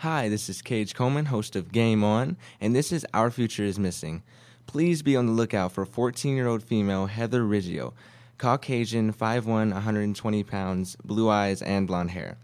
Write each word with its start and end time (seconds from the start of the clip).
Hi, 0.00 0.30
this 0.30 0.48
is 0.48 0.62
Cage 0.62 0.94
Coleman, 0.94 1.26
host 1.26 1.54
of 1.56 1.72
Game 1.72 2.02
On, 2.02 2.38
and 2.58 2.74
this 2.74 2.90
is 2.90 3.04
Our 3.12 3.30
Future 3.30 3.64
is 3.64 3.78
Missing. 3.78 4.22
Please 4.66 5.02
be 5.02 5.14
on 5.14 5.26
the 5.26 5.32
lookout 5.32 5.72
for 5.72 5.84
14 5.84 6.34
year 6.34 6.48
old 6.48 6.62
female 6.62 7.04
Heather 7.04 7.42
Riggio, 7.42 7.92
Caucasian, 8.38 9.12
5'1, 9.12 9.44
120 9.74 10.42
pounds, 10.44 10.96
blue 11.04 11.28
eyes, 11.28 11.60
and 11.60 11.86
blonde 11.86 12.12
hair. 12.12 12.38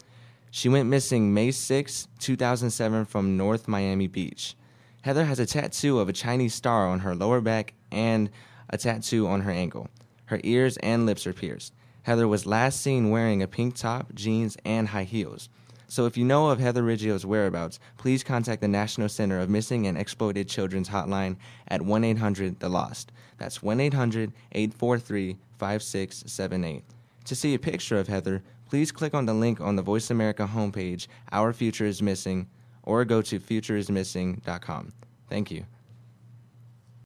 She 0.51 0.69
went 0.69 0.91
missing 0.91 1.33
May 1.33 1.51
6, 1.51 2.09
2007, 2.19 3.07
from 3.07 3.39
North 3.39 3.67
Miami 3.67 4.07
Beach. 4.07 4.55
Heather 5.01 5.25
has 5.25 5.39
a 5.39 5.47
tattoo 5.47 5.99
of 5.99 6.11
a 6.11 6.13
Chinese 6.13 6.53
star 6.53 6.87
on 6.87 6.99
her 6.99 7.15
lower 7.15 7.41
back 7.41 7.73
and 7.91 8.29
a 8.69 8.77
tattoo 8.77 9.27
on 9.27 9.41
her 9.41 9.51
ankle. 9.51 9.89
Her 10.27 10.43
ears 10.45 10.77
and 10.83 11.07
lips 11.07 11.27
are 11.27 11.33
pierced. 11.33 11.73
Heather 12.03 12.29
was 12.29 12.45
last 12.45 12.83
seen 12.83 13.09
wearing 13.09 13.43
a 13.43 13.49
pink 13.49 13.77
top, 13.77 14.15
jeans, 14.15 14.59
and 14.67 14.89
high 14.89 15.05
heels. 15.05 15.49
So 15.89 16.07
if 16.07 16.17
you 16.17 16.25
know 16.25 16.51
of 16.51 16.59
Heather 16.59 16.83
Riggio's 16.83 17.25
whereabouts, 17.25 17.79
please 17.97 18.25
contact 18.25 18.61
the 18.61 18.69
National 18.69 19.09
Center 19.09 19.39
of 19.39 19.49
Missing 19.49 19.87
and 19.87 19.97
Exploited 19.97 20.49
Children's 20.49 20.89
Hotline 20.89 21.37
at 21.69 21.83
1 21.83 22.05
800 22.05 22.59
The 22.59 22.69
Lost. 22.69 23.13
That's 23.39 23.63
1 23.63 23.81
800 23.81 24.33
843 24.53 25.39
5678. 25.59 26.85
To 27.25 27.35
see 27.35 27.55
a 27.55 27.59
picture 27.59 27.99
of 27.99 28.09
Heather, 28.09 28.43
please 28.69 28.91
click 28.91 29.15
on 29.15 29.27
the 29.27 29.35
link 29.35 29.61
on 29.61 29.77
the 29.77 29.83
Voice 29.83 30.11
America 30.11 30.49
homepage, 30.53 31.07
Our 31.33 31.53
Future 31.53 31.87
is 31.87 32.03
Missing, 32.03 32.49
or 32.83 33.05
go 33.05 33.23
to 33.23 33.39
futureismissing.com. 33.39 34.93
Thank 35.29 35.51
you. 35.51 35.67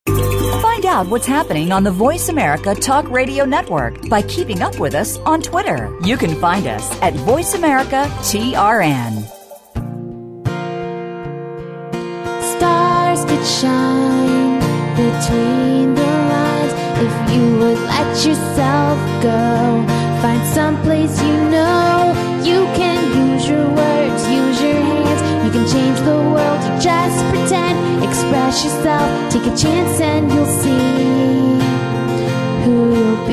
Find 0.06 0.86
out 0.86 1.08
what's 1.08 1.26
happening 1.26 1.72
on 1.72 1.84
the 1.84 1.90
Voice 1.90 2.28
America 2.28 2.74
Talk 2.74 3.08
Radio 3.10 3.44
Network 3.44 4.08
by 4.08 4.22
keeping 4.22 4.62
up 4.62 4.78
with 4.78 4.94
us 4.94 5.18
on 5.18 5.42
Twitter. 5.42 5.94
You 6.04 6.16
can 6.16 6.34
find 6.40 6.66
us 6.66 6.90
at 7.02 7.14
Voice 7.14 7.54
America 7.54 8.06
TRN. 8.20 9.22
Stars 12.56 13.24
could 13.24 13.46
shine 13.46 14.58
between 14.96 15.94
the 15.94 16.02
lines 16.02 16.72
if 16.98 17.34
you 17.34 17.58
would 17.58 17.78
let 17.78 18.26
yourself 18.26 19.22
go. 19.22 19.84
Find 20.22 20.46
someplace 20.48 21.22
you 21.22 21.50
know 21.50 21.99
You 25.50 25.56
can 25.58 25.68
change 25.72 25.98
the 26.02 26.14
world. 26.14 26.62
You 26.62 26.80
just 26.80 27.24
pretend, 27.28 28.04
express 28.04 28.62
yourself, 28.62 29.32
take 29.32 29.42
a 29.42 29.56
chance, 29.56 30.00
and 30.00 30.30
you'll 30.30 30.46
see 30.46 31.58
who 32.64 32.94
you'll 32.94 33.26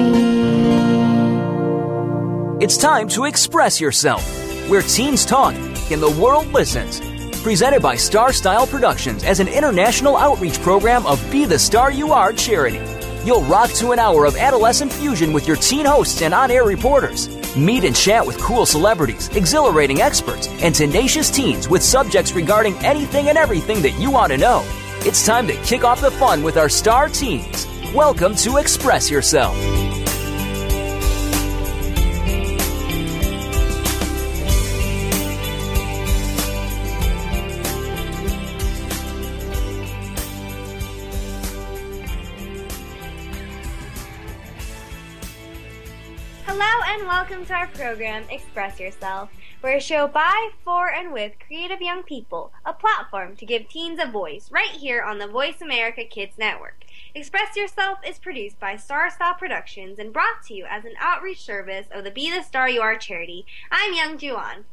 be. 2.57 2.63
It's 2.63 2.75
time 2.75 3.07
to 3.09 3.25
express 3.25 3.79
yourself, 3.79 4.23
where 4.67 4.81
teens 4.81 5.25
talk 5.25 5.53
and 5.91 6.01
the 6.01 6.09
world 6.19 6.47
listens. 6.47 7.01
Presented 7.43 7.83
by 7.83 7.95
Star 7.95 8.33
Style 8.33 8.65
Productions 8.65 9.23
as 9.23 9.39
an 9.39 9.47
international 9.47 10.17
outreach 10.17 10.59
program 10.61 11.05
of 11.05 11.23
Be 11.31 11.45
the 11.45 11.59
Star 11.59 11.91
You 11.91 12.13
Are 12.13 12.33
charity. 12.33 12.81
You'll 13.25 13.43
rock 13.43 13.69
to 13.73 13.91
an 13.91 13.99
hour 13.99 14.25
of 14.25 14.37
adolescent 14.37 14.91
fusion 14.91 15.33
with 15.33 15.47
your 15.47 15.57
teen 15.57 15.85
hosts 15.85 16.23
and 16.23 16.33
on 16.33 16.49
air 16.49 16.63
reporters. 16.63 17.27
Meet 17.57 17.85
and 17.85 17.95
chat 17.95 18.23
with 18.23 18.37
cool 18.37 18.67
celebrities, 18.67 19.29
exhilarating 19.29 19.99
experts, 19.99 20.47
and 20.61 20.75
tenacious 20.75 21.31
teens 21.31 21.67
with 21.67 21.81
subjects 21.81 22.33
regarding 22.33 22.75
anything 22.85 23.29
and 23.29 23.37
everything 23.37 23.81
that 23.81 23.99
you 23.99 24.11
want 24.11 24.31
to 24.31 24.37
know. 24.37 24.61
It's 24.99 25.25
time 25.25 25.47
to 25.47 25.55
kick 25.63 25.83
off 25.83 25.99
the 25.99 26.11
fun 26.11 26.43
with 26.43 26.57
our 26.57 26.69
star 26.69 27.09
teens. 27.09 27.65
Welcome 27.95 28.35
to 28.35 28.57
Express 28.57 29.09
Yourself. 29.09 29.55
Welcome 47.29 47.45
to 47.45 47.53
our 47.53 47.67
program, 47.67 48.23
Express 48.29 48.79
Yourself. 48.79 49.29
We're 49.61 49.75
a 49.75 49.81
show 49.81 50.07
by, 50.07 50.51
for, 50.63 50.89
and 50.89 51.11
with 51.11 51.33
creative 51.45 51.81
young 51.81 52.03
people, 52.03 52.53
a 52.65 52.71
platform 52.71 53.35
to 53.35 53.45
give 53.45 53.67
teens 53.67 53.99
a 54.01 54.09
voice 54.09 54.49
right 54.49 54.69
here 54.69 55.03
on 55.03 55.17
the 55.17 55.27
Voice 55.27 55.59
America 55.59 56.05
Kids 56.05 56.37
Network. 56.37 56.85
Express 57.13 57.57
Yourself 57.57 57.99
is 58.07 58.17
produced 58.17 58.61
by 58.61 58.77
Star 58.77 59.09
Style 59.09 59.33
Productions 59.33 59.99
and 59.99 60.13
brought 60.13 60.41
to 60.45 60.53
you 60.53 60.65
as 60.69 60.85
an 60.85 60.93
outreach 61.01 61.41
service 61.41 61.87
of 61.91 62.05
the 62.05 62.11
Be 62.11 62.31
the 62.31 62.43
Star 62.43 62.69
You 62.69 62.79
Are 62.79 62.95
charity. 62.95 63.45
I'm 63.69 63.93
Young 63.93 64.17
Juan. 64.17 64.63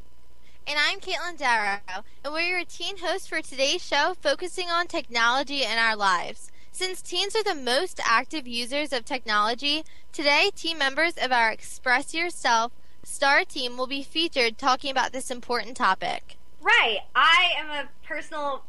And 0.65 0.79
I'm 0.79 1.01
Caitlin 1.01 1.37
Darrow, 1.37 1.79
and 2.23 2.33
we're 2.33 2.39
your 2.39 2.63
teen 2.63 2.99
host 2.99 3.27
for 3.27 3.41
today's 3.41 3.85
show 3.85 4.15
focusing 4.21 4.69
on 4.69 4.87
technology 4.87 5.63
in 5.63 5.77
our 5.77 5.97
lives. 5.97 6.53
Since 6.75 7.01
teens 7.01 7.37
are 7.37 7.43
the 7.43 7.55
most 7.55 8.01
active 8.03 8.45
users 8.45 8.91
of 8.91 9.05
technology, 9.05 9.85
today 10.11 10.51
team 10.53 10.77
members 10.77 11.13
of 11.15 11.31
our 11.31 11.49
Express 11.49 12.13
Yourself 12.13 12.73
Star 13.01 13.45
team 13.45 13.77
will 13.77 13.87
be 13.87 14.03
featured 14.03 14.57
talking 14.57 14.91
about 14.91 15.13
this 15.13 15.31
important 15.31 15.77
topic. 15.77 16.35
Right. 16.59 16.99
I 17.15 17.53
am 17.57 17.69
a 17.69 17.87
personal 18.05 18.65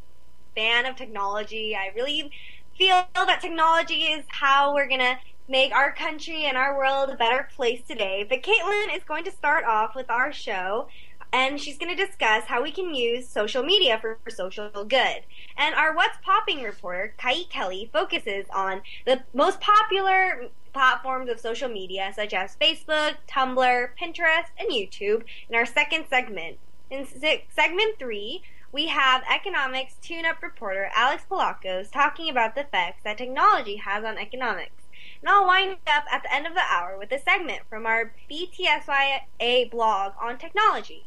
fan 0.55 0.85
of 0.85 0.95
technology. 0.95 1.75
I 1.75 1.91
really 1.97 2.31
feel 2.77 3.03
that 3.13 3.41
technology 3.41 4.03
is 4.03 4.23
how 4.29 4.73
we're 4.73 4.87
going 4.87 5.01
to 5.01 5.17
make 5.49 5.73
our 5.73 5.91
country 5.91 6.45
and 6.45 6.55
our 6.55 6.77
world 6.77 7.09
a 7.09 7.17
better 7.17 7.49
place 7.57 7.81
today. 7.85 8.25
But 8.27 8.41
Caitlin 8.41 8.95
is 8.95 9.03
going 9.03 9.25
to 9.25 9.31
start 9.31 9.65
off 9.65 9.95
with 9.95 10.09
our 10.09 10.31
show 10.31 10.87
and 11.33 11.59
she's 11.59 11.77
going 11.77 11.95
to 11.95 12.05
discuss 12.05 12.45
how 12.45 12.63
we 12.63 12.71
can 12.71 12.93
use 12.93 13.27
social 13.27 13.63
media 13.63 13.97
for, 13.99 14.17
for, 14.23 14.29
social 14.29 14.69
good. 14.85 15.23
And 15.57 15.75
our 15.75 15.95
What's 15.95 16.17
Popping 16.23 16.63
reporter, 16.63 17.13
Kai 17.17 17.43
Kelly, 17.49 17.89
focuses 17.91 18.45
on 18.53 18.81
the 19.05 19.23
most 19.33 19.59
popular 19.59 20.49
platforms 20.73 21.29
of 21.29 21.39
social 21.39 21.69
media 21.69 22.11
such 22.15 22.33
as 22.33 22.55
Facebook, 22.61 23.15
Tumblr, 23.27 23.89
Pinterest, 24.01 24.45
and 24.57 24.69
YouTube 24.69 25.23
in 25.49 25.55
our 25.55 25.65
second 25.65 26.05
segment. 26.09 26.57
In 26.89 27.05
se- 27.05 27.47
segment 27.53 27.99
three, 27.99 28.41
we 28.71 28.87
have 28.87 29.23
economics 29.33 29.95
tune-up 30.01 30.41
reporter 30.41 30.89
Alex 30.95 31.23
Palakos 31.29 31.91
talking 31.91 32.29
about 32.29 32.55
the 32.55 32.61
effects 32.61 33.01
that 33.03 33.17
technology 33.17 33.77
has 33.77 34.03
on 34.03 34.17
economics. 34.17 34.83
And 35.21 35.29
I'll 35.29 35.47
wind 35.47 35.77
up 35.87 36.03
at 36.11 36.23
the 36.23 36.33
end 36.33 36.45
of 36.45 36.53
the 36.53 36.61
hour 36.61 36.97
with 36.97 37.11
a 37.11 37.19
segment 37.19 37.63
from 37.69 37.85
our 37.85 38.13
BTSYA 38.29 39.71
blog 39.71 40.13
on 40.21 40.37
technology. 40.37 41.05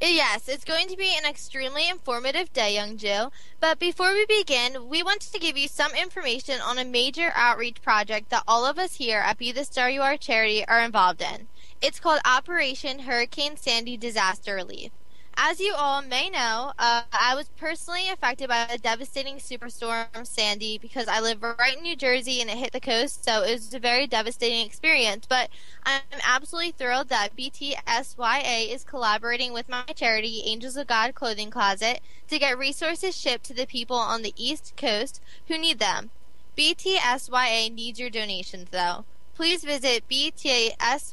Yes, 0.00 0.46
it's 0.46 0.64
going 0.64 0.88
to 0.88 0.96
be 0.96 1.16
an 1.16 1.24
extremely 1.24 1.88
informative 1.88 2.52
day, 2.52 2.74
young 2.74 2.98
Jill. 2.98 3.32
But 3.60 3.78
before 3.78 4.12
we 4.12 4.26
begin, 4.26 4.90
we 4.90 5.02
wanted 5.02 5.32
to 5.32 5.38
give 5.38 5.56
you 5.56 5.68
some 5.68 5.94
information 5.94 6.60
on 6.60 6.76
a 6.78 6.84
major 6.84 7.32
outreach 7.34 7.80
project 7.80 8.28
that 8.28 8.44
all 8.46 8.66
of 8.66 8.78
us 8.78 8.96
here 8.96 9.20
at 9.20 9.38
Be 9.38 9.52
the 9.52 9.64
Star 9.64 9.88
You 9.88 10.02
Are 10.02 10.18
charity 10.18 10.66
are 10.68 10.82
involved 10.82 11.22
in. 11.22 11.48
It's 11.80 11.98
called 11.98 12.20
Operation 12.26 13.00
Hurricane 13.00 13.56
Sandy 13.56 13.96
Disaster 13.96 14.54
Relief. 14.54 14.92
As 15.38 15.60
you 15.60 15.74
all 15.76 16.00
may 16.00 16.30
know, 16.30 16.72
uh, 16.78 17.02
I 17.12 17.34
was 17.34 17.50
personally 17.58 18.08
affected 18.08 18.48
by 18.48 18.66
the 18.72 18.78
devastating 18.78 19.36
superstorm 19.36 20.26
Sandy 20.26 20.78
because 20.78 21.08
I 21.08 21.20
live 21.20 21.42
right 21.42 21.76
in 21.76 21.82
New 21.82 21.94
Jersey 21.94 22.40
and 22.40 22.48
it 22.48 22.56
hit 22.56 22.72
the 22.72 22.80
coast, 22.80 23.22
so 23.22 23.42
it 23.42 23.52
was 23.52 23.74
a 23.74 23.78
very 23.78 24.06
devastating 24.06 24.64
experience. 24.64 25.26
But 25.28 25.50
I'm 25.84 26.00
absolutely 26.26 26.70
thrilled 26.70 27.10
that 27.10 27.36
BTSYA 27.36 28.72
is 28.72 28.82
collaborating 28.82 29.52
with 29.52 29.68
my 29.68 29.84
charity, 29.94 30.42
Angels 30.46 30.76
of 30.78 30.86
God 30.86 31.14
Clothing 31.14 31.50
Closet, 31.50 32.00
to 32.28 32.38
get 32.38 32.56
resources 32.56 33.14
shipped 33.14 33.44
to 33.44 33.54
the 33.54 33.66
people 33.66 33.98
on 33.98 34.22
the 34.22 34.32
East 34.36 34.72
Coast 34.74 35.20
who 35.48 35.58
need 35.58 35.78
them. 35.78 36.10
BTSYA 36.56 37.70
needs 37.70 38.00
your 38.00 38.10
donations, 38.10 38.70
though 38.70 39.04
please 39.36 39.62
visit 39.62 40.08
btsya.com 40.08 41.12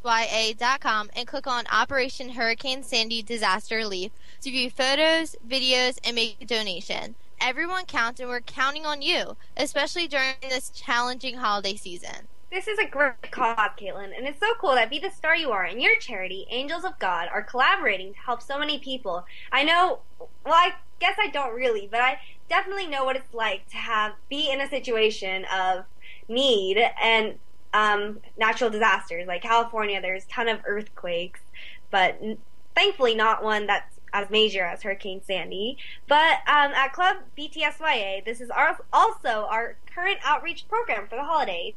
and 1.14 1.28
click 1.28 1.46
on 1.46 1.66
Operation 1.70 2.30
Hurricane 2.30 2.82
Sandy 2.82 3.22
Disaster 3.22 3.76
Relief 3.76 4.14
to 4.42 4.50
view 4.50 4.70
photos, 4.70 5.36
videos, 5.46 6.00
and 6.06 6.16
make 6.16 6.38
a 6.40 6.46
donation. 6.46 7.16
Everyone 7.42 7.84
counts, 7.86 8.22
and 8.22 8.30
we're 8.30 8.40
counting 8.40 8.86
on 8.86 9.02
you, 9.02 9.36
especially 9.58 10.08
during 10.08 10.36
this 10.42 10.70
challenging 10.70 11.36
holiday 11.36 11.76
season. 11.76 12.30
This 12.50 12.70
is 12.70 12.80
a 12.80 12.88
great 12.88 13.30
cause, 13.32 13.72
Caitlin, 13.78 14.16
and 14.18 14.26
it's 14.26 14.40
so 14.40 14.54
cool 14.58 14.76
that 14.76 14.90
Be 14.90 15.00
the 15.00 15.10
Star 15.10 15.36
You 15.36 15.52
Are 15.52 15.66
and 15.66 15.82
your 15.82 15.98
charity, 15.98 16.48
Angels 16.50 16.86
of 16.86 16.98
God, 17.00 17.28
are 17.30 17.44
collaborating 17.44 18.14
to 18.14 18.20
help 18.20 18.42
so 18.42 18.58
many 18.58 18.80
people. 18.80 19.26
I 19.52 19.66
know, 19.66 20.00
well, 20.20 20.54
I 20.54 20.76
guess 21.02 21.18
I 21.20 21.28
don't 21.28 21.54
really, 21.54 21.90
but 21.92 22.00
I 22.00 22.20
definitely 22.48 22.88
know 22.88 23.04
what 23.04 23.18
it's 23.18 23.34
like 23.34 23.68
to 23.72 23.78
have 23.78 24.14
be 24.30 24.50
in 24.50 24.62
a 24.62 24.70
situation 24.70 25.44
of 25.54 25.84
need 26.30 26.78
and 27.02 27.38
um, 27.74 28.20
natural 28.38 28.70
disasters. 28.70 29.28
Like 29.28 29.42
California, 29.42 30.02
there's 30.02 30.26
a 30.26 30.30
ton 30.30 30.48
of 30.48 30.60
earthquakes, 30.66 31.42
but 31.92 32.18
n- 32.22 32.38
thankfully 32.76 33.16
not 33.16 33.44
one 33.44 33.68
that's 33.68 34.00
as 34.14 34.30
major 34.30 34.64
as 34.64 34.84
Hurricane 34.84 35.22
Sandy. 35.26 35.78
But 36.08 36.40
um, 36.48 36.72
at 36.74 36.94
Club 36.94 37.18
BTSYA, 37.38 38.24
this 38.24 38.42
is 38.42 38.50
our, 38.50 38.78
also 38.94 39.48
our 39.50 39.76
current 39.94 40.20
outreach 40.24 40.68
program 40.68 41.08
for 41.08 41.16
the 41.16 41.24
holidays. 41.24 41.74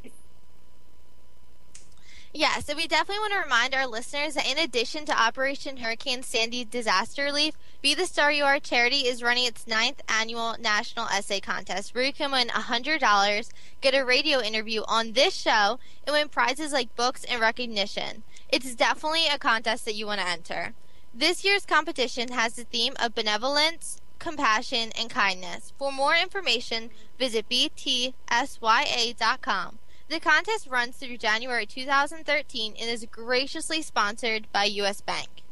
Yeah, 2.38 2.58
so 2.58 2.76
we 2.76 2.86
definitely 2.86 3.20
want 3.20 3.32
to 3.32 3.38
remind 3.38 3.74
our 3.74 3.86
listeners 3.86 4.34
that 4.34 4.46
in 4.46 4.58
addition 4.58 5.06
to 5.06 5.18
Operation 5.18 5.78
Hurricane 5.78 6.22
Sandy 6.22 6.66
disaster 6.66 7.24
relief, 7.24 7.54
Be 7.80 7.94
the 7.94 8.04
Star 8.04 8.30
You 8.30 8.44
Are 8.44 8.60
charity 8.60 9.06
is 9.06 9.22
running 9.22 9.46
its 9.46 9.66
ninth 9.66 10.02
annual 10.06 10.54
national 10.60 11.06
essay 11.06 11.40
contest 11.40 11.94
where 11.94 12.04
you 12.04 12.12
can 12.12 12.30
win 12.30 12.48
$100, 12.48 13.48
get 13.80 13.94
a 13.94 14.04
radio 14.04 14.42
interview 14.42 14.82
on 14.86 15.12
this 15.12 15.32
show, 15.34 15.78
and 16.06 16.12
win 16.12 16.28
prizes 16.28 16.74
like 16.74 16.94
books 16.94 17.24
and 17.24 17.40
recognition. 17.40 18.22
It's 18.50 18.74
definitely 18.74 19.28
a 19.28 19.38
contest 19.38 19.86
that 19.86 19.94
you 19.94 20.04
want 20.04 20.20
to 20.20 20.28
enter. 20.28 20.74
This 21.14 21.42
year's 21.42 21.64
competition 21.64 22.28
has 22.32 22.52
the 22.52 22.64
theme 22.64 22.92
of 23.02 23.14
benevolence, 23.14 24.02
compassion, 24.18 24.92
and 24.98 25.08
kindness. 25.08 25.72
For 25.78 25.90
more 25.90 26.14
information, 26.14 26.90
visit 27.18 27.48
btsya.com. 27.48 28.12
The 30.08 30.20
contest 30.20 30.68
runs 30.68 30.96
through 30.96 31.16
January 31.16 31.66
2013 31.66 32.74
and 32.78 32.90
is 32.90 33.04
graciously 33.10 33.82
sponsored 33.82 34.46
by 34.52 34.64
U.S. 34.64 35.00
Bank. 35.00 35.42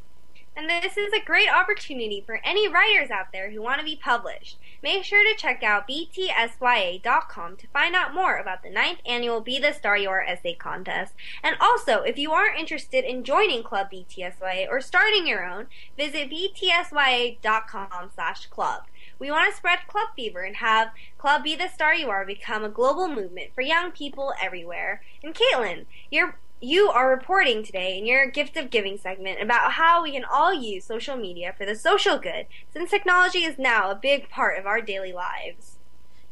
And 0.56 0.70
this 0.70 0.96
is 0.96 1.12
a 1.12 1.24
great 1.24 1.48
opportunity 1.48 2.22
for 2.24 2.40
any 2.44 2.68
writers 2.68 3.10
out 3.10 3.32
there 3.32 3.50
who 3.50 3.60
want 3.60 3.80
to 3.80 3.84
be 3.84 3.96
published. 3.96 4.58
Make 4.84 5.02
sure 5.02 5.24
to 5.24 5.36
check 5.36 5.64
out 5.64 5.88
btsya.com 5.88 7.56
to 7.56 7.66
find 7.72 7.96
out 7.96 8.14
more 8.14 8.36
about 8.36 8.62
the 8.62 8.68
9th 8.68 8.98
annual 9.04 9.40
Be 9.40 9.58
the 9.58 9.72
Star 9.72 9.96
You 9.96 10.10
Are 10.10 10.22
essay 10.22 10.54
contest. 10.54 11.14
And 11.42 11.56
also, 11.60 12.02
if 12.02 12.16
you 12.16 12.30
are 12.30 12.54
interested 12.54 13.04
in 13.04 13.24
joining 13.24 13.64
Club 13.64 13.88
BTSYA 13.92 14.68
or 14.70 14.80
starting 14.80 15.26
your 15.26 15.44
own, 15.44 15.66
visit 15.96 16.30
btsya.com 16.30 18.10
slash 18.14 18.46
club. 18.46 18.84
We 19.24 19.30
want 19.30 19.50
to 19.50 19.56
spread 19.56 19.86
club 19.88 20.08
fever 20.14 20.42
and 20.42 20.56
have 20.56 20.90
Club 21.16 21.44
Be 21.44 21.56
the 21.56 21.68
Star 21.68 21.94
You 21.94 22.10
Are 22.10 22.26
become 22.26 22.62
a 22.62 22.68
global 22.68 23.08
movement 23.08 23.52
for 23.54 23.62
young 23.62 23.90
people 23.90 24.34
everywhere. 24.38 25.00
And 25.22 25.34
Caitlin, 25.34 25.86
you're 26.10 26.36
you 26.60 26.90
are 26.90 27.10
reporting 27.10 27.64
today 27.64 27.96
in 27.96 28.04
your 28.04 28.26
gift 28.30 28.58
of 28.58 28.68
giving 28.68 28.98
segment 28.98 29.40
about 29.40 29.72
how 29.72 30.02
we 30.02 30.12
can 30.12 30.26
all 30.30 30.52
use 30.52 30.84
social 30.84 31.16
media 31.16 31.54
for 31.56 31.64
the 31.64 31.74
social 31.74 32.18
good 32.18 32.44
since 32.70 32.90
technology 32.90 33.44
is 33.44 33.58
now 33.58 33.90
a 33.90 33.94
big 33.94 34.28
part 34.28 34.58
of 34.58 34.66
our 34.66 34.82
daily 34.82 35.14
lives. 35.14 35.78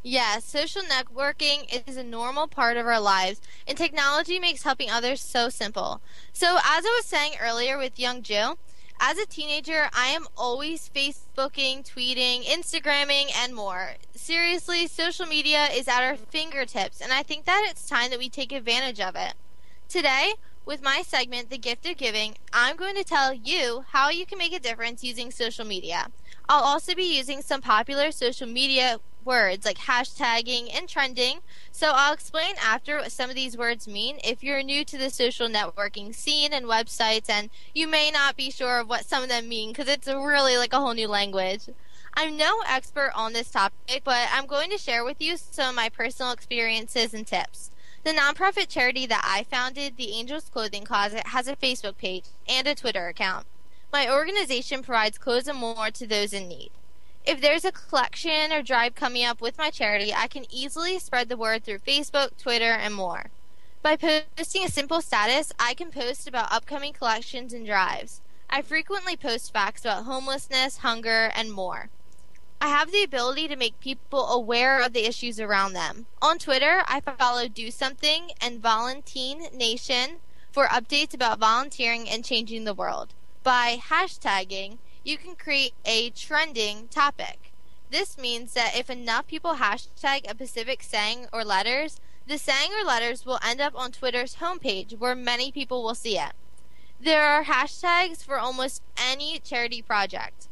Yes, 0.03 0.45
social 0.45 0.83
networking 0.83 1.87
is 1.87 1.97
a 1.97 2.03
normal 2.03 2.47
part 2.47 2.77
of 2.77 2.85
our 2.85 2.99
lives, 2.99 3.41
and 3.67 3.75
technology 3.75 4.37
makes 4.37 4.61
helping 4.61 4.91
others 4.91 5.19
so 5.19 5.49
simple. 5.49 5.99
So, 6.31 6.57
as 6.57 6.85
I 6.85 6.93
was 6.95 7.05
saying 7.05 7.33
earlier 7.41 7.75
with 7.75 7.97
young 7.97 8.21
Jill, 8.21 8.59
as 8.99 9.17
a 9.17 9.25
teenager, 9.25 9.89
I 9.93 10.07
am 10.07 10.27
always 10.37 10.89
Facebooking, 10.89 11.83
tweeting, 11.87 12.43
Instagramming, 12.45 13.31
and 13.35 13.53
more. 13.53 13.95
Seriously, 14.15 14.87
social 14.87 15.25
media 15.25 15.67
is 15.71 15.87
at 15.87 16.03
our 16.03 16.15
fingertips, 16.15 17.01
and 17.01 17.11
I 17.11 17.23
think 17.23 17.45
that 17.45 17.67
it's 17.69 17.87
time 17.87 18.09
that 18.11 18.19
we 18.19 18.29
take 18.29 18.51
advantage 18.51 18.99
of 18.99 19.15
it. 19.15 19.33
Today, 19.89 20.33
with 20.65 20.81
my 20.81 21.01
segment, 21.01 21.49
The 21.49 21.57
Gift 21.57 21.85
of 21.85 21.97
Giving, 21.97 22.35
I'm 22.53 22.77
going 22.77 22.95
to 22.95 23.03
tell 23.03 23.33
you 23.33 23.83
how 23.89 24.09
you 24.09 24.25
can 24.25 24.37
make 24.37 24.53
a 24.53 24.59
difference 24.59 25.03
using 25.03 25.29
social 25.29 25.65
media. 25.65 26.07
I'll 26.47 26.63
also 26.63 26.95
be 26.95 27.17
using 27.17 27.41
some 27.41 27.61
popular 27.61 28.11
social 28.11 28.47
media 28.47 28.99
words 29.25 29.65
like 29.65 29.77
hashtagging 29.77 30.69
and 30.75 30.87
trending, 30.87 31.39
so 31.71 31.91
I'll 31.93 32.13
explain 32.13 32.55
after 32.63 32.97
what 32.97 33.11
some 33.11 33.29
of 33.29 33.35
these 33.35 33.57
words 33.57 33.87
mean 33.87 34.19
if 34.23 34.43
you're 34.43 34.63
new 34.63 34.85
to 34.85 34.97
the 34.97 35.09
social 35.09 35.47
networking 35.47 36.13
scene 36.13 36.53
and 36.53 36.65
websites 36.65 37.29
and 37.29 37.49
you 37.73 37.87
may 37.87 38.11
not 38.11 38.35
be 38.35 38.51
sure 38.51 38.79
of 38.79 38.89
what 38.89 39.05
some 39.05 39.23
of 39.23 39.29
them 39.29 39.49
mean 39.49 39.69
because 39.69 39.87
it's 39.87 40.07
really 40.07 40.57
like 40.57 40.73
a 40.73 40.79
whole 40.79 40.93
new 40.93 41.07
language. 41.07 41.69
I'm 42.15 42.37
no 42.37 42.61
expert 42.67 43.11
on 43.15 43.33
this 43.33 43.49
topic, 43.49 44.03
but 44.03 44.27
I'm 44.31 44.45
going 44.45 44.69
to 44.69 44.77
share 44.77 45.03
with 45.03 45.19
you 45.19 45.35
some 45.37 45.69
of 45.69 45.75
my 45.75 45.89
personal 45.89 46.31
experiences 46.31 47.13
and 47.13 47.25
tips. 47.25 47.71
The 48.03 48.11
nonprofit 48.11 48.67
charity 48.67 49.05
that 49.07 49.23
I 49.25 49.43
founded, 49.43 49.97
the 49.97 50.11
Angels 50.11 50.49
Clothing 50.49 50.83
Closet, 50.83 51.27
has 51.27 51.47
a 51.47 51.55
Facebook 51.55 51.97
page 51.97 52.25
and 52.47 52.67
a 52.67 52.75
Twitter 52.75 53.07
account. 53.07 53.47
My 53.93 54.11
organization 54.11 54.83
provides 54.83 55.17
clothes 55.17 55.47
and 55.47 55.57
more 55.57 55.89
to 55.91 56.05
those 56.05 56.33
in 56.33 56.47
need. 56.47 56.71
If 57.25 57.39
there's 57.39 57.63
a 57.63 57.71
collection 57.71 58.51
or 58.51 58.61
drive 58.61 58.95
coming 58.95 59.23
up 59.23 59.39
with 59.39 59.57
my 59.57 59.69
charity, 59.69 60.13
I 60.13 60.27
can 60.27 60.45
easily 60.51 60.99
spread 60.99 61.29
the 61.29 61.37
word 61.37 61.63
through 61.63 61.79
Facebook, 61.79 62.37
Twitter, 62.37 62.71
and 62.73 62.93
more. 62.93 63.27
By 63.81 63.95
posting 63.95 64.65
a 64.65 64.69
simple 64.69 65.01
status, 65.01 65.53
I 65.57 65.73
can 65.73 65.89
post 65.89 66.27
about 66.27 66.51
upcoming 66.51 66.91
collections 66.91 67.53
and 67.53 67.65
drives. 67.65 68.21
I 68.49 68.61
frequently 68.61 69.15
post 69.15 69.53
facts 69.53 69.81
about 69.81 70.03
homelessness, 70.03 70.77
hunger, 70.77 71.31
and 71.33 71.51
more. 71.51 71.89
I 72.59 72.67
have 72.67 72.91
the 72.91 73.03
ability 73.03 73.47
to 73.47 73.55
make 73.55 73.79
people 73.79 74.27
aware 74.27 74.81
of 74.81 74.91
the 74.91 75.07
issues 75.07 75.39
around 75.39 75.73
them. 75.73 76.07
On 76.21 76.37
Twitter, 76.37 76.83
I 76.87 76.99
follow 77.01 77.47
Do 77.47 77.71
Something 77.71 78.31
and 78.41 78.61
Volunteer 78.61 79.49
Nation 79.53 80.17
for 80.51 80.67
updates 80.67 81.13
about 81.13 81.39
volunteering 81.39 82.07
and 82.09 82.23
changing 82.23 82.65
the 82.65 82.73
world. 82.73 83.13
By 83.43 83.77
hashtagging, 83.81 84.77
you 85.03 85.17
can 85.17 85.35
create 85.35 85.73
a 85.85 86.09
trending 86.11 86.87
topic. 86.87 87.51
This 87.91 88.17
means 88.17 88.53
that 88.53 88.75
if 88.75 88.89
enough 88.89 89.27
people 89.27 89.55
hashtag 89.55 90.25
a 90.25 90.31
specific 90.31 90.81
saying 90.81 91.27
or 91.31 91.43
letters, 91.43 91.99
the 92.25 92.37
saying 92.37 92.71
or 92.73 92.85
letters 92.85 93.25
will 93.25 93.39
end 93.45 93.59
up 93.59 93.73
on 93.75 93.91
Twitter's 93.91 94.37
homepage 94.37 94.97
where 94.97 95.15
many 95.15 95.51
people 95.51 95.83
will 95.83 95.95
see 95.95 96.17
it. 96.17 96.31
There 96.99 97.23
are 97.23 97.43
hashtags 97.43 98.23
for 98.23 98.39
almost 98.39 98.81
any 98.97 99.39
charity 99.39 99.81
project. 99.81 100.47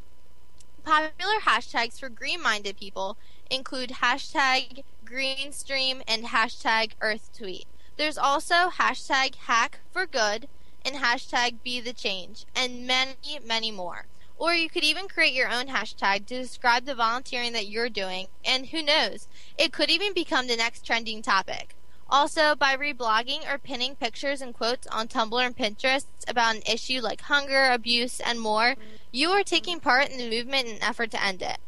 Popular 0.84 1.40
hashtags 1.46 2.00
for 2.00 2.10
green 2.10 2.42
minded 2.42 2.78
people 2.78 3.18
include 3.50 4.02
hashtag 4.02 4.84
greenstream 5.06 6.02
and 6.08 6.26
hashtag 6.26 6.92
earthtweet. 7.02 7.66
There's 7.98 8.18
also 8.18 8.70
hashtag 8.70 9.36
hack 9.36 9.80
for 9.92 10.06
good 10.06 10.48
and 10.84 10.96
hashtag 10.96 11.64
be 11.64 11.80
the 11.80 11.94
change 11.94 12.46
and 12.56 12.86
many, 12.86 13.40
many 13.46 13.72
more. 13.72 14.08
Or 14.42 14.56
you 14.56 14.70
could 14.70 14.84
even 14.84 15.08
create 15.08 15.36
your 15.36 15.52
own 15.52 15.68
hashtag 15.68 16.26
to 16.26 16.42
describe 16.42 16.86
the 16.86 16.96
volunteering 16.96 17.54
that 17.54 17.68
you're 17.68 17.90
doing, 17.90 18.26
and 18.44 18.66
who 18.66 18.82
knows, 18.82 19.28
it 19.56 19.72
could 19.72 19.92
even 19.92 20.16
become 20.16 20.48
the 20.48 20.56
next 20.56 20.84
trending 20.84 21.22
topic. 21.22 21.76
Also, 22.10 22.56
by 22.56 22.76
reblogging 22.76 23.48
or 23.48 23.60
pinning 23.60 23.96
pictures 23.96 24.42
and 24.42 24.56
quotes 24.56 24.88
on 24.88 25.08
Tumblr 25.08 25.40
and 25.40 25.56
Pinterest 25.56 26.08
about 26.28 26.56
an 26.56 26.64
issue 26.64 27.02
like 27.02 27.22
hunger, 27.22 27.70
abuse, 27.72 28.20
and 28.20 28.40
more, 28.40 28.74
you 29.12 29.30
are 29.30 29.44
taking 29.44 29.80
part 29.80 30.10
in 30.10 30.18
the 30.18 30.28
movement 30.28 30.68
in 30.68 30.78
an 30.78 30.84
effort 30.84 31.12
to 31.12 31.24
end 31.24 31.44
it. 31.44 31.60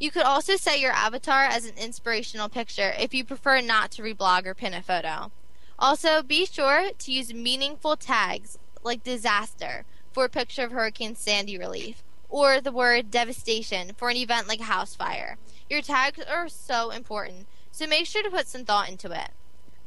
You 0.00 0.10
could 0.10 0.24
also 0.24 0.56
set 0.56 0.80
your 0.80 0.92
avatar 0.92 1.42
as 1.42 1.66
an 1.66 1.76
inspirational 1.76 2.48
picture 2.48 2.94
if 2.98 3.12
you 3.12 3.26
prefer 3.26 3.60
not 3.60 3.90
to 3.90 4.02
reblog 4.02 4.46
or 4.46 4.54
pin 4.54 4.72
a 4.72 4.80
photo. 4.80 5.32
Also, 5.78 6.22
be 6.22 6.46
sure 6.46 6.92
to 6.98 7.12
use 7.12 7.34
meaningful 7.34 7.94
tags 7.94 8.58
like 8.82 9.04
disaster 9.04 9.84
for 10.12 10.24
a 10.24 10.30
picture 10.30 10.64
of 10.64 10.72
Hurricane 10.72 11.14
Sandy 11.14 11.58
relief, 11.58 12.02
or 12.28 12.60
the 12.60 12.72
word 12.72 13.10
devastation 13.10 13.92
for 13.96 14.10
an 14.10 14.16
event 14.16 14.48
like 14.48 14.60
a 14.60 14.64
house 14.64 14.94
fire. 14.94 15.38
Your 15.68 15.82
tags 15.82 16.22
are 16.22 16.48
so 16.48 16.90
important, 16.90 17.46
so 17.70 17.86
make 17.86 18.06
sure 18.06 18.22
to 18.22 18.30
put 18.30 18.48
some 18.48 18.64
thought 18.64 18.88
into 18.88 19.12
it. 19.12 19.30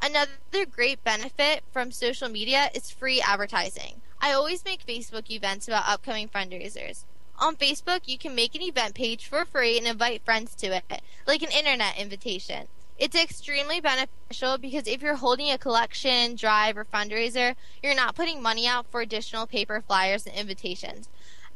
Another 0.02 0.66
great 0.70 1.04
benefit 1.04 1.64
from 1.72 1.92
social 1.92 2.30
media 2.30 2.70
is 2.74 2.90
free 2.90 3.22
advertising. 3.22 4.02
I 4.22 4.32
always 4.32 4.66
make 4.66 4.86
Facebook 4.86 5.30
events 5.30 5.68
about 5.68 5.88
upcoming 5.88 6.30
fundraisers. 6.30 7.04
On 7.38 7.56
Facebook, 7.56 8.02
you 8.06 8.18
can 8.18 8.36
make 8.36 8.56
an 8.56 8.62
event 8.62 8.96
page 8.96 9.28
for 9.28 9.46
free 9.46 9.78
and 9.78 9.88
invite 9.88 10.26
friends 10.26 10.56
to 10.56 10.68
it, 10.68 11.02
like 11.26 11.42
an 11.42 11.52
internet 11.52 11.98
invitation. 11.98 12.68
It's 12.98 13.16
extremely 13.16 13.80
beneficial 13.80 14.58
because 14.58 14.86
if 14.86 15.02
you're 15.02 15.16
holding 15.16 15.50
a 15.50 15.58
collection, 15.58 16.36
drive, 16.36 16.78
or 16.78 16.84
fundraiser, 16.84 17.56
you're 17.82 17.96
not 17.96 18.14
putting 18.14 18.42
money 18.42 18.68
out 18.68 18.88
for 18.92 19.00
additional 19.00 19.48
paper 19.48 19.82
flyers 19.82 20.26
and 20.26 20.36
invitations. 20.36 21.08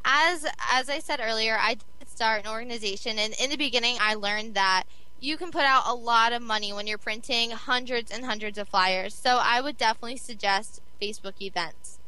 As 0.06 0.46
as 0.72 0.90
I 0.90 1.00
said 1.00 1.20
earlier, 1.22 1.58
I 1.60 1.76
did 1.76 2.10
start 2.10 2.46
an 2.46 2.52
organization, 2.52 3.18
and 3.18 3.34
in 3.40 3.50
the 3.50 3.58
beginning, 3.58 3.98
I 4.00 4.16
learned 4.16 4.54
that 4.56 4.84
you 5.20 5.38
can 5.38 5.52
put 5.52 5.64
out 5.64 5.84
a 5.88 5.94
lot 5.94 6.34
of 6.34 6.42
money 6.42 6.74
when 6.74 6.86
you're 6.86 6.98
printing 6.98 7.52
hundreds 7.52 8.12
and 8.12 8.26
hundreds 8.26 8.58
of 8.58 8.68
flyers. 8.68 9.14
So 9.14 9.40
I 9.42 9.62
would 9.62 9.78
definitely 9.78 10.18
suggest 10.18 10.82
Facebook 11.02 11.42
events. 11.42 12.00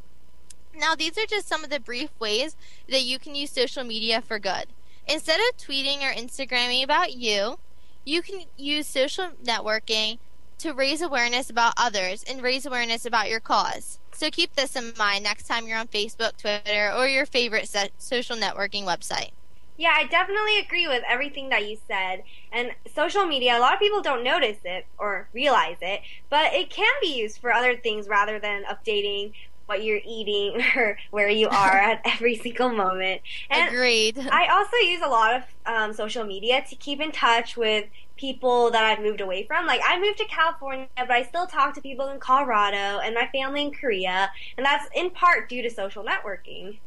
Now, 0.78 0.96
these 0.96 1.18
are 1.18 1.26
just 1.26 1.48
some 1.48 1.64
of 1.64 1.70
the 1.70 1.80
brief 1.80 2.10
ways 2.20 2.58
that 2.90 3.04
you 3.04 3.18
can 3.18 3.34
use 3.34 3.52
social 3.52 3.86
media 3.86 4.22
for 4.22 4.40
good. 4.40 4.66
Instead 5.08 5.40
of 5.40 5.58
tweeting 5.58 6.02
or 6.02 6.14
Instagramming 6.14 6.84
about 6.84 7.14
you, 7.14 7.60
you 8.04 8.22
can 8.22 8.42
use 8.58 8.86
social 8.88 9.30
networking 9.44 10.20
to 10.66 10.74
raise 10.74 11.04
awareness 11.04 11.52
about 11.52 11.76
others 11.78 12.24
and 12.24 12.42
raise 12.42 12.66
awareness 12.66 13.06
about 13.06 13.30
your 13.30 13.40
cause. 13.40 14.00
So 14.12 14.32
keep 14.32 14.56
this 14.56 14.76
in 14.76 14.94
mind 14.98 15.24
next 15.24 15.46
time 15.46 15.68
you're 15.68 15.78
on 15.78 15.88
Facebook, 15.88 16.38
Twitter, 16.38 16.92
or 16.92 17.08
your 17.08 17.28
favorite 17.28 17.72
social 18.00 18.36
networking 18.36 18.84
website. 18.84 19.30
Yeah, 19.78 19.94
I 19.96 20.06
definitely 20.06 20.58
agree 20.58 20.88
with 20.88 21.04
everything 21.08 21.50
that 21.50 21.70
you 21.70 21.78
said. 21.88 22.24
And 22.52 22.72
social 22.96 23.26
media, 23.26 23.56
a 23.56 23.60
lot 23.60 23.74
of 23.74 23.80
people 23.80 24.02
don't 24.02 24.24
notice 24.24 24.58
it 24.64 24.88
or 24.98 25.28
realize 25.34 25.78
it, 25.82 26.02
but 26.32 26.52
it 26.54 26.72
can 26.72 26.92
be 27.00 27.16
used 27.16 27.38
for 27.38 27.54
other 27.54 27.76
things 27.78 28.08
rather 28.08 28.40
than 28.40 28.64
updating 28.64 29.34
what 29.68 29.84
you're 29.84 30.02
eating 30.04 30.64
or 30.76 30.98
where 31.12 31.30
you 31.30 31.48
are 31.48 31.78
at 31.78 32.02
every 32.06 32.38
single 32.38 32.70
moment. 32.70 33.22
And 33.52 33.70
Agreed. 33.70 34.18
I 34.32 34.48
also 34.48 34.78
use 34.78 35.02
a 35.04 35.10
lot 35.10 35.36
of 35.36 35.44
um, 35.68 35.94
social 35.94 36.24
media 36.24 36.64
to 36.70 36.76
keep 36.76 37.00
in 37.02 37.12
touch 37.12 37.56
with 37.56 37.86
people 38.18 38.72
that 38.72 38.84
I've 38.84 39.00
moved 39.04 39.22
away 39.22 39.44
from. 39.46 39.66
Like 39.66 39.82
I 39.86 40.00
moved 40.00 40.18
to 40.20 40.26
California, 40.26 40.88
but 40.96 41.12
I 41.12 41.24
still 41.24 41.48
talk 41.48 41.74
to 41.76 41.82
people 41.82 42.08
in 42.10 42.20
Colorado 42.20 43.00
and 43.00 43.14
my 43.14 43.28
family 43.28 43.62
in 43.64 43.72
Korea, 43.72 44.32
and 44.58 44.66
that's 44.66 44.88
in 44.96 45.10
part 45.10 45.50
due 45.50 45.62
to 45.62 45.70
social 45.70 46.04
networking. 46.04 46.78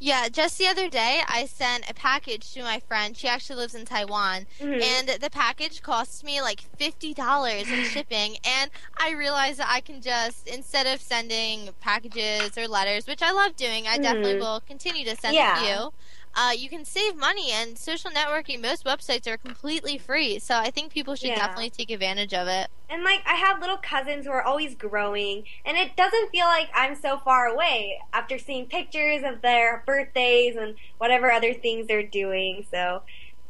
Yeah, 0.00 0.28
just 0.28 0.58
the 0.58 0.66
other 0.66 0.90
day, 0.90 1.22
I 1.26 1.46
sent 1.46 1.88
a 1.88 1.94
package 1.94 2.52
to 2.54 2.62
my 2.62 2.80
friend. 2.80 3.16
She 3.16 3.26
actually 3.28 3.56
lives 3.56 3.74
in 3.76 3.86
Taiwan, 3.86 4.46
Mhm. 4.60 4.82
and 4.82 5.08
the 5.22 5.30
package 5.30 5.80
cost 5.82 6.24
me 6.24 6.42
like 6.42 6.60
fifty 6.76 7.14
dollars 7.14 7.70
in 7.70 7.84
shipping. 7.88 8.36
And 8.44 8.70
I 8.98 9.12
realized 9.12 9.60
that 9.60 9.68
I 9.70 9.80
can 9.80 10.02
just 10.02 10.46
instead 10.48 10.86
of 10.86 11.00
sending 11.00 11.70
packages 11.80 12.58
or 12.58 12.66
letters, 12.68 13.06
which 13.06 13.22
I 13.22 13.30
love 13.30 13.56
doing, 13.56 13.86
I 13.86 13.96
definitely 13.96 14.34
Mhm. 14.34 14.40
will 14.40 14.60
continue 14.60 15.04
to 15.06 15.16
send 15.16 15.34
Yeah. 15.36 15.56
a 15.62 15.64
few. 15.64 15.92
Uh, 16.34 16.52
you 16.56 16.68
can 16.68 16.84
save 16.84 17.16
money, 17.16 17.50
and 17.52 17.78
social 17.78 18.10
networking. 18.10 18.60
Most 18.60 18.84
websites 18.84 19.26
are 19.26 19.38
completely 19.38 19.98
free, 19.98 20.38
so 20.38 20.56
I 20.58 20.70
think 20.70 20.92
people 20.92 21.14
should 21.16 21.32
Yeah. 21.32 21.34
definitely 21.34 21.70
take 21.70 21.90
advantage 21.90 22.34
of 22.34 22.48
it. 22.48 22.68
And 22.88 23.02
like 23.02 23.20
I 23.26 23.34
have 23.34 23.60
little 23.60 23.78
cousins 23.78 24.26
who 24.26 24.32
are 24.32 24.42
always 24.42 24.74
growing, 24.76 25.44
and 25.64 25.76
it 25.76 25.96
doesn't 25.96 26.30
feel 26.30 26.46
like 26.46 26.68
I'm 26.74 26.94
so 26.94 27.18
far 27.18 27.46
away 27.46 27.98
after 28.12 28.38
seeing 28.38 28.68
pictures 28.68 29.22
of 29.24 29.40
their 29.42 29.82
birthdays 29.86 30.56
and 30.56 30.76
whatever 30.98 31.32
other 31.32 31.54
things 31.54 31.86
they're 31.86 32.06
doing. 32.06 32.64
So, 32.70 33.02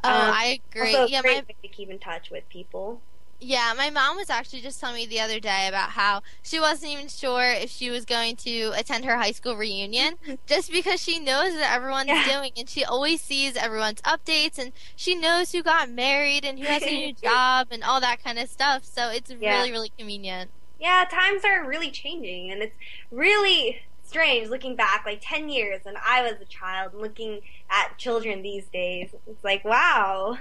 Oh, 0.03 0.09
um, 0.09 0.33
I 0.33 0.59
agree. 0.71 1.09
yeah, 1.11 1.21
great 1.21 1.43
my 1.43 1.43
way 1.49 1.55
to 1.63 1.67
keep 1.69 1.89
in 1.89 1.99
touch 1.99 2.31
with 2.31 2.47
people. 2.49 3.03
Yeah, 3.47 3.73
my 3.77 3.89
mom 3.91 4.15
was 4.17 4.29
actually 4.31 4.61
just 4.61 4.79
telling 4.79 4.95
me 4.95 5.05
the 5.05 5.19
other 5.19 5.39
day 5.39 5.67
about 5.67 5.91
how 5.91 6.21
she 6.41 6.59
wasn't 6.59 6.93
even 6.93 7.07
sure 7.09 7.43
if 7.51 7.69
she 7.69 7.89
was 7.91 8.03
going 8.03 8.37
to 8.37 8.71
attend 8.75 9.05
her 9.05 9.17
high 9.17 9.33
school 9.33 9.55
reunion 9.55 10.15
just 10.47 10.71
because 10.71 10.99
she 10.99 11.19
knows 11.19 11.53
that 11.53 11.71
everyone's 11.71 12.07
Yeah. 12.09 12.21
doing 12.21 12.51
and 12.57 12.67
she 12.67 12.83
always 12.83 13.21
sees 13.21 13.55
everyone's 13.55 14.01
updates 14.01 14.57
and 14.57 14.73
she 14.95 15.13
knows 15.15 15.51
who 15.51 15.61
got 15.61 15.89
married 15.91 16.43
and 16.43 16.57
who 16.59 16.65
has 16.65 16.87
a 16.87 16.91
new 16.91 17.13
job 17.23 17.67
and 17.71 17.83
all 17.83 18.01
that 18.01 18.23
kind 18.23 18.39
of 18.39 18.49
stuff. 18.49 18.83
So 18.83 19.09
it's 19.09 19.31
Yeah. 19.39 19.51
really, 19.51 19.71
really 19.71 19.91
convenient. 19.97 20.51
Yeah, 20.77 21.05
times 21.09 21.43
are 21.45 21.67
really 21.67 21.91
changing, 21.91 22.51
and 22.51 22.61
it's 22.61 22.75
really 23.11 23.79
strange 24.03 24.49
looking 24.49 24.75
back, 24.75 25.03
like 25.05 25.19
ten 25.21 25.49
years 25.49 25.81
when 25.83 25.95
I 26.05 26.21
was 26.23 26.33
a 26.41 26.45
child, 26.45 26.93
and 26.93 27.01
looking 27.01 27.41
at 27.71 27.97
children 27.97 28.41
these 28.41 28.69
days. 28.69 29.13
It's 29.25 29.43
like, 29.43 29.63
wow. 29.63 30.37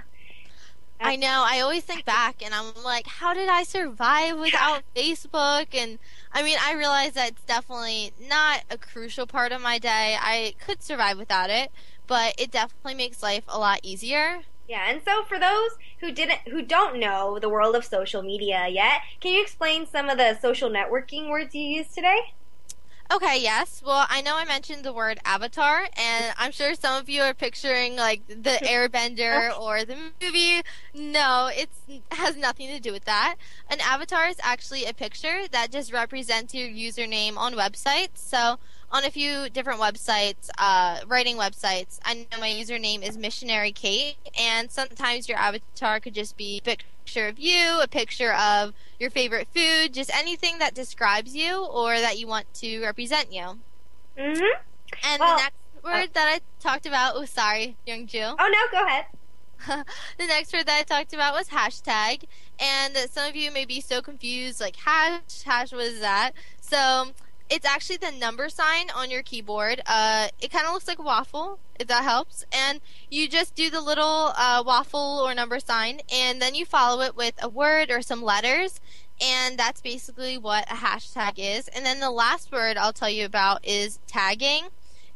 I 1.04 1.16
know. 1.16 1.44
I 1.46 1.60
always 1.60 1.82
think 1.84 2.04
back 2.06 2.42
and 2.42 2.54
I'm 2.54 2.72
like, 2.82 3.06
how 3.06 3.34
did 3.34 3.48
I 3.48 3.62
survive 3.62 4.38
without 4.38 4.82
Facebook? 4.96 5.66
And 5.74 5.98
I 6.32 6.42
mean, 6.42 6.56
I 6.60 6.72
realize 6.72 7.12
that 7.12 7.32
it's 7.32 7.42
definitely 7.42 8.12
not 8.28 8.62
a 8.70 8.78
crucial 8.78 9.26
part 9.26 9.52
of 9.52 9.60
my 9.60 9.78
day. 9.78 10.16
I 10.18 10.54
could 10.64 10.82
survive 10.82 11.18
without 11.18 11.50
it, 11.50 11.70
but 12.06 12.34
it 12.38 12.50
definitely 12.50 12.94
makes 12.94 13.22
life 13.22 13.44
a 13.48 13.58
lot 13.58 13.80
easier. 13.82 14.40
Yeah, 14.66 14.90
and 14.90 15.02
so 15.04 15.24
for 15.24 15.38
those 15.38 15.72
who 16.00 16.10
didn't, 16.10 16.48
who 16.48 16.62
don't 16.62 16.98
know 16.98 17.38
the 17.38 17.50
world 17.50 17.76
of 17.76 17.84
social 17.84 18.22
media 18.22 18.66
yet, 18.68 19.02
can 19.20 19.32
you 19.32 19.42
explain 19.42 19.86
some 19.86 20.08
of 20.08 20.16
the 20.16 20.38
social 20.40 20.70
networking 20.70 21.28
words 21.28 21.54
you 21.54 21.60
used 21.60 21.94
today? 21.94 22.32
Okay, 23.12 23.38
yes. 23.40 23.82
Well, 23.84 24.06
I 24.08 24.22
know 24.22 24.36
I 24.36 24.44
mentioned 24.44 24.82
the 24.82 24.92
word 24.92 25.20
avatar, 25.24 25.86
and 25.96 26.34
I'm 26.38 26.50
sure 26.50 26.74
some 26.74 27.00
of 27.00 27.08
you 27.08 27.22
are 27.22 27.34
picturing 27.34 27.96
like 27.96 28.26
the 28.26 28.34
Airbender 28.62 29.56
or 29.58 29.84
the 29.84 29.96
movie. 30.22 30.62
No, 30.94 31.50
it 31.52 31.68
has 32.12 32.36
nothing 32.36 32.68
to 32.68 32.80
do 32.80 32.92
with 32.92 33.04
that. 33.04 33.36
An 33.68 33.78
avatar 33.80 34.26
is 34.26 34.36
actually 34.42 34.84
a 34.86 34.94
picture 34.94 35.46
that 35.52 35.70
just 35.70 35.92
represents 35.92 36.54
your 36.54 36.68
username 36.68 37.36
on 37.36 37.54
websites. 37.54 38.16
So, 38.16 38.58
on 38.90 39.04
a 39.04 39.10
few 39.10 39.48
different 39.50 39.80
websites, 39.80 40.48
uh, 40.58 41.00
writing 41.06 41.36
websites, 41.36 41.98
I 42.04 42.14
know 42.14 42.40
my 42.40 42.48
username 42.48 43.02
is 43.02 43.16
Missionary 43.16 43.72
Kate, 43.72 44.16
and 44.38 44.70
sometimes 44.70 45.28
your 45.28 45.38
avatar 45.38 46.00
could 46.00 46.14
just 46.14 46.36
be 46.36 46.58
a 46.58 46.62
picture 46.62 47.28
of 47.28 47.38
you, 47.38 47.80
a 47.82 47.88
picture 47.88 48.32
of 48.32 48.72
your 48.98 49.10
favorite 49.10 49.48
food, 49.54 49.92
just 49.92 50.14
anything 50.14 50.58
that 50.58 50.74
describes 50.74 51.34
you 51.34 51.64
or 51.64 51.98
that 51.98 52.18
you 52.18 52.26
want 52.26 52.52
to 52.54 52.80
represent 52.82 53.32
you. 53.32 53.58
Mm-hmm. 54.18 54.60
And 55.04 55.20
Well, 55.20 55.36
the 55.36 55.42
next 55.42 55.84
word 55.84 56.14
that 56.14 56.28
I 56.28 56.40
talked 56.60 56.86
about, 56.86 57.14
oh 57.16 57.24
sorry, 57.24 57.76
young 57.86 58.06
Ju. 58.06 58.20
Oh 58.22 58.34
no, 58.38 58.80
go 58.80 58.86
ahead. 58.86 59.06
the 60.18 60.26
next 60.26 60.52
word 60.52 60.66
that 60.66 60.78
I 60.78 60.82
talked 60.82 61.14
about 61.14 61.34
was 61.34 61.48
hashtag, 61.48 62.24
and 62.60 62.96
some 63.10 63.28
of 63.28 63.34
you 63.34 63.50
may 63.50 63.64
be 63.64 63.80
so 63.80 64.02
confused, 64.02 64.60
like 64.60 64.76
hash, 64.76 65.42
hash, 65.44 65.72
what 65.72 65.84
is 65.84 66.00
that? 66.00 66.32
So 66.60 67.12
it's 67.50 67.66
actually 67.66 67.98
the 67.98 68.10
number 68.10 68.48
sign 68.48 68.88
on 68.94 69.10
your 69.10 69.22
keyboard. 69.22 69.82
Uh, 69.86 70.28
it 70.40 70.50
kind 70.50 70.66
of 70.66 70.72
looks 70.72 70.88
like 70.88 70.98
a 70.98 71.02
waffle, 71.02 71.58
if 71.78 71.86
that 71.88 72.02
helps. 72.02 72.44
And 72.52 72.80
you 73.10 73.28
just 73.28 73.54
do 73.54 73.70
the 73.70 73.80
little 73.80 74.32
uh, 74.36 74.62
waffle 74.64 75.22
or 75.24 75.34
number 75.34 75.60
sign, 75.60 76.00
and 76.12 76.40
then 76.40 76.54
you 76.54 76.64
follow 76.64 77.02
it 77.02 77.16
with 77.16 77.34
a 77.42 77.48
word 77.48 77.90
or 77.90 78.00
some 78.00 78.22
letters. 78.22 78.80
And 79.22 79.58
that's 79.58 79.80
basically 79.80 80.38
what 80.38 80.64
a 80.70 80.74
hashtag 80.74 81.34
is. 81.36 81.68
And 81.68 81.84
then 81.84 82.00
the 82.00 82.10
last 82.10 82.50
word 82.50 82.76
I'll 82.76 82.92
tell 82.92 83.10
you 83.10 83.24
about 83.24 83.64
is 83.64 84.00
tagging. 84.06 84.68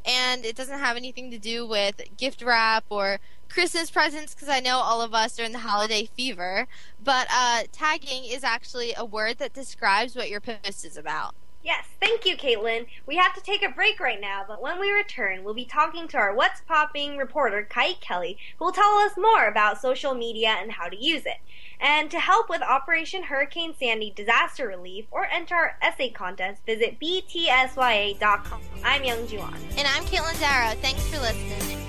And 0.05 0.45
it 0.45 0.55
doesn't 0.55 0.79
have 0.79 0.95
anything 0.95 1.29
to 1.31 1.37
do 1.37 1.67
with 1.67 2.01
gift 2.15 2.41
wrap 2.41 2.85
or 2.89 3.19
Christmas 3.49 3.91
presents 3.91 4.33
because 4.33 4.47
I 4.47 4.61
know 4.61 4.77
all 4.77 5.01
of 5.01 5.13
us 5.13 5.37
are 5.39 5.43
in 5.43 5.51
the 5.51 5.59
holiday 5.59 6.05
fever. 6.05 6.67
But 7.03 7.27
uh, 7.33 7.63
tagging 7.73 8.23
is 8.23 8.43
actually 8.45 8.93
a 8.95 9.03
word 9.03 9.39
that 9.39 9.53
describes 9.53 10.15
what 10.15 10.29
your 10.29 10.39
post 10.39 10.85
is 10.85 10.95
about. 10.95 11.35
Yes, 11.61 11.85
thank 11.99 12.25
you, 12.25 12.37
Caitlin. 12.37 12.85
We 13.05 13.17
have 13.17 13.35
to 13.35 13.41
take 13.41 13.63
a 13.63 13.69
break 13.69 13.99
right 13.99 14.21
now, 14.21 14.45
but 14.47 14.61
when 14.61 14.79
we 14.79 14.91
return, 14.91 15.43
we'll 15.43 15.53
be 15.53 15.65
talking 15.65 16.07
to 16.07 16.17
our 16.17 16.33
What's 16.33 16.61
Popping 16.61 17.17
reporter, 17.17 17.67
Kai 17.69 17.93
Kelly, 17.93 18.37
who 18.57 18.65
will 18.65 18.71
tell 18.71 18.97
us 18.99 19.11
more 19.17 19.47
about 19.47 19.81
social 19.81 20.13
media 20.13 20.55
and 20.59 20.71
how 20.71 20.87
to 20.87 20.95
use 20.95 21.25
it. 21.25 21.37
And 21.81 22.09
to 22.11 22.19
help 22.19 22.49
with 22.49 22.61
Operation 22.61 23.23
Hurricane 23.23 23.73
Sandy 23.77 24.11
disaster 24.15 24.67
relief 24.67 25.05
or 25.11 25.25
enter 25.25 25.55
our 25.55 25.77
essay 25.81 26.09
contest, 26.09 26.61
visit 26.65 26.97
btsya.com. 26.99 28.61
I'm 28.83 29.03
Young 29.03 29.27
Juan. 29.27 29.55
And 29.77 29.87
I'm 29.87 30.03
Caitlin 30.05 30.39
Darrow. 30.39 30.75
Thanks 30.81 31.05
for 31.07 31.19
listening. 31.19 31.88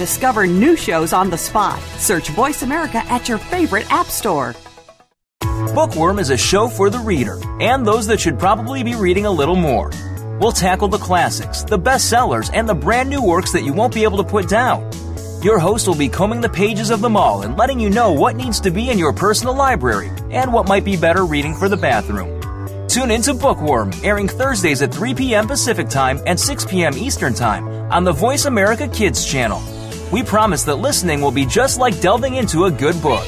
discover 0.01 0.47
new 0.47 0.75
shows 0.75 1.13
on 1.13 1.29
the 1.29 1.37
spot. 1.37 1.79
Search 1.99 2.29
Voice 2.29 2.63
America 2.63 3.03
at 3.07 3.29
your 3.29 3.37
favorite 3.37 3.85
app 3.91 4.07
store. 4.07 4.55
Bookworm 5.75 6.17
is 6.17 6.31
a 6.31 6.37
show 6.37 6.67
for 6.67 6.89
the 6.89 6.97
reader 6.97 7.39
and 7.61 7.85
those 7.85 8.07
that 8.07 8.19
should 8.19 8.39
probably 8.39 8.81
be 8.81 8.95
reading 8.95 9.27
a 9.27 9.31
little 9.31 9.55
more. 9.55 9.91
We'll 10.39 10.53
tackle 10.53 10.87
the 10.87 10.97
classics, 10.97 11.63
the 11.63 11.77
bestsellers, 11.77 12.49
and 12.51 12.67
the 12.67 12.73
brand 12.73 13.11
new 13.11 13.23
works 13.23 13.51
that 13.51 13.63
you 13.63 13.73
won't 13.73 13.93
be 13.93 14.01
able 14.01 14.17
to 14.17 14.23
put 14.23 14.49
down. 14.49 14.89
Your 15.43 15.59
host 15.59 15.87
will 15.87 15.95
be 15.95 16.09
combing 16.09 16.41
the 16.41 16.49
pages 16.49 16.89
of 16.89 17.01
them 17.01 17.15
all 17.15 17.43
and 17.43 17.55
letting 17.55 17.79
you 17.79 17.91
know 17.91 18.11
what 18.11 18.35
needs 18.35 18.59
to 18.61 18.71
be 18.71 18.89
in 18.89 18.97
your 18.97 19.13
personal 19.13 19.55
library 19.55 20.09
and 20.31 20.51
what 20.51 20.67
might 20.67 20.83
be 20.83 20.97
better 20.97 21.25
reading 21.27 21.53
for 21.53 21.69
the 21.69 21.77
bathroom. 21.77 22.41
Tune 22.87 23.11
into 23.11 23.35
Bookworm, 23.35 23.91
airing 24.03 24.27
Thursdays 24.27 24.81
at 24.81 24.91
3 24.91 25.13
p.m. 25.13 25.47
Pacific 25.47 25.89
Time 25.89 26.19
and 26.25 26.39
6 26.39 26.65
p.m. 26.65 26.97
Eastern 26.97 27.35
Time 27.35 27.67
on 27.91 28.03
the 28.03 28.11
Voice 28.11 28.45
America 28.45 28.87
Kids 28.87 29.25
channel. 29.25 29.61
We 30.11 30.23
promise 30.23 30.63
that 30.65 30.75
listening 30.75 31.21
will 31.21 31.31
be 31.31 31.45
just 31.45 31.79
like 31.79 32.01
delving 32.01 32.35
into 32.35 32.65
a 32.65 32.71
good 32.71 33.01
book. 33.01 33.23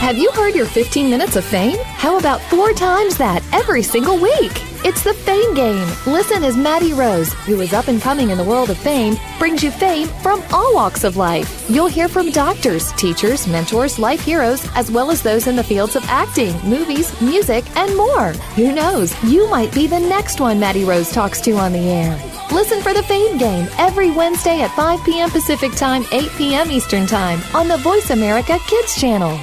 Have 0.00 0.16
you 0.16 0.30
heard 0.32 0.54
your 0.54 0.64
15 0.66 1.10
minutes 1.10 1.36
of 1.36 1.44
fame? 1.44 1.78
How 1.84 2.18
about 2.18 2.40
four 2.42 2.72
times 2.72 3.18
that 3.18 3.42
every 3.52 3.82
single 3.82 4.18
week? 4.18 4.52
It's 4.82 5.04
the 5.04 5.12
Fame 5.12 5.52
Game. 5.52 5.86
Listen 6.06 6.42
as 6.42 6.56
Maddie 6.56 6.94
Rose, 6.94 7.34
who 7.44 7.60
is 7.60 7.74
up 7.74 7.88
and 7.88 8.00
coming 8.00 8.30
in 8.30 8.38
the 8.38 8.44
world 8.44 8.70
of 8.70 8.78
fame, 8.78 9.16
brings 9.38 9.62
you 9.62 9.70
fame 9.70 10.08
from 10.22 10.42
all 10.50 10.74
walks 10.74 11.04
of 11.04 11.18
life. 11.18 11.68
You'll 11.68 11.86
hear 11.86 12.08
from 12.08 12.30
doctors, 12.30 12.90
teachers, 12.92 13.46
mentors, 13.46 13.98
life 13.98 14.24
heroes, 14.24 14.66
as 14.74 14.90
well 14.90 15.10
as 15.10 15.20
those 15.22 15.46
in 15.46 15.56
the 15.56 15.62
fields 15.62 15.96
of 15.96 16.04
acting, 16.06 16.58
movies, 16.66 17.20
music, 17.20 17.64
and 17.76 17.94
more. 17.94 18.32
Who 18.56 18.72
knows? 18.72 19.14
You 19.22 19.50
might 19.50 19.74
be 19.74 19.86
the 19.86 20.00
next 20.00 20.40
one 20.40 20.58
Maddie 20.58 20.84
Rose 20.84 21.12
talks 21.12 21.42
to 21.42 21.52
on 21.58 21.72
the 21.72 21.90
air. 21.90 22.29
Listen 22.52 22.82
for 22.82 22.92
the 22.92 23.02
Fame 23.04 23.38
Game 23.38 23.68
every 23.78 24.10
Wednesday 24.10 24.62
at 24.62 24.74
5 24.74 25.04
p.m. 25.04 25.30
Pacific 25.30 25.70
Time, 25.76 26.04
8 26.10 26.28
p.m. 26.36 26.68
Eastern 26.72 27.06
Time 27.06 27.40
on 27.54 27.68
the 27.68 27.76
Voice 27.76 28.10
America 28.10 28.58
Kids 28.66 29.00
channel. 29.00 29.38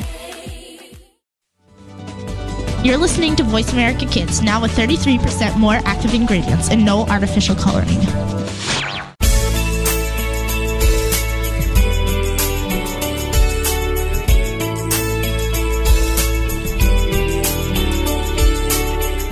You're 2.84 2.98
listening 2.98 3.38
to 3.38 3.44
Voice 3.44 3.72
America 3.72 4.06
Kids, 4.08 4.42
now 4.42 4.62
with 4.62 4.72
33% 4.72 5.58
more 5.58 5.80
active 5.86 6.14
ingredients 6.14 6.70
and 6.70 6.84
no 6.84 7.06
artificial 7.08 7.56
coloring. 7.56 8.02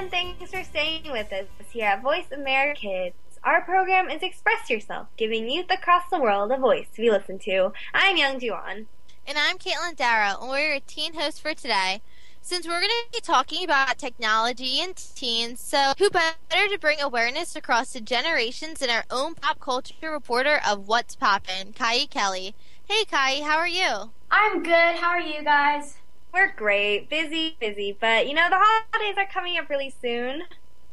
And 0.00 0.10
thanks 0.10 0.50
for 0.50 0.64
staying 0.64 1.02
with 1.12 1.30
us 1.30 1.44
here 1.70 1.84
at 1.84 2.00
Voice 2.00 2.24
America 2.32 2.80
Kids. 2.80 3.14
Our 3.44 3.60
program 3.60 4.08
is 4.08 4.22
Express 4.22 4.70
Yourself, 4.70 5.08
giving 5.18 5.50
youth 5.50 5.66
across 5.68 6.04
the 6.10 6.18
world 6.18 6.50
a 6.50 6.56
voice 6.56 6.86
to 6.94 7.02
be 7.02 7.10
listened 7.10 7.42
to. 7.42 7.72
I'm 7.92 8.16
Young 8.16 8.40
Juan. 8.40 8.86
And 9.26 9.36
I'm 9.36 9.58
Caitlin 9.58 9.96
Darrow, 9.96 10.40
and 10.40 10.48
we're 10.48 10.70
your 10.70 10.80
teen 10.80 11.12
host 11.12 11.42
for 11.42 11.52
today. 11.52 12.00
Since 12.40 12.66
we're 12.66 12.80
going 12.80 12.88
to 12.88 13.12
be 13.12 13.20
talking 13.20 13.62
about 13.62 13.98
technology 13.98 14.80
and 14.80 14.96
teens, 14.96 15.60
so 15.60 15.92
who 15.98 16.08
better 16.08 16.32
to 16.70 16.78
bring 16.80 17.02
awareness 17.02 17.54
across 17.54 17.92
the 17.92 18.00
generations 18.00 18.78
than 18.78 18.88
our 18.88 19.04
own 19.10 19.34
pop 19.34 19.60
culture 19.60 20.10
reporter 20.10 20.62
of 20.66 20.88
What's 20.88 21.14
Poppin', 21.14 21.74
Kai 21.74 22.06
Kelly. 22.06 22.54
Hey 22.88 23.04
Kai, 23.04 23.42
how 23.42 23.58
are 23.58 23.68
you? 23.68 24.12
I'm 24.30 24.62
good. 24.62 24.96
How 24.96 25.10
are 25.10 25.20
you 25.20 25.44
guys? 25.44 25.99
We're 26.32 26.52
great. 26.52 27.08
Busy, 27.08 27.56
busy, 27.60 27.96
but 27.98 28.28
you 28.28 28.34
know, 28.34 28.48
the 28.48 28.58
holidays 28.58 29.16
are 29.18 29.26
coming 29.26 29.58
up 29.58 29.68
really 29.68 29.94
soon. 30.00 30.42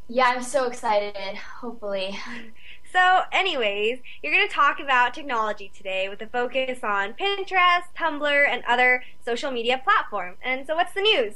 Yeah, 0.07 0.33
I'm 0.35 0.43
so 0.43 0.65
excited. 0.65 1.35
Hopefully. 1.37 2.17
So, 2.93 3.23
anyways, 3.33 3.99
you're 4.23 4.33
going 4.33 4.47
to 4.47 4.53
talk 4.53 4.79
about 4.79 5.13
technology 5.13 5.69
today 5.75 6.07
with 6.07 6.21
a 6.21 6.27
focus 6.27 6.79
on 6.83 7.13
Pinterest, 7.13 7.83
Tumblr, 7.97 8.47
and 8.49 8.63
other 8.65 9.03
social 9.25 9.51
media 9.51 9.81
platforms. 9.83 10.37
And 10.41 10.65
so, 10.65 10.75
what's 10.75 10.93
the 10.93 11.01
news? 11.01 11.33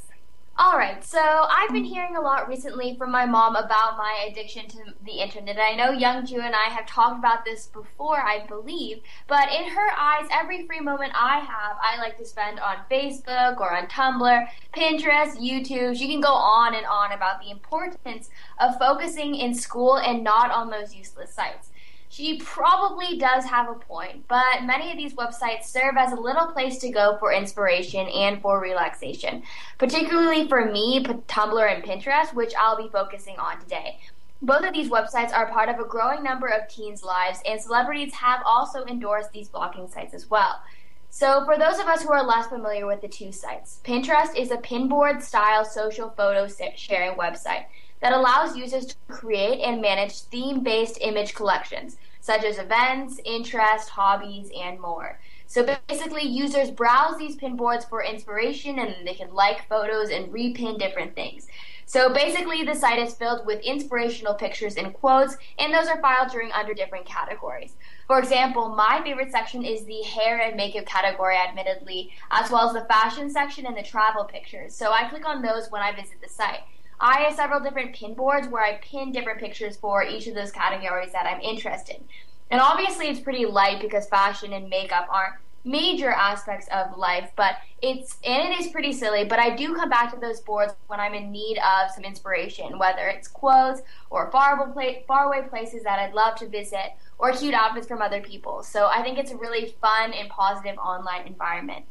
All 0.58 0.76
right, 0.76 1.02
so 1.02 1.18
I've 1.18 1.72
been 1.72 1.84
hearing 1.84 2.14
a 2.14 2.20
lot 2.20 2.46
recently 2.46 2.94
from 2.96 3.10
my 3.10 3.24
mom 3.24 3.56
about 3.56 3.96
my 3.96 4.28
addiction 4.30 4.68
to 4.68 4.78
the 5.04 5.12
internet. 5.12 5.58
I 5.58 5.74
know 5.74 5.92
Young 5.92 6.26
Ju 6.26 6.40
and 6.40 6.54
I 6.54 6.64
have 6.64 6.86
talked 6.86 7.18
about 7.18 7.42
this 7.46 7.68
before, 7.68 8.20
I 8.20 8.44
believe, 8.46 9.00
but 9.28 9.50
in 9.50 9.70
her 9.70 9.90
eyes, 9.98 10.28
every 10.30 10.66
free 10.66 10.80
moment 10.80 11.12
I 11.14 11.38
have, 11.38 11.78
I 11.82 11.98
like 11.98 12.18
to 12.18 12.26
spend 12.26 12.60
on 12.60 12.76
Facebook 12.90 13.60
or 13.60 13.74
on 13.74 13.86
Tumblr, 13.86 14.46
Pinterest, 14.76 15.38
YouTube. 15.38 15.96
She 15.96 16.06
can 16.06 16.20
go 16.20 16.34
on 16.34 16.74
and 16.74 16.84
on 16.84 17.12
about 17.12 17.40
the 17.40 17.50
importance 17.50 18.28
of 18.60 18.78
focusing 18.78 19.34
in 19.34 19.54
school 19.54 19.96
and 19.96 20.22
not 20.22 20.50
on 20.50 20.68
those 20.68 20.94
useless 20.94 21.32
sites. 21.32 21.70
She 22.12 22.36
probably 22.36 23.16
does 23.16 23.46
have 23.46 23.70
a 23.70 23.74
point, 23.74 24.28
but 24.28 24.64
many 24.64 24.90
of 24.90 24.98
these 24.98 25.14
websites 25.14 25.64
serve 25.64 25.96
as 25.96 26.12
a 26.12 26.20
little 26.20 26.48
place 26.48 26.76
to 26.80 26.90
go 26.90 27.16
for 27.18 27.32
inspiration 27.32 28.06
and 28.06 28.42
for 28.42 28.60
relaxation, 28.60 29.42
particularly 29.78 30.46
for 30.46 30.70
me, 30.70 31.02
Tumblr 31.02 31.74
and 31.74 31.82
Pinterest, 31.82 32.34
which 32.34 32.52
I'll 32.58 32.76
be 32.76 32.90
focusing 32.92 33.38
on 33.38 33.58
today. 33.60 33.98
Both 34.42 34.66
of 34.66 34.74
these 34.74 34.90
websites 34.90 35.32
are 35.32 35.50
part 35.50 35.70
of 35.70 35.78
a 35.80 35.88
growing 35.88 36.22
number 36.22 36.48
of 36.48 36.68
teens' 36.68 37.02
lives, 37.02 37.38
and 37.46 37.58
celebrities 37.58 38.12
have 38.12 38.42
also 38.44 38.84
endorsed 38.84 39.32
these 39.32 39.48
blogging 39.48 39.90
sites 39.90 40.12
as 40.12 40.28
well. 40.28 40.60
So, 41.08 41.46
for 41.46 41.56
those 41.56 41.78
of 41.78 41.86
us 41.86 42.02
who 42.02 42.12
are 42.12 42.26
less 42.26 42.46
familiar 42.46 42.86
with 42.86 43.00
the 43.00 43.08
two 43.08 43.32
sites, 43.32 43.80
Pinterest 43.84 44.36
is 44.36 44.50
a 44.50 44.58
pinboard 44.58 45.22
style 45.22 45.64
social 45.64 46.10
photo 46.10 46.46
sharing 46.76 47.16
website 47.16 47.64
that 48.02 48.12
allows 48.12 48.56
users 48.56 48.86
to 48.86 48.94
create 49.08 49.60
and 49.60 49.80
manage 49.80 50.20
theme 50.22 50.62
based 50.62 50.98
image 51.00 51.34
collections, 51.34 51.96
such 52.20 52.44
as 52.44 52.58
events, 52.58 53.20
interests, 53.24 53.88
hobbies, 53.88 54.50
and 54.60 54.78
more. 54.78 55.18
So 55.46 55.66
basically, 55.88 56.22
users 56.22 56.70
browse 56.70 57.18
these 57.18 57.36
pin 57.36 57.56
boards 57.56 57.84
for 57.84 58.02
inspiration 58.02 58.78
and 58.78 59.06
they 59.06 59.14
can 59.14 59.32
like 59.34 59.68
photos 59.68 60.10
and 60.10 60.32
repin 60.32 60.78
different 60.78 61.14
things. 61.14 61.46
So 61.84 62.12
basically, 62.12 62.64
the 62.64 62.74
site 62.74 62.98
is 62.98 63.14
filled 63.14 63.44
with 63.44 63.60
inspirational 63.60 64.34
pictures 64.34 64.76
and 64.76 64.94
quotes, 64.94 65.36
and 65.58 65.74
those 65.74 65.88
are 65.88 66.00
filed 66.00 66.30
during 66.30 66.50
under 66.52 66.72
different 66.72 67.04
categories. 67.04 67.74
For 68.06 68.18
example, 68.18 68.70
my 68.70 69.02
favorite 69.04 69.30
section 69.30 69.62
is 69.62 69.84
the 69.84 70.02
hair 70.02 70.40
and 70.40 70.56
makeup 70.56 70.86
category, 70.86 71.36
admittedly, 71.36 72.12
as 72.30 72.50
well 72.50 72.66
as 72.66 72.72
the 72.72 72.88
fashion 72.88 73.28
section 73.30 73.66
and 73.66 73.76
the 73.76 73.82
travel 73.82 74.24
pictures. 74.24 74.74
So 74.74 74.90
I 74.90 75.08
click 75.08 75.28
on 75.28 75.42
those 75.42 75.70
when 75.70 75.82
I 75.82 75.92
visit 75.92 76.20
the 76.22 76.28
site. 76.28 76.60
I 77.02 77.22
have 77.22 77.34
several 77.34 77.58
different 77.58 77.96
pin 77.96 78.14
boards 78.14 78.46
where 78.46 78.62
I 78.62 78.76
pin 78.76 79.10
different 79.10 79.40
pictures 79.40 79.76
for 79.76 80.04
each 80.04 80.28
of 80.28 80.36
those 80.36 80.52
categories 80.52 81.10
that 81.12 81.26
I'm 81.26 81.40
interested 81.40 81.96
in. 81.96 82.04
And 82.52 82.60
obviously, 82.60 83.08
it's 83.08 83.18
pretty 83.18 83.44
light 83.44 83.80
because 83.80 84.06
fashion 84.08 84.52
and 84.52 84.68
makeup 84.68 85.08
aren't 85.10 85.34
major 85.64 86.10
aspects 86.10 86.68
of 86.72 86.96
life, 86.96 87.30
but 87.34 87.56
it's 87.82 88.18
and 88.24 88.52
it 88.52 88.60
is 88.60 88.68
pretty 88.68 88.92
silly. 88.92 89.24
But 89.24 89.40
I 89.40 89.56
do 89.56 89.74
come 89.74 89.88
back 89.88 90.12
to 90.14 90.20
those 90.20 90.40
boards 90.40 90.74
when 90.86 91.00
I'm 91.00 91.14
in 91.14 91.32
need 91.32 91.58
of 91.58 91.90
some 91.90 92.04
inspiration, 92.04 92.78
whether 92.78 93.08
it's 93.08 93.26
quotes 93.26 93.82
or 94.08 94.30
faraway 94.30 95.04
faraway 95.08 95.42
places 95.48 95.82
that 95.82 95.98
I'd 95.98 96.14
love 96.14 96.36
to 96.36 96.48
visit, 96.48 96.92
or 97.18 97.32
cute 97.32 97.54
outfits 97.54 97.88
from 97.88 98.00
other 98.00 98.20
people. 98.20 98.62
So 98.62 98.86
I 98.86 99.02
think 99.02 99.18
it's 99.18 99.32
a 99.32 99.36
really 99.36 99.74
fun 99.80 100.12
and 100.12 100.28
positive 100.28 100.78
online 100.78 101.26
environment. 101.26 101.84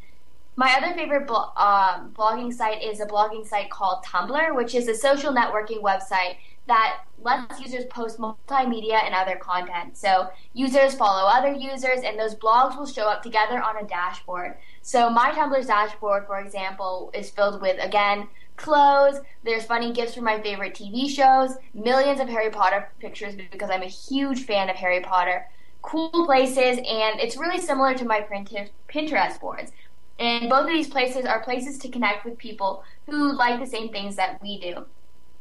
My 0.56 0.76
other 0.78 0.94
favorite 0.94 1.28
blo- 1.28 1.54
um, 1.56 2.14
blogging 2.14 2.54
site 2.54 2.84
is 2.84 3.00
a 3.00 3.06
blogging 3.06 3.48
site 3.48 3.70
called 3.70 4.04
Tumblr, 4.04 4.56
which 4.56 4.76
is 4.76 4.88
a 4.88 4.96
social 4.96 5.34
networking 5.34 5.82
website 5.82 6.36
that 6.68 7.02
lets 7.22 7.60
users 7.60 7.86
post 7.86 8.20
multimedia 8.20 9.04
and 9.04 9.16
other 9.16 9.36
content. 9.36 9.98
So 9.98 10.30
users 10.54 10.94
follow 10.94 11.28
other 11.28 11.52
users, 11.52 12.02
and 12.04 12.20
those 12.20 12.36
blogs 12.36 12.78
will 12.78 12.86
show 12.86 13.08
up 13.08 13.24
together 13.24 13.62
on 13.62 13.78
a 13.78 13.88
dashboard. 13.88 14.58
So 14.82 15.10
my 15.10 15.32
Tumblr's 15.32 15.68
dashboard, 15.68 16.28
for 16.28 16.40
example, 16.40 17.12
is 17.14 17.30
filled 17.30 17.62
with 17.62 17.82
again 17.82 18.28
clothes. 18.58 19.20
There's 19.44 19.66
funny 19.66 19.92
gifts 19.92 20.16
from 20.16 20.26
my 20.26 20.40
favorite 20.42 20.76
TV 20.76 21.10
shows, 21.10 21.58
millions 21.74 22.20
of 22.20 22.30
Harry 22.30 22.52
Potter 22.52 22.90
pictures 23.00 23.36
because 23.36 23.70
I'm 23.70 23.82
a 23.82 23.88
huge 23.88 24.46
fan 24.46 24.70
of 24.70 24.76
Harry 24.76 25.00
Potter. 25.00 25.48
Cool 25.82 26.26
places, 26.28 26.78
and 26.78 27.20
it's 27.20 27.38
really 27.38 27.60
similar 27.60 27.96
to 27.96 28.06
my 28.06 28.22
Pinterest 28.22 29.40
boards. 29.40 29.72
And 30.22 30.50
both 30.50 30.68
of 30.68 30.72
these 30.72 30.88
places 30.88 31.26
are 31.26 31.42
places 31.42 31.80
to 31.80 31.90
connect 31.90 32.26
with 32.26 32.38
people 32.38 32.84
who 33.10 33.34
like 33.34 33.60
the 33.60 33.66
same 33.66 33.90
things 33.90 34.16
that 34.18 34.40
we 34.40 34.60
do. 34.60 34.86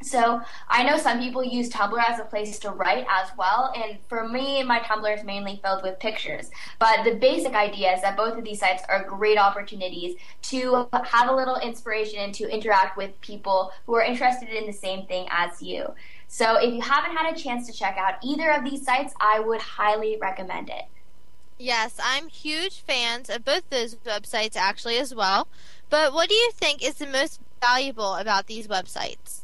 So 0.02 0.40
I 0.70 0.82
know 0.82 0.96
some 0.96 1.18
people 1.18 1.44
use 1.44 1.68
Tumblr 1.68 2.02
as 2.08 2.18
a 2.18 2.24
place 2.24 2.58
to 2.60 2.70
write 2.70 3.04
as 3.10 3.28
well, 3.36 3.70
and 3.76 3.98
for 4.08 4.26
me, 4.26 4.62
my 4.62 4.78
Tumblr 4.80 5.14
is 5.14 5.22
mainly 5.22 5.60
filled 5.62 5.82
with 5.82 6.00
pictures. 6.00 6.50
But 6.78 7.04
the 7.04 7.16
basic 7.16 7.52
idea 7.52 7.92
is 7.94 8.00
that 8.00 8.16
both 8.16 8.38
of 8.38 8.44
these 8.44 8.60
sites 8.60 8.82
are 8.88 9.04
great 9.04 9.36
opportunities 9.36 10.16
to 10.44 10.88
have 11.04 11.28
a 11.28 11.34
little 11.34 11.56
inspiration 11.56 12.20
and 12.20 12.32
to 12.36 12.48
interact 12.48 12.96
with 12.96 13.20
people 13.20 13.72
who 13.84 13.94
are 13.94 14.02
interested 14.02 14.48
in 14.48 14.66
the 14.66 14.72
same 14.72 15.04
thing 15.04 15.26
as 15.30 15.60
you. 15.60 15.92
So 16.28 16.56
if 16.56 16.72
you 16.72 16.80
haven't 16.80 17.14
had 17.14 17.34
a 17.34 17.38
chance 17.38 17.66
to 17.66 17.72
check 17.74 17.98
out 17.98 18.14
either 18.24 18.50
of 18.52 18.64
these 18.64 18.82
sites, 18.82 19.12
I 19.20 19.40
would 19.40 19.60
highly 19.60 20.16
recommend 20.18 20.70
it. 20.70 20.84
Yes, 21.60 21.98
I'm 22.02 22.28
huge 22.28 22.80
fans 22.80 23.28
of 23.28 23.44
both 23.44 23.68
those 23.68 23.94
websites 23.96 24.56
actually 24.56 24.96
as 24.96 25.14
well. 25.14 25.46
But 25.90 26.14
what 26.14 26.30
do 26.30 26.34
you 26.34 26.50
think 26.52 26.82
is 26.82 26.94
the 26.94 27.06
most 27.06 27.38
valuable 27.60 28.14
about 28.14 28.46
these 28.46 28.66
websites? 28.66 29.42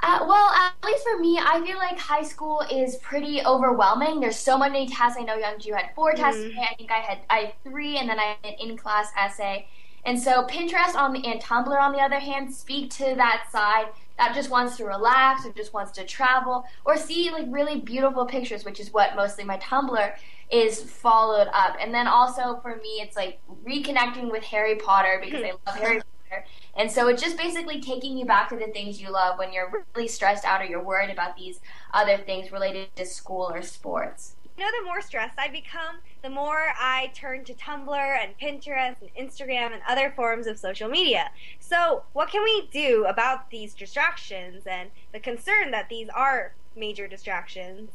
Uh, 0.00 0.24
well, 0.28 0.50
at 0.50 0.72
least 0.84 1.02
for 1.02 1.18
me, 1.18 1.36
I 1.36 1.60
feel 1.66 1.76
like 1.78 1.98
high 1.98 2.22
school 2.22 2.62
is 2.70 2.94
pretty 2.98 3.44
overwhelming. 3.44 4.20
There's 4.20 4.36
so 4.36 4.56
many 4.56 4.88
tests. 4.88 5.18
I 5.18 5.24
know 5.24 5.34
Young 5.34 5.58
Ju 5.58 5.72
had 5.72 5.90
four 5.96 6.12
tests 6.12 6.40
mm. 6.40 6.50
today. 6.50 6.68
I 6.70 6.74
think 6.76 6.92
I 6.92 6.98
had 6.98 7.18
I 7.28 7.38
had 7.38 7.54
three, 7.64 7.98
and 7.98 8.08
then 8.08 8.20
I 8.20 8.36
had 8.40 8.52
an 8.52 8.54
in-class 8.60 9.10
essay. 9.18 9.66
And 10.04 10.16
so 10.16 10.44
Pinterest 10.44 10.94
on 10.94 11.12
the 11.12 11.26
and 11.26 11.42
Tumblr, 11.42 11.76
on 11.76 11.90
the 11.90 11.98
other 11.98 12.20
hand, 12.20 12.54
speak 12.54 12.90
to 12.92 13.16
that 13.16 13.48
side 13.50 13.88
that 14.16 14.34
just 14.34 14.50
wants 14.50 14.76
to 14.76 14.84
relax 14.84 15.44
or 15.44 15.52
just 15.52 15.74
wants 15.74 15.90
to 15.92 16.04
travel 16.04 16.64
or 16.84 16.96
see 16.96 17.30
like 17.30 17.46
really 17.48 17.80
beautiful 17.80 18.26
pictures, 18.26 18.64
which 18.64 18.78
is 18.78 18.92
what 18.92 19.16
mostly 19.16 19.42
my 19.42 19.58
Tumblr 19.58 20.12
is 20.50 20.82
followed 20.82 21.48
up. 21.52 21.76
And 21.80 21.92
then 21.92 22.06
also 22.06 22.58
for 22.62 22.76
me, 22.76 23.00
it's 23.00 23.16
like 23.16 23.40
reconnecting 23.64 24.30
with 24.30 24.42
Harry 24.44 24.76
Potter 24.76 25.20
because 25.22 25.42
I 25.42 25.52
love 25.66 25.78
Harry 25.78 26.00
Potter. 26.30 26.44
And 26.76 26.90
so 26.90 27.08
it's 27.08 27.22
just 27.22 27.36
basically 27.36 27.80
taking 27.80 28.16
you 28.16 28.24
back 28.24 28.48
to 28.50 28.56
the 28.56 28.68
things 28.68 29.00
you 29.00 29.10
love 29.10 29.38
when 29.38 29.52
you're 29.52 29.84
really 29.94 30.08
stressed 30.08 30.44
out 30.44 30.60
or 30.60 30.64
you're 30.64 30.82
worried 30.82 31.10
about 31.10 31.36
these 31.36 31.60
other 31.92 32.16
things 32.18 32.52
related 32.52 32.94
to 32.96 33.04
school 33.04 33.50
or 33.52 33.62
sports. 33.62 34.36
You 34.56 34.64
know 34.64 34.70
the 34.80 34.86
more 34.86 35.00
stressed 35.00 35.38
I 35.38 35.46
become, 35.46 35.98
the 36.20 36.30
more 36.30 36.72
I 36.76 37.12
turn 37.14 37.44
to 37.44 37.54
Tumblr 37.54 37.94
and 37.94 38.36
Pinterest 38.38 38.96
and 39.00 39.10
Instagram 39.14 39.72
and 39.72 39.82
other 39.86 40.12
forms 40.16 40.48
of 40.48 40.58
social 40.58 40.88
media. 40.88 41.30
So, 41.60 42.02
what 42.12 42.28
can 42.28 42.42
we 42.42 42.68
do 42.72 43.06
about 43.08 43.50
these 43.50 43.72
distractions 43.72 44.66
and 44.66 44.90
the 45.12 45.20
concern 45.20 45.70
that 45.70 45.88
these 45.88 46.08
are 46.08 46.54
major 46.74 47.06
distractions? 47.06 47.90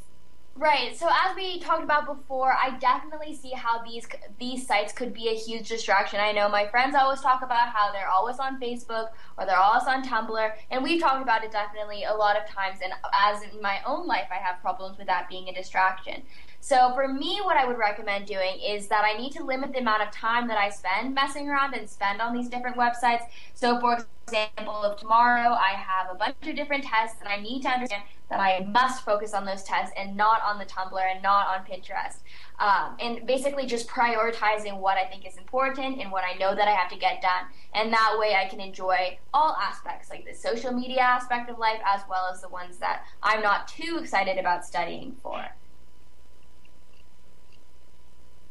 Right. 0.55 0.95
So 0.95 1.07
as 1.07 1.35
we 1.35 1.59
talked 1.59 1.83
about 1.83 2.05
before, 2.05 2.53
I 2.53 2.77
definitely 2.77 3.33
see 3.35 3.53
how 3.55 3.81
these 3.83 4.05
these 4.39 4.67
sites 4.67 4.93
could 4.93 5.11
be 5.11 5.29
a 5.29 5.33
huge 5.33 5.67
distraction. 5.67 6.19
I 6.19 6.31
know 6.31 6.47
my 6.47 6.67
friends 6.67 6.95
always 6.95 7.21
talk 7.21 7.41
about 7.41 7.69
how 7.69 7.91
they're 7.91 8.07
always 8.07 8.37
on 8.37 8.59
Facebook 8.59 9.07
or 9.35 9.47
they're 9.47 9.57
always 9.57 9.87
on 9.87 10.03
Tumblr, 10.03 10.51
and 10.69 10.83
we've 10.83 11.01
talked 11.01 11.23
about 11.23 11.43
it 11.43 11.51
definitely 11.51 12.03
a 12.03 12.13
lot 12.13 12.37
of 12.37 12.47
times. 12.47 12.79
And 12.83 12.93
as 13.19 13.41
in 13.41 13.61
my 13.63 13.79
own 13.83 14.05
life, 14.05 14.27
I 14.31 14.35
have 14.35 14.61
problems 14.61 14.99
with 14.99 15.07
that 15.07 15.27
being 15.27 15.49
a 15.49 15.53
distraction. 15.53 16.21
So 16.63 16.93
for 16.93 17.09
me, 17.09 17.41
what 17.43 17.57
I 17.57 17.65
would 17.65 17.77
recommend 17.77 18.25
doing 18.25 18.57
is 18.65 18.87
that 18.87 19.03
I 19.03 19.17
need 19.17 19.33
to 19.33 19.43
limit 19.43 19.73
the 19.73 19.79
amount 19.79 20.01
of 20.01 20.11
time 20.11 20.47
that 20.47 20.57
I 20.57 20.69
spend 20.69 21.13
messing 21.13 21.49
around 21.49 21.73
and 21.73 21.89
spend 21.89 22.21
on 22.21 22.33
these 22.33 22.47
different 22.47 22.77
websites. 22.77 23.23
So 23.53 23.81
for 23.81 23.97
example, 24.25 24.81
of 24.81 24.97
tomorrow, 24.97 25.49
I 25.49 25.71
have 25.71 26.07
a 26.09 26.15
bunch 26.15 26.35
of 26.47 26.55
different 26.55 26.85
tests, 26.85 27.17
and 27.19 27.27
I 27.27 27.41
need 27.41 27.63
to 27.63 27.67
understand 27.67 28.03
that 28.29 28.39
I 28.39 28.63
must 28.63 29.03
focus 29.03 29.33
on 29.33 29.43
those 29.43 29.63
tests 29.63 29.93
and 29.97 30.15
not 30.15 30.41
on 30.41 30.57
the 30.57 30.63
Tumblr 30.63 30.97
and 30.97 31.21
not 31.21 31.47
on 31.47 31.65
Pinterest. 31.65 32.19
Um, 32.59 32.95
and 32.97 33.27
basically 33.27 33.65
just 33.65 33.89
prioritizing 33.89 34.79
what 34.79 34.97
I 34.97 35.03
think 35.03 35.27
is 35.27 35.35
important 35.35 35.99
and 35.99 36.13
what 36.13 36.23
I 36.23 36.37
know 36.37 36.55
that 36.55 36.69
I 36.69 36.71
have 36.71 36.89
to 36.91 36.97
get 36.97 37.21
done. 37.21 37.43
And 37.75 37.91
that 37.91 38.15
way 38.17 38.35
I 38.35 38.47
can 38.47 38.61
enjoy 38.61 39.17
all 39.33 39.57
aspects, 39.61 40.09
like 40.09 40.25
the 40.25 40.33
social 40.33 40.71
media 40.71 41.01
aspect 41.01 41.49
of 41.49 41.59
life, 41.59 41.81
as 41.85 42.03
well 42.09 42.29
as 42.33 42.39
the 42.39 42.47
ones 42.47 42.77
that 42.77 43.03
I'm 43.21 43.41
not 43.41 43.67
too 43.67 43.97
excited 43.99 44.37
about 44.37 44.63
studying 44.63 45.17
for. 45.21 45.45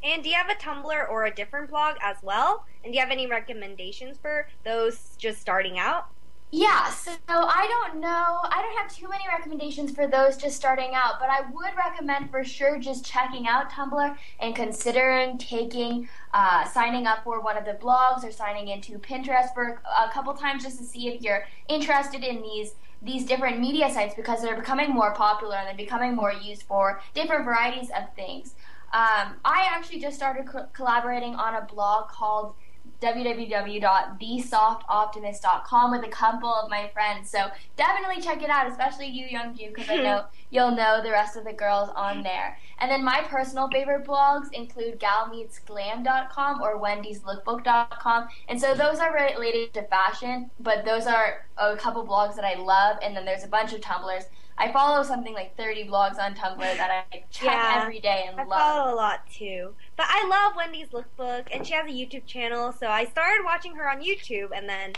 And 0.03 0.23
do 0.23 0.29
you 0.29 0.35
have 0.35 0.51
a 0.51 0.55
Tumblr 0.55 1.09
or 1.11 1.27
a 1.27 1.35
different 1.35 1.71
blog 1.71 1.97
as 2.03 2.17
well? 2.23 2.67
And 2.85 2.93
do 2.93 2.97
you 2.97 3.03
have 3.03 3.13
any 3.13 3.27
recommendations 3.27 4.19
for 4.19 4.49
those 4.65 5.17
just 5.17 5.41
starting 5.41 5.79
out? 5.79 6.09
Yeah, 6.55 6.91
so 6.91 7.13
I 7.31 7.67
don't 7.67 7.99
know. 7.99 8.41
I 8.45 8.61
don't 8.61 8.77
have 8.77 8.95
too 8.95 9.09
many 9.09 9.25
recommendations 9.27 9.91
for 9.91 10.07
those 10.07 10.37
just 10.37 10.55
starting 10.55 10.91
out, 10.93 11.15
but 11.19 11.31
I 11.31 11.41
would 11.51 11.75
recommend 11.79 12.31
for 12.31 12.45
sure 12.45 12.79
just 12.79 13.07
checking 13.07 13.49
out 13.49 13.71
Tumblr 13.71 14.17
and 14.39 14.55
considering 14.55 15.39
taking, 15.39 16.11
uh, 16.35 16.67
signing 16.67 17.07
up 17.07 17.25
for 17.25 17.41
one 17.41 17.57
of 17.57 17.65
the 17.65 17.73
blogs 17.73 18.23
or 18.23 18.31
signing 18.31 18.69
into 18.69 18.99
Pinterest 18.99 19.55
for 19.55 19.81
a 19.99 20.11
couple 20.11 20.35
times 20.35 20.63
just 20.63 20.77
to 20.77 20.85
see 20.85 21.09
if 21.09 21.23
you're 21.23 21.47
interested 21.69 22.23
in 22.23 22.43
these 22.43 22.75
these 23.05 23.25
different 23.25 23.59
media 23.59 23.91
sites 23.91 24.15
because 24.15 24.43
they're 24.43 24.55
becoming 24.55 24.91
more 24.91 25.13
popular 25.13 25.57
and 25.57 25.67
they're 25.67 25.75
becoming 25.75 26.15
more 26.15 26.33
used 26.33 26.63
for 26.63 27.01
different 27.15 27.45
varieties 27.45 27.91
of 27.91 28.15
things. 28.15 28.55
Um, 28.93 29.37
I 29.45 29.69
actually 29.71 30.01
just 30.01 30.17
started 30.17 30.47
co- 30.47 30.67
collaborating 30.73 31.35
on 31.35 31.55
a 31.55 31.63
blog 31.63 32.09
called 32.09 32.55
www.thesoftoptimist.com 33.03 35.91
with 35.91 36.05
a 36.05 36.09
couple 36.09 36.55
of 36.55 36.71
my 36.71 36.89
friends. 36.93 37.29
So 37.29 37.49
definitely 37.77 38.23
check 38.23 38.43
it 38.43 38.51
out, 38.51 38.69
especially 38.69 39.09
you, 39.09 39.27
Young 39.27 39.57
Ju, 39.57 39.73
because 39.75 39.91
I 39.91 39.97
know 40.03 40.25
you'll 40.51 40.71
know 40.71 41.03
the 41.03 41.11
rest 41.11 41.37
of 41.37 41.43
the 41.45 41.53
girls 41.53 41.91
on 41.97 42.23
there. 42.23 42.57
And 42.79 42.89
then 42.91 43.05
my 43.05 43.23
personal 43.29 43.69
favorite 43.69 44.07
blogs 44.07 44.51
include 44.53 44.99
galmeetsglam.com 45.01 46.63
or 46.63 46.81
wendyslookbook.com. 46.81 48.29
And 48.49 48.59
so 48.61 48.75
those 48.75 48.99
are 48.99 49.13
related 49.13 49.75
to 49.75 49.83
fashion, 49.85 50.51
but 50.61 50.85
those 50.85 51.07
are 51.07 51.47
a 51.59 51.77
couple 51.77 52.07
blogs 52.07 52.37
that 52.37 52.45
I 52.45 52.55
love. 52.55 52.99
And 53.03 53.17
then 53.17 53.25
there's 53.25 53.45
a 53.45 53.49
bunch 53.49 53.73
of 53.73 53.81
Tumblrs 53.81 54.27
I 54.59 54.71
follow 54.73 55.03
something 55.03 55.35
like 55.35 55.57
30 55.57 55.85
blogs 55.85 56.19
on 56.19 56.35
Tumblr 56.35 56.59
that 56.59 57.07
I 57.13 57.25
check 57.31 57.45
yeah, 57.45 57.81
every 57.83 58.01
day 58.01 58.27
and 58.29 58.39
I 58.39 58.45
love. 58.45 58.53
I 58.53 58.59
follow 58.59 58.95
a 58.95 58.97
lot 58.97 59.31
too. 59.31 59.75
But 59.97 60.07
I 60.09 60.27
love 60.29 60.55
Wendy's 60.57 60.89
Lookbook, 60.89 61.49
and 61.53 61.67
she 61.67 61.75
has 61.75 61.87
a 61.87 61.93
YouTube 61.93 62.27
channel, 62.27 62.73
so 62.73 62.87
I 62.87 63.05
started 63.05 63.45
watching 63.45 63.77
her 63.77 63.91
on 63.91 64.03
YouTube 64.03 64.51
and 64.55 64.69
then 64.69 64.93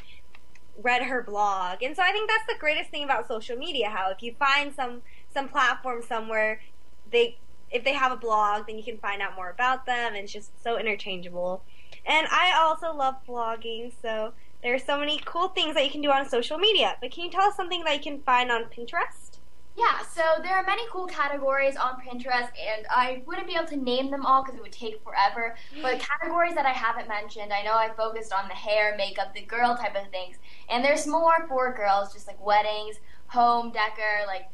read 0.83 1.03
her 1.03 1.23
blog. 1.23 1.83
And 1.83 1.95
so 1.95 2.03
I 2.03 2.11
think 2.13 2.29
that's 2.29 2.47
the 2.47 2.59
greatest 2.59 2.91
thing 2.91 3.05
about 3.05 3.29
social 3.29 3.57
media, 3.57 3.89
how 3.91 4.11
if 4.11 4.23
you 4.23 4.35
find 4.39 4.75
some 4.75 5.03
some 5.33 5.49
platform 5.49 6.03
somewhere, 6.03 6.61
they 7.11 7.39
if 7.71 7.85
they 7.85 7.93
have 7.93 8.13
a 8.13 8.17
blog, 8.17 8.67
then 8.67 8.77
you 8.77 8.85
can 8.85 8.99
find 8.99 9.23
out 9.23 9.35
more 9.35 9.51
about 9.51 9.87
them, 9.87 10.15
and 10.15 10.25
it's 10.25 10.33
just 10.33 10.51
so 10.63 10.79
interchangeable. 10.79 11.63
And 12.07 12.27
I 12.31 12.55
also 12.57 12.95
love 12.95 13.15
blogging, 13.27 13.93
so 14.03 14.33
there 14.63 14.75
are 14.75 14.79
so 14.79 14.99
many 14.99 15.21
cool 15.25 15.49
things 15.49 15.75
that 15.75 15.85
you 15.85 15.91
can 15.91 16.01
do 16.01 16.11
on 16.11 16.29
social 16.29 16.59
media. 16.59 16.97
But 17.01 17.11
can 17.11 17.25
you 17.25 17.31
tell 17.31 17.45
us 17.45 17.57
something 17.57 17.85
that 17.85 17.97
you 17.97 18.03
can 18.03 18.23
find 18.23 18.51
on 18.51 18.65
Pinterest? 18.65 19.24
Yeah, 19.77 20.03
so 20.03 20.23
there 20.41 20.55
are 20.55 20.63
many 20.65 20.83
cool 20.93 21.07
categories 21.07 21.75
on 21.77 22.01
Pinterest, 22.01 22.49
and 22.57 22.87
I 22.91 23.23
wouldn't 23.27 23.49
be 23.49 23.55
able 23.57 23.67
to 23.69 23.77
name 23.77 24.09
them 24.11 24.25
all 24.25 24.45
because 24.45 24.57
it 24.57 24.63
would 24.63 24.71
take 24.71 25.03
forever. 25.03 25.57
But 25.83 25.99
categories 26.21 26.55
that 26.55 26.65
I 26.65 26.71
haven't 26.73 27.09
mentioned, 27.09 27.53
I 27.53 27.63
know 27.63 27.75
I 27.75 27.91
focused 27.97 28.33
on 28.33 28.47
the 28.47 28.55
hair, 28.55 28.95
makeup, 28.97 29.35
the 29.35 29.43
girl 29.43 29.77
type 29.77 29.97
of 29.97 30.09
things, 30.11 30.37
and 30.71 30.85
there's 30.85 31.09
more 31.09 31.47
for 31.49 31.75
girls, 31.75 32.13
just 32.13 32.29
like 32.29 32.45
weddings, 32.45 33.01
home 33.27 33.73
decor, 33.73 34.27
like 34.29 34.49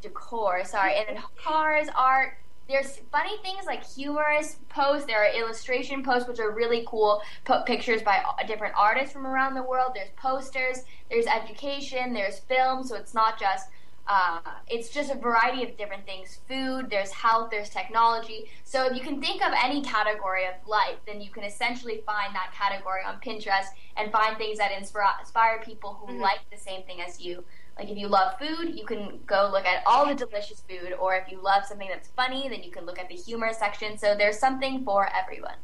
decor. 0.00 0.64
Sorry, 0.64 0.96
and 0.96 1.16
then 1.16 1.22
cars, 1.44 1.88
art. 1.96 2.38
There's 2.68 2.98
funny 3.10 3.36
things 3.42 3.66
like 3.66 3.84
humorous 3.84 4.58
posts. 4.68 5.06
There 5.06 5.24
are 5.24 5.34
illustration 5.34 6.04
posts, 6.04 6.28
which 6.28 6.38
are 6.38 6.52
really 6.52 6.84
cool. 6.86 7.20
Po- 7.44 7.64
pictures 7.64 8.00
by 8.02 8.18
uh, 8.18 8.46
different 8.46 8.74
artists 8.78 9.12
from 9.12 9.26
around 9.26 9.54
the 9.54 9.62
world. 9.64 9.90
There's 9.96 10.10
posters. 10.16 10.84
There's 11.10 11.26
education. 11.26 12.12
There's 12.12 12.38
film. 12.38 12.84
So 12.84 12.94
it's 12.94 13.12
not 13.12 13.38
just 13.38 13.68
uh, 14.06 14.40
it's 14.68 14.88
just 14.88 15.10
a 15.10 15.14
variety 15.14 15.62
of 15.62 15.76
different 15.76 16.04
things 16.04 16.40
food, 16.48 16.90
there's 16.90 17.10
health, 17.12 17.50
there's 17.50 17.68
technology. 17.68 18.50
So 18.64 18.86
if 18.86 18.96
you 18.96 19.02
can 19.02 19.20
think 19.20 19.42
of 19.42 19.52
any 19.62 19.82
category 19.82 20.44
of 20.46 20.54
life, 20.66 20.96
then 21.06 21.20
you 21.20 21.30
can 21.30 21.44
essentially 21.44 22.02
find 22.04 22.34
that 22.34 22.52
category 22.52 23.02
on 23.06 23.20
Pinterest 23.20 23.66
and 23.96 24.10
find 24.10 24.36
things 24.36 24.58
that 24.58 24.72
inspire, 24.72 25.14
inspire 25.20 25.60
people 25.64 25.94
who 26.00 26.14
mm-hmm. 26.14 26.22
like 26.22 26.40
the 26.50 26.58
same 26.58 26.82
thing 26.82 27.00
as 27.00 27.20
you. 27.20 27.44
Like 27.78 27.88
if 27.88 27.96
you 27.96 28.08
love 28.08 28.38
food, 28.38 28.76
you 28.76 28.84
can 28.84 29.20
go 29.26 29.48
look 29.50 29.64
at 29.64 29.82
all 29.86 30.06
the 30.06 30.14
delicious 30.14 30.62
food, 30.68 30.92
or 30.98 31.14
if 31.14 31.30
you 31.30 31.40
love 31.42 31.64
something 31.64 31.88
that's 31.88 32.08
funny, 32.08 32.48
then 32.48 32.62
you 32.62 32.70
can 32.70 32.84
look 32.84 32.98
at 32.98 33.08
the 33.08 33.14
humor 33.14 33.52
section. 33.52 33.96
So 33.96 34.14
there's 34.14 34.38
something 34.38 34.84
for 34.84 35.08
everyone. 35.14 35.56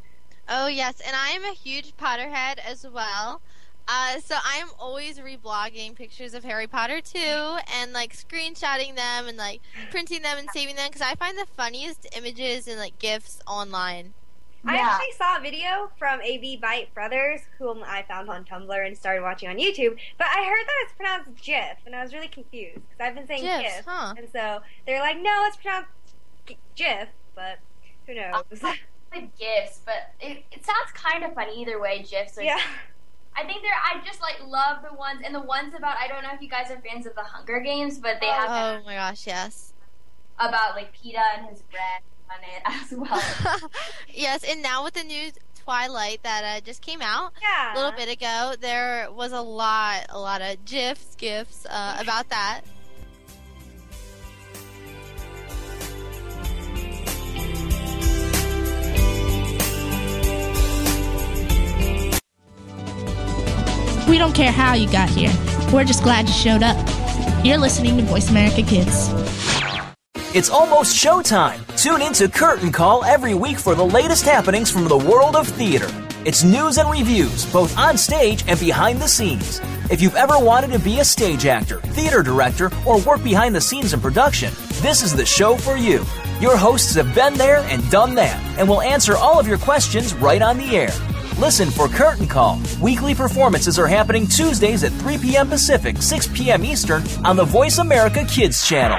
Oh 0.48 0.68
yes, 0.68 1.01
and 1.01 1.14
I 1.14 1.31
am 1.31 1.44
a 1.44 1.53
huge 1.53 1.94
Potterhead 1.98 2.59
as 2.59 2.87
well. 2.88 3.42
Uh, 3.88 4.20
so 4.20 4.37
I'm 4.44 4.68
always 4.79 5.18
reblogging 5.18 5.94
pictures 5.94 6.35
of 6.35 6.44
Harry 6.44 6.66
Potter 6.66 7.01
too, 7.01 7.57
and 7.74 7.94
like 7.94 8.14
screenshotting 8.14 8.94
them 8.94 9.27
and 9.27 9.38
like 9.38 9.62
printing 9.90 10.20
them 10.20 10.37
and 10.37 10.48
saving 10.51 10.77
them 10.77 10.88
because 10.88 11.01
I 11.01 11.14
find 11.14 11.38
the 11.38 11.46
funniest 11.46 12.07
images 12.14 12.68
and 12.68 12.79
like 12.79 12.98
gifs 12.98 13.40
online. 13.46 14.12
I 14.66 14.77
actually 14.77 15.12
saw 15.16 15.38
a 15.38 15.40
video 15.40 15.90
from 15.98 16.20
AV 16.20 16.61
Bite 16.61 16.92
Brothers, 16.92 17.40
whom 17.59 17.83
I 17.87 18.03
found 18.03 18.29
on 18.29 18.44
Tumblr 18.44 18.87
and 18.87 18.96
started 18.96 19.22
watching 19.22 19.48
on 19.48 19.57
YouTube. 19.57 19.96
But 20.18 20.27
I 20.27 20.44
heard 20.44 20.66
that 20.66 20.74
it's 20.83 20.92
pronounced 20.92 21.42
GIF, 21.42 21.79
and 21.87 21.94
I 21.94 22.03
was 22.03 22.12
really 22.12 22.29
confused 22.29 22.74
because 22.74 23.01
I've 23.01 23.14
been 23.14 23.27
saying 23.27 23.42
GIF, 23.42 23.62
GIF 23.62 23.85
huh? 23.87 24.14
and 24.18 24.29
so 24.31 24.61
they're 24.85 25.01
like, 25.01 25.16
"No, 25.20 25.44
it's 25.46 25.57
pronounced 25.57 25.88
GIF," 26.74 27.09
but 27.35 27.59
who 28.07 28.14
knows? 28.14 28.42
The 29.11 29.27
GIFs, 29.38 29.81
but 29.87 30.12
it, 30.20 30.44
it 30.53 30.66
sounds 30.66 30.92
kind 30.92 31.24
of 31.24 31.33
funny 31.33 31.62
either 31.62 31.81
way. 31.81 32.05
GIFs. 32.07 32.37
Or 32.37 32.42
yeah. 32.42 32.61
I 33.38 33.46
think 33.46 33.62
they're. 33.62 33.72
I 33.72 34.05
just 34.05 34.20
like 34.20 34.37
love 34.46 34.79
the 34.88 34.94
ones 34.96 35.22
and 35.24 35.35
the 35.35 35.40
ones 35.40 35.74
about. 35.77 35.96
I 35.98 36.09
don't 36.09 36.22
know 36.22 36.31
if 36.33 36.40
you 36.40 36.48
guys 36.48 36.70
are 36.70 36.81
fans 36.81 37.07
of 37.07 37.14
the 37.14 37.22
Hunger 37.22 37.61
Games, 37.61 37.98
but 37.98 38.20
they 38.20 38.27
have. 38.27 38.81
Oh 38.81 38.87
my 38.87 38.94
gosh, 38.94 39.27
yes. 39.27 39.72
About 40.38 40.74
like 40.74 40.92
Peeta 40.94 41.22
and 41.37 41.48
his 41.48 41.62
bread 41.62 42.03
on 42.31 42.38
it 42.42 42.62
as 42.83 42.92
well. 42.96 43.70
yes, 44.14 44.44
and 44.48 44.62
now 44.62 44.85
with 44.85 44.94
the 44.94 45.05
new 45.05 45.31
Twilight 45.55 46.22
that 46.22 46.44
uh, 46.44 46.61
just 46.64 46.83
came 46.83 47.03
out 47.03 47.33
yeah. 47.42 47.74
a 47.74 47.77
little 47.77 47.92
bit 47.92 48.09
ago, 48.09 48.55
there 48.61 49.09
was 49.12 49.33
a 49.33 49.40
lot, 49.40 50.07
a 50.09 50.18
lot 50.18 50.40
of 50.40 50.64
gifs, 50.64 51.14
gifs 51.16 51.66
uh, 51.66 51.96
about 52.01 52.29
that. 52.31 52.62
We 64.09 64.16
don't 64.16 64.35
care 64.35 64.51
how 64.51 64.73
you 64.73 64.90
got 64.90 65.11
here. 65.11 65.31
We're 65.71 65.85
just 65.85 66.03
glad 66.03 66.29
you 66.29 66.35
showed 66.35 66.62
up. 66.62 66.77
You're 67.44 67.59
listening 67.59 67.99
to 67.99 68.03
Voice 68.05 68.31
America 68.31 68.62
Kids. 68.62 69.11
It's 70.35 70.49
almost 70.49 70.97
showtime. 70.97 71.61
Tune 71.77 72.01
in 72.01 72.14
to 72.14 72.29
Curtain 72.29 72.73
Call 72.73 73.05
every 73.05 73.35
week 73.35 73.59
for 73.59 73.75
the 73.75 73.85
latest 73.85 74.25
happenings 74.25 74.71
from 74.71 74.88
the 74.88 74.97
world 74.97 75.37
of 75.37 75.47
theater. 75.47 75.88
It's 76.25 76.42
news 76.42 76.79
and 76.79 76.90
reviews, 76.90 77.44
both 77.53 77.77
on 77.77 77.99
stage 77.99 78.44
and 78.49 78.59
behind 78.59 78.99
the 78.99 79.09
scenes. 79.09 79.61
If 79.90 80.01
you've 80.01 80.16
ever 80.16 80.38
wanted 80.38 80.73
to 80.73 80.79
be 80.79 81.01
a 81.01 81.05
stage 81.05 81.44
actor, 81.44 81.81
theater 81.81 82.23
director, 82.23 82.71
or 82.87 83.01
work 83.03 83.23
behind 83.23 83.55
the 83.55 83.61
scenes 83.61 83.92
in 83.92 84.01
production, 84.01 84.53
this 84.81 85.03
is 85.03 85.14
the 85.14 85.27
show 85.27 85.57
for 85.57 85.77
you. 85.77 86.05
Your 86.40 86.57
hosts 86.57 86.94
have 86.94 87.14
been 87.14 87.35
there 87.35 87.59
and 87.68 87.88
done 87.90 88.14
that, 88.14 88.42
and 88.59 88.68
will 88.68 88.81
answer 88.81 89.16
all 89.16 89.38
of 89.38 89.47
your 89.47 89.59
questions 89.59 90.14
right 90.14 90.40
on 90.40 90.57
the 90.57 90.77
air. 90.77 90.92
Listen 91.38 91.70
for 91.70 91.87
Curtain 91.87 92.27
Call. 92.27 92.61
Weekly 92.83 93.14
performances 93.14 93.79
are 93.79 93.87
happening 93.87 94.27
Tuesdays 94.27 94.83
at 94.83 94.90
3 94.90 95.18
p.m. 95.18 95.48
Pacific, 95.48 96.03
6 96.03 96.27
p.m. 96.29 96.64
Eastern 96.64 97.05
on 97.24 97.37
the 97.37 97.44
Voice 97.44 97.79
America 97.79 98.24
Kids 98.24 98.66
channel. 98.66 98.98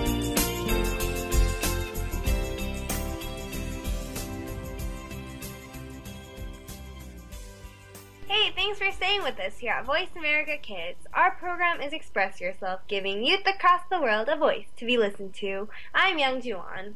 Voice 10.01 10.09
America 10.17 10.57
Kids. 10.57 10.97
Our 11.13 11.29
program 11.29 11.79
is 11.79 11.93
Express 11.93 12.41
Yourself, 12.41 12.79
giving 12.87 13.23
youth 13.23 13.45
across 13.45 13.81
the 13.87 14.01
world 14.01 14.29
a 14.29 14.35
voice 14.35 14.65
to 14.77 14.85
be 14.85 14.97
listened 14.97 15.35
to. 15.35 15.69
I'm 15.93 16.17
Young 16.17 16.41
Juan. 16.41 16.95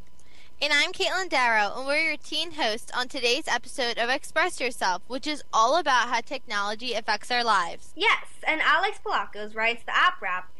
And 0.59 0.73
I'm 0.73 0.91
Caitlin 0.91 1.29
Darrow, 1.29 1.71
and 1.77 1.85
we're 1.85 1.99
your 1.99 2.17
teen 2.17 2.53
host 2.53 2.89
on 2.97 3.07
today's 3.07 3.47
episode 3.47 3.99
of 3.99 4.09
Express 4.09 4.59
Yourself, 4.59 5.03
which 5.05 5.27
is 5.27 5.43
all 5.53 5.77
about 5.77 6.07
how 6.07 6.21
technology 6.21 6.93
affects 6.93 7.29
our 7.29 7.43
lives. 7.43 7.93
Yes, 7.95 8.25
and 8.41 8.59
Alex 8.59 8.99
Palacos 9.05 9.55
writes 9.55 9.83
the 9.85 9.95
App 9.95 10.19
Wrap 10.19 10.51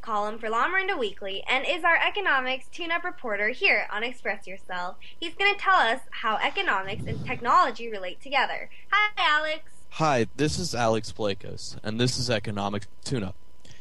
column 0.00 0.38
for 0.38 0.48
La 0.48 0.68
Mirada 0.68 0.96
Weekly 0.96 1.42
and 1.50 1.66
is 1.66 1.82
our 1.82 1.96
economics 1.96 2.68
tune-up 2.68 3.02
reporter 3.02 3.48
here 3.48 3.88
on 3.92 4.04
Express 4.04 4.46
Yourself. 4.46 4.98
He's 5.18 5.34
going 5.34 5.52
to 5.52 5.60
tell 5.60 5.80
us 5.80 6.02
how 6.10 6.36
economics 6.36 7.02
and 7.08 7.26
technology 7.26 7.90
relate 7.90 8.20
together. 8.22 8.70
Hi, 8.92 9.10
Alex. 9.18 9.77
Hi, 9.98 10.28
this 10.36 10.60
is 10.60 10.76
Alex 10.76 11.10
Blakos, 11.12 11.76
and 11.82 11.98
this 11.98 12.18
is 12.18 12.30
Economics 12.30 12.86
Tune 13.02 13.24
Up. 13.24 13.34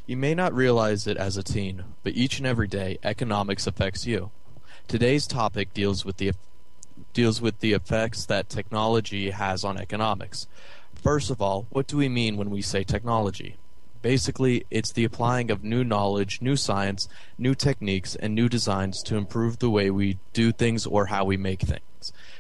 You 0.07 0.17
may 0.17 0.33
not 0.33 0.51
realize 0.51 1.05
it 1.05 1.15
as 1.15 1.37
a 1.37 1.43
teen, 1.43 1.83
but 2.01 2.15
each 2.15 2.39
and 2.39 2.47
every 2.47 2.67
day, 2.67 2.97
economics 3.03 3.67
affects 3.67 4.07
you. 4.07 4.31
Today's 4.87 5.27
topic 5.27 5.75
deals 5.75 6.05
with 6.05 6.17
the 6.17 6.31
deals 7.13 7.39
with 7.39 7.59
the 7.59 7.73
effects 7.73 8.25
that 8.25 8.49
technology 8.49 9.29
has 9.29 9.63
on 9.63 9.77
economics. 9.77 10.47
First 10.95 11.29
of 11.29 11.39
all, 11.39 11.67
what 11.69 11.85
do 11.85 11.97
we 11.97 12.09
mean 12.09 12.35
when 12.35 12.49
we 12.49 12.63
say 12.63 12.83
technology? 12.83 13.57
Basically, 14.01 14.65
it's 14.71 14.91
the 14.91 15.03
applying 15.03 15.51
of 15.51 15.63
new 15.63 15.83
knowledge, 15.83 16.41
new 16.41 16.55
science, 16.55 17.07
new 17.37 17.53
techniques, 17.53 18.15
and 18.15 18.33
new 18.33 18.49
designs 18.49 19.03
to 19.03 19.17
improve 19.17 19.59
the 19.59 19.69
way 19.69 19.91
we 19.91 20.17
do 20.33 20.51
things 20.51 20.87
or 20.87 21.05
how 21.05 21.25
we 21.25 21.37
make 21.37 21.61
things. 21.61 21.81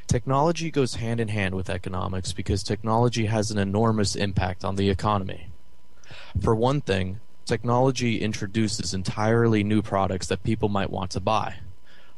Technology 0.07 0.71
goes 0.71 0.95
hand 0.95 1.19
in 1.19 1.27
hand 1.27 1.53
with 1.53 1.69
economics 1.69 2.31
because 2.31 2.63
technology 2.63 3.25
has 3.25 3.51
an 3.51 3.57
enormous 3.57 4.15
impact 4.15 4.63
on 4.63 4.77
the 4.77 4.89
economy. 4.89 5.49
For 6.41 6.55
one 6.55 6.79
thing, 6.79 7.19
technology 7.45 8.21
introduces 8.21 8.93
entirely 8.93 9.65
new 9.65 9.81
products 9.81 10.27
that 10.27 10.43
people 10.43 10.69
might 10.69 10.89
want 10.89 11.11
to 11.11 11.19
buy. 11.19 11.55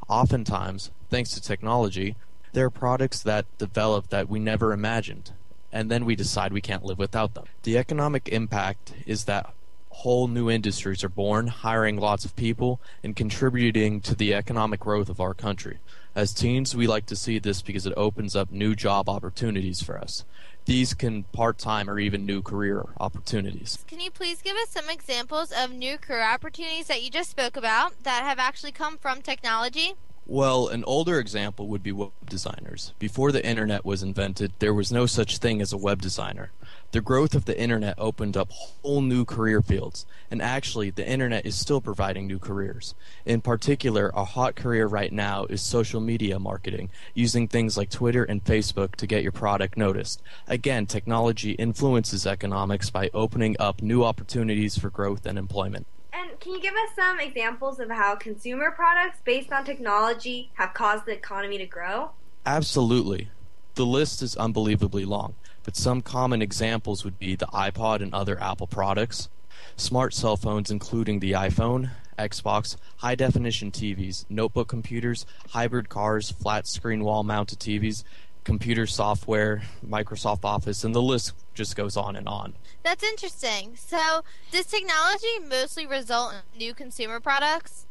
Oftentimes, 0.08 0.92
thanks 1.10 1.32
to 1.32 1.42
technology, 1.42 2.16
there 2.54 2.68
are 2.68 2.70
products 2.70 3.24
that 3.24 3.46
develop 3.58 4.10
that 4.10 4.30
we 4.30 4.38
never 4.38 4.72
imagined, 4.72 5.32
and 5.72 5.90
then 5.90 6.06
we 6.06 6.16
decide 6.16 6.54
we 6.54 6.62
can't 6.62 6.86
live 6.86 7.00
without 7.00 7.34
them. 7.34 7.46
The 7.64 7.80
economic 7.80 8.30
impact 8.30 8.94
is 9.08 9.26
that 9.26 9.52
whole 9.90 10.28
new 10.28 10.50
industries 10.50 11.04
are 11.04 11.10
born, 11.10 11.48
hiring 11.48 11.98
lots 11.98 12.24
of 12.24 12.36
people, 12.36 12.80
and 13.04 13.16
contributing 13.16 14.00
to 14.02 14.14
the 14.14 14.34
economic 14.36 14.80
growth 14.80 15.10
of 15.10 15.20
our 15.20 15.34
country. 15.34 15.80
As 16.20 16.34
teens, 16.34 16.76
we 16.76 16.86
like 16.86 17.06
to 17.06 17.16
see 17.16 17.40
this 17.40 17.62
because 17.62 17.86
it 17.86 17.94
opens 17.96 18.36
up 18.36 18.52
new 18.52 18.76
job 18.76 19.08
opportunities 19.08 19.82
for 19.82 19.98
us. 19.98 20.26
These 20.66 20.94
can 20.94 21.24
part 21.24 21.58
time 21.58 21.90
or 21.90 21.98
even 21.98 22.26
new 22.26 22.42
career 22.42 22.88
opportunities. 23.00 23.86
Can 23.88 24.02
you 24.02 24.12
please 24.12 24.42
give 24.42 24.58
us 24.58 24.68
some 24.68 24.90
examples 24.90 25.54
of 25.54 25.72
new 25.72 25.98
career 25.98 26.30
opportunities 26.30 26.88
that 26.88 27.02
you 27.02 27.10
just 27.10 27.30
spoke 27.30 27.56
about 27.56 28.04
that 28.04 28.26
have 28.26 28.38
actually 28.38 28.74
come 28.74 28.98
from 28.98 29.22
technology? 29.22 29.94
Well, 30.26 30.68
an 30.68 30.84
older 30.84 31.20
example 31.20 31.70
would 31.70 31.84
be 31.84 31.94
web 31.94 32.12
designers. 32.28 32.94
Before 33.00 33.32
the 33.32 33.44
internet 33.46 33.86
was 33.86 34.04
invented, 34.04 34.52
there 34.60 34.74
was 34.74 34.92
no 34.92 35.06
such 35.06 35.38
thing 35.38 35.62
as 35.62 35.72
a 35.72 35.78
web 35.78 36.02
designer. 36.02 36.52
The 36.92 37.02
growth 37.02 37.36
of 37.36 37.46
the 37.46 37.60
internet 37.60 37.94
opened 38.00 38.36
up 38.36 38.50
whole 38.50 39.02
new 39.02 39.24
career 39.24 39.62
fields, 39.62 40.08
and 40.32 40.42
actually, 40.42 40.90
the 40.90 41.08
internet 41.08 41.46
is 41.46 41.56
still 41.56 41.82
providing 41.82 42.26
new 42.26 42.40
careers. 42.40 42.96
In 43.28 43.42
particular, 43.42 44.12
a 44.16 44.26
hot 44.26 44.56
career 44.56 44.88
right 44.88 45.14
now 45.14 45.46
is 45.46 45.62
social 45.62 46.02
media 46.02 46.40
marketing, 46.40 46.90
using 47.14 47.48
things 47.48 47.78
like 47.78 47.92
Twitter 47.92 48.24
and 48.24 48.44
Facebook 48.44 48.96
to 48.96 49.06
get 49.06 49.22
your 49.22 49.32
product 49.32 49.78
noticed. 49.78 50.24
Again, 50.48 50.88
technology 50.88 51.52
influences 51.52 52.26
economics 52.26 52.90
by 52.90 53.12
opening 53.14 53.56
up 53.60 53.84
new 53.84 54.04
opportunities 54.04 54.76
for 54.76 54.90
growth 54.90 55.28
and 55.28 55.38
employment. 55.38 55.86
And 56.12 56.40
can 56.40 56.54
you 56.54 56.60
give 56.60 56.74
us 56.74 56.96
some 56.96 57.20
examples 57.20 57.80
of 57.80 57.92
how 57.92 58.16
consumer 58.16 58.72
products 58.72 59.20
based 59.24 59.52
on 59.52 59.64
technology 59.64 60.50
have 60.56 60.74
caused 60.74 61.06
the 61.06 61.12
economy 61.12 61.60
to 61.60 61.68
grow? 61.68 62.12
Absolutely. 62.48 63.30
The 63.76 63.86
list 63.86 64.24
is 64.24 64.36
unbelievably 64.36 65.06
long, 65.06 65.36
but 65.70 65.76
some 65.76 66.02
common 66.02 66.42
examples 66.42 67.06
would 67.06 67.20
be 67.20 67.36
the 67.36 67.46
iPod 67.46 68.02
and 68.02 68.12
other 68.12 68.42
Apple 68.42 68.66
products, 68.66 69.30
smart 69.76 70.16
cell 70.16 70.36
phones 70.36 70.72
including 70.72 71.20
the 71.20 71.34
iPhone, 71.34 71.92
Xbox, 72.18 72.76
high 72.98 73.14
definition 73.14 73.70
TVs, 73.70 74.26
notebook 74.32 74.68
computers, 74.68 75.28
hybrid 75.50 75.88
cars, 75.88 76.32
flat 76.32 76.66
screen 76.66 77.04
wall 77.04 77.24
mounted 77.24 77.60
TVs, 77.60 78.04
computer 78.44 78.88
software, 78.88 79.62
Microsoft 79.88 80.44
Office, 80.44 80.84
and 80.84 80.96
the 80.96 81.04
list 81.04 81.36
just 81.54 81.76
goes 81.76 81.96
on 81.96 82.16
and 82.16 82.28
on. 82.28 82.56
That's 82.82 83.04
interesting. 83.04 83.76
So, 83.76 84.24
does 84.52 84.66
technology 84.66 85.38
mostly 85.48 85.86
result 85.86 86.34
in 86.34 86.58
new 86.58 86.74
consumer 86.74 87.20
products? 87.20 87.86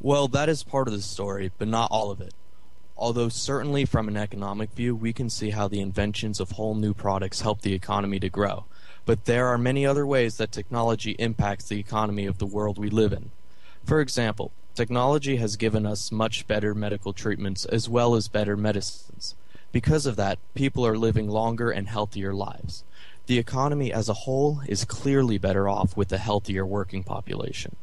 Well, 0.00 0.28
that 0.28 0.50
is 0.50 0.64
part 0.64 0.86
of 0.86 0.92
the 0.92 1.00
story, 1.00 1.50
but 1.56 1.68
not 1.68 1.90
all 1.90 2.10
of 2.10 2.20
it. 2.20 2.34
Although, 3.02 3.30
certainly 3.30 3.84
from 3.84 4.06
an 4.06 4.16
economic 4.16 4.70
view, 4.70 4.94
we 4.94 5.12
can 5.12 5.28
see 5.28 5.50
how 5.50 5.66
the 5.66 5.80
inventions 5.80 6.38
of 6.38 6.52
whole 6.52 6.76
new 6.76 6.94
products 6.94 7.40
help 7.40 7.62
the 7.62 7.74
economy 7.74 8.20
to 8.20 8.28
grow. 8.28 8.66
But 9.04 9.24
there 9.24 9.48
are 9.48 9.58
many 9.58 9.84
other 9.84 10.06
ways 10.06 10.36
that 10.36 10.52
technology 10.52 11.16
impacts 11.18 11.64
the 11.64 11.80
economy 11.80 12.26
of 12.26 12.38
the 12.38 12.46
world 12.46 12.78
we 12.78 12.90
live 12.90 13.12
in. 13.12 13.32
For 13.84 14.00
example, 14.00 14.52
technology 14.76 15.34
has 15.38 15.56
given 15.56 15.84
us 15.84 16.12
much 16.12 16.46
better 16.46 16.76
medical 16.76 17.12
treatments 17.12 17.64
as 17.64 17.88
well 17.88 18.14
as 18.14 18.28
better 18.28 18.56
medicines. 18.56 19.34
Because 19.72 20.06
of 20.06 20.14
that, 20.14 20.38
people 20.54 20.86
are 20.86 20.96
living 20.96 21.26
longer 21.26 21.72
and 21.72 21.88
healthier 21.88 22.32
lives. 22.32 22.84
The 23.26 23.36
economy 23.36 23.92
as 23.92 24.08
a 24.08 24.22
whole 24.22 24.60
is 24.68 24.84
clearly 24.84 25.38
better 25.38 25.68
off 25.68 25.96
with 25.96 26.12
a 26.12 26.18
healthier 26.18 26.64
working 26.64 27.02
population. 27.02 27.74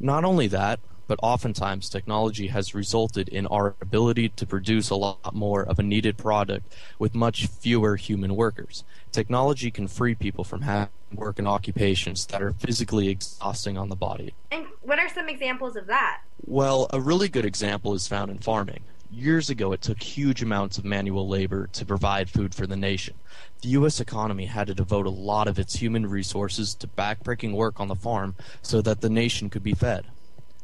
Not 0.00 0.24
only 0.24 0.46
that, 0.46 0.80
but 1.06 1.18
oftentimes 1.22 1.88
technology 1.88 2.48
has 2.48 2.74
resulted 2.74 3.28
in 3.28 3.46
our 3.46 3.74
ability 3.80 4.28
to 4.30 4.46
produce 4.46 4.90
a 4.90 4.96
lot 4.96 5.34
more 5.34 5.62
of 5.62 5.78
a 5.78 5.82
needed 5.82 6.16
product 6.16 6.72
with 6.98 7.14
much 7.14 7.46
fewer 7.46 7.96
human 7.96 8.36
workers. 8.36 8.84
Technology 9.10 9.70
can 9.70 9.88
free 9.88 10.14
people 10.14 10.44
from 10.44 10.62
having 10.62 10.90
work 11.14 11.38
in 11.38 11.46
occupations 11.46 12.26
that 12.26 12.42
are 12.42 12.52
physically 12.52 13.08
exhausting 13.08 13.76
on 13.76 13.88
the 13.88 13.96
body. 13.96 14.34
And 14.50 14.66
what 14.80 14.98
are 14.98 15.08
some 15.08 15.28
examples 15.28 15.76
of 15.76 15.86
that? 15.86 16.22
Well, 16.44 16.88
a 16.92 17.00
really 17.00 17.28
good 17.28 17.44
example 17.44 17.94
is 17.94 18.08
found 18.08 18.30
in 18.30 18.38
farming. 18.38 18.84
Years 19.10 19.50
ago, 19.50 19.72
it 19.72 19.82
took 19.82 20.02
huge 20.02 20.42
amounts 20.42 20.78
of 20.78 20.86
manual 20.86 21.28
labor 21.28 21.66
to 21.74 21.84
provide 21.84 22.30
food 22.30 22.54
for 22.54 22.66
the 22.66 22.76
nation. 22.76 23.14
The 23.60 23.68
U.S. 23.70 24.00
economy 24.00 24.46
had 24.46 24.68
to 24.68 24.74
devote 24.74 25.04
a 25.04 25.10
lot 25.10 25.48
of 25.48 25.58
its 25.58 25.76
human 25.76 26.06
resources 26.06 26.74
to 26.76 26.88
backbreaking 26.88 27.52
work 27.52 27.78
on 27.78 27.88
the 27.88 27.94
farm 27.94 28.34
so 28.62 28.80
that 28.80 29.02
the 29.02 29.10
nation 29.10 29.50
could 29.50 29.62
be 29.62 29.74
fed. 29.74 30.06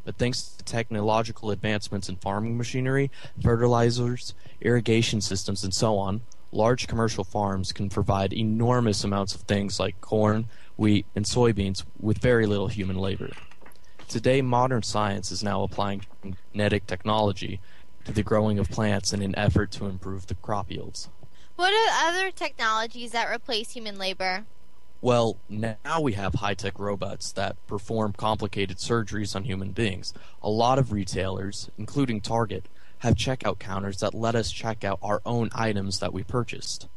But 0.08 0.16
thanks 0.16 0.40
to 0.56 0.64
technological 0.64 1.50
advancements 1.50 2.08
in 2.08 2.16
farming 2.16 2.56
machinery, 2.56 3.10
fertilizers, 3.42 4.32
irrigation 4.62 5.20
systems, 5.20 5.64
and 5.64 5.74
so 5.74 5.98
on, 5.98 6.22
large 6.50 6.88
commercial 6.88 7.24
farms 7.24 7.72
can 7.72 7.90
provide 7.90 8.32
enormous 8.32 9.04
amounts 9.04 9.34
of 9.34 9.42
things 9.42 9.78
like 9.78 10.00
corn, 10.00 10.46
wheat, 10.78 11.04
and 11.14 11.26
soybeans 11.26 11.84
with 12.00 12.16
very 12.22 12.46
little 12.46 12.68
human 12.68 12.96
labor. 12.96 13.32
Today, 14.08 14.40
modern 14.40 14.82
science 14.82 15.30
is 15.30 15.44
now 15.44 15.62
applying 15.62 16.06
genetic 16.54 16.86
technology 16.86 17.60
to 18.06 18.12
the 18.12 18.22
growing 18.22 18.58
of 18.58 18.70
plants 18.70 19.12
in 19.12 19.20
an 19.20 19.36
effort 19.36 19.70
to 19.72 19.84
improve 19.84 20.26
the 20.26 20.36
crop 20.36 20.70
yields. 20.70 21.10
What 21.56 21.74
are 21.74 22.08
other 22.08 22.30
technologies 22.30 23.10
that 23.10 23.28
replace 23.28 23.72
human 23.72 23.98
labor? 23.98 24.46
Well, 25.00 25.38
now 25.48 26.00
we 26.00 26.14
have 26.14 26.34
high 26.34 26.54
tech 26.54 26.80
robots 26.80 27.30
that 27.32 27.64
perform 27.68 28.14
complicated 28.14 28.78
surgeries 28.78 29.36
on 29.36 29.44
human 29.44 29.70
beings. 29.70 30.12
A 30.42 30.50
lot 30.50 30.80
of 30.80 30.90
retailers, 30.90 31.70
including 31.78 32.20
Target, 32.20 32.66
have 32.98 33.14
checkout 33.14 33.60
counters 33.60 33.98
that 33.98 34.12
let 34.12 34.34
us 34.34 34.50
check 34.50 34.82
out 34.82 34.98
our 35.00 35.22
own 35.24 35.50
items 35.54 36.00
that 36.00 36.12
we 36.12 36.24
purchased. 36.24 36.88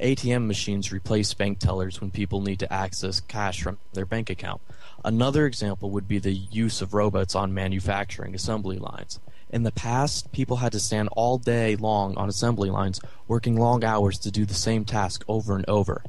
ATM 0.00 0.46
machines 0.46 0.90
replace 0.92 1.34
bank 1.34 1.58
tellers 1.58 2.00
when 2.00 2.10
people 2.10 2.40
need 2.40 2.58
to 2.58 2.72
access 2.72 3.20
cash 3.20 3.62
from 3.62 3.76
their 3.92 4.06
bank 4.06 4.30
account. 4.30 4.62
Another 5.04 5.44
example 5.44 5.90
would 5.90 6.08
be 6.08 6.18
the 6.18 6.32
use 6.32 6.80
of 6.80 6.94
robots 6.94 7.34
on 7.34 7.52
manufacturing 7.52 8.34
assembly 8.34 8.78
lines. 8.78 9.20
In 9.50 9.64
the 9.64 9.72
past, 9.72 10.32
people 10.32 10.56
had 10.56 10.72
to 10.72 10.80
stand 10.80 11.10
all 11.12 11.36
day 11.36 11.76
long 11.76 12.16
on 12.16 12.30
assembly 12.30 12.70
lines, 12.70 12.98
working 13.28 13.56
long 13.56 13.84
hours 13.84 14.18
to 14.20 14.30
do 14.30 14.46
the 14.46 14.54
same 14.54 14.86
task 14.86 15.22
over 15.28 15.54
and 15.54 15.68
over. 15.68 16.02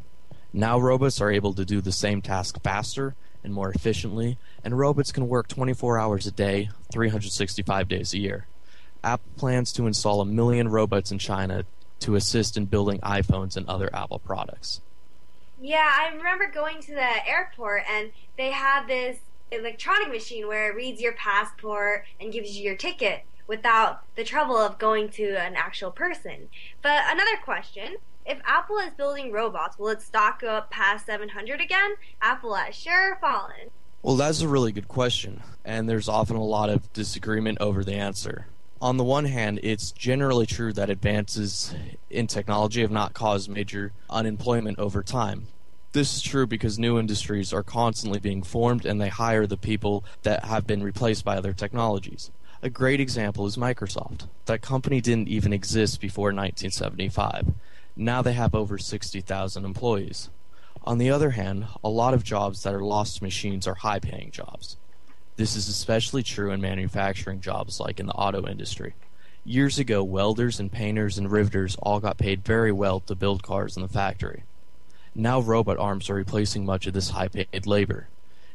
Now 0.55 0.79
robots 0.79 1.19
are 1.19 1.31
able 1.31 1.55
to 1.55 1.65
do 1.65 1.81
the 1.81 1.91
same 1.91 2.21
task 2.21 2.61
faster 2.61 3.15
and 3.43 3.51
more 3.51 3.71
efficiently, 3.71 4.37
and 4.63 4.77
robots 4.77 5.11
can 5.11 5.27
work 5.27 5.47
24 5.47 5.99
hours 5.99 6.27
a 6.27 6.31
day, 6.31 6.69
365 6.91 7.87
days 7.87 8.13
a 8.13 8.19
year. 8.19 8.45
Apple 9.03 9.31
plans 9.35 9.73
to 9.73 9.87
install 9.87 10.21
a 10.21 10.25
million 10.25 10.69
robots 10.69 11.11
in 11.11 11.17
China 11.17 11.65
to 12.01 12.15
assist 12.15 12.55
in 12.55 12.65
building 12.65 12.99
iPhones 12.99 13.57
and 13.57 13.67
other 13.67 13.89
Apple 13.95 14.19
products. 14.19 14.81
Yeah, 15.59 15.89
I 15.91 16.13
remember 16.15 16.51
going 16.53 16.81
to 16.83 16.93
the 16.93 17.27
airport 17.27 17.83
and 17.89 18.11
they 18.37 18.51
had 18.51 18.85
this 18.85 19.17
electronic 19.51 20.09
machine 20.09 20.47
where 20.47 20.71
it 20.71 20.75
reads 20.75 21.01
your 21.01 21.13
passport 21.13 22.05
and 22.19 22.31
gives 22.31 22.55
you 22.55 22.63
your 22.63 22.75
ticket 22.75 23.23
without 23.47 24.03
the 24.15 24.23
trouble 24.23 24.57
of 24.57 24.77
going 24.77 25.09
to 25.09 25.35
an 25.35 25.55
actual 25.55 25.89
person. 25.89 26.49
But 26.81 27.01
another 27.09 27.37
question 27.43 27.97
if 28.25 28.39
Apple 28.45 28.77
is 28.77 28.93
building 28.93 29.31
robots, 29.31 29.77
will 29.77 29.89
its 29.89 30.05
stock 30.05 30.41
go 30.41 30.49
up 30.49 30.71
past 30.71 31.05
700 31.05 31.62
again? 31.62 31.95
Apple 32.21 32.55
has 32.55 32.75
sure 32.75 33.17
fallen. 33.21 33.69
Well, 34.01 34.15
that's 34.15 34.41
a 34.41 34.47
really 34.47 34.71
good 34.71 34.88
question, 34.88 35.41
and 35.63 35.88
there's 35.88 36.09
often 36.09 36.36
a 36.36 36.43
lot 36.43 36.69
of 36.69 36.91
disagreement 36.93 37.59
over 37.62 37.83
the 37.83 37.93
answer. 37.93 38.47
On 38.81 38.97
the 38.97 39.03
one 39.03 39.25
hand, 39.25 39.62
it's 39.63 39.91
generally 39.91 40.45
true 40.45 40.73
that 40.73 40.89
advances 40.89 41.73
in 42.09 42.27
technology 42.27 42.81
have 42.81 42.91
not 42.91 43.13
caused 43.13 43.49
major 43.49 43.93
unemployment 44.09 44.77
over 44.77 45.01
time. 45.01 45.47
This 45.93 46.17
is 46.17 46.21
true 46.21 46.45
because 46.45 46.77
new 46.77 46.99
industries 46.99 47.53
are 47.53 47.63
constantly 47.63 48.19
being 48.19 48.43
formed 48.43 48.86
and 48.86 48.99
they 48.99 49.09
hire 49.09 49.47
the 49.47 49.57
people 49.57 50.03
that 50.23 50.43
have 50.43 50.67
been 50.67 50.83
replaced 50.83 51.23
by 51.23 51.38
other 51.38 51.53
technologies. 51.53 52.29
A 52.62 52.69
great 52.69 52.99
example 52.99 53.45
is 53.45 53.57
Microsoft. 53.57 54.27
That 54.45 54.62
company 54.62 54.99
didn't 55.01 55.27
even 55.27 55.53
exist 55.53 56.01
before 56.01 56.33
1975. 56.33 57.53
Now 57.95 58.21
they 58.21 58.34
have 58.34 58.56
over 58.56 58.77
60,000 58.77 59.65
employees. 59.65 60.29
On 60.84 60.97
the 60.97 61.12
other 61.12 61.32
hand, 61.32 61.67
a 61.84 61.89
lot 61.89 62.13
of 62.13 62.23
jobs 62.23 62.63
that 62.63 62.73
are 62.73 62.84
lost 62.84 63.17
to 63.17 63.23
machines 63.23 63.67
are 63.67 63.75
high 63.75 63.99
paying 63.99 64.32
jobs. 64.32 64.77
This 65.36 65.56
is 65.56 65.67
especially 65.67 66.23
true 66.23 66.51
in 66.51 66.60
manufacturing 66.60 67.39
jobs 67.39 67.79
like 67.79 67.99
in 67.99 68.08
the 68.08 68.13
auto 68.13 68.47
industry. 68.47 68.95
Years 69.45 69.77
ago, 69.77 70.03
welders 70.03 70.60
and 70.60 70.71
painters 70.71 71.17
and 71.17 71.32
riveters 71.32 71.75
all 71.82 71.99
got 71.99 72.17
paid 72.17 72.43
very 72.43 72.71
well 72.71 72.99
to 73.01 73.15
build 73.15 73.43
cars 73.43 73.75
in 73.75 73.84
the 73.84 73.88
factory. 73.88 74.43
Now 75.13 75.39
robot 75.39 75.77
arms 75.77 76.10
are 76.10 76.15
replacing 76.15 76.65
much 76.65 76.88
of 76.88 76.93
this 76.93 77.12
high 77.12 77.27
paid 77.27 77.67
labor. 77.67 78.08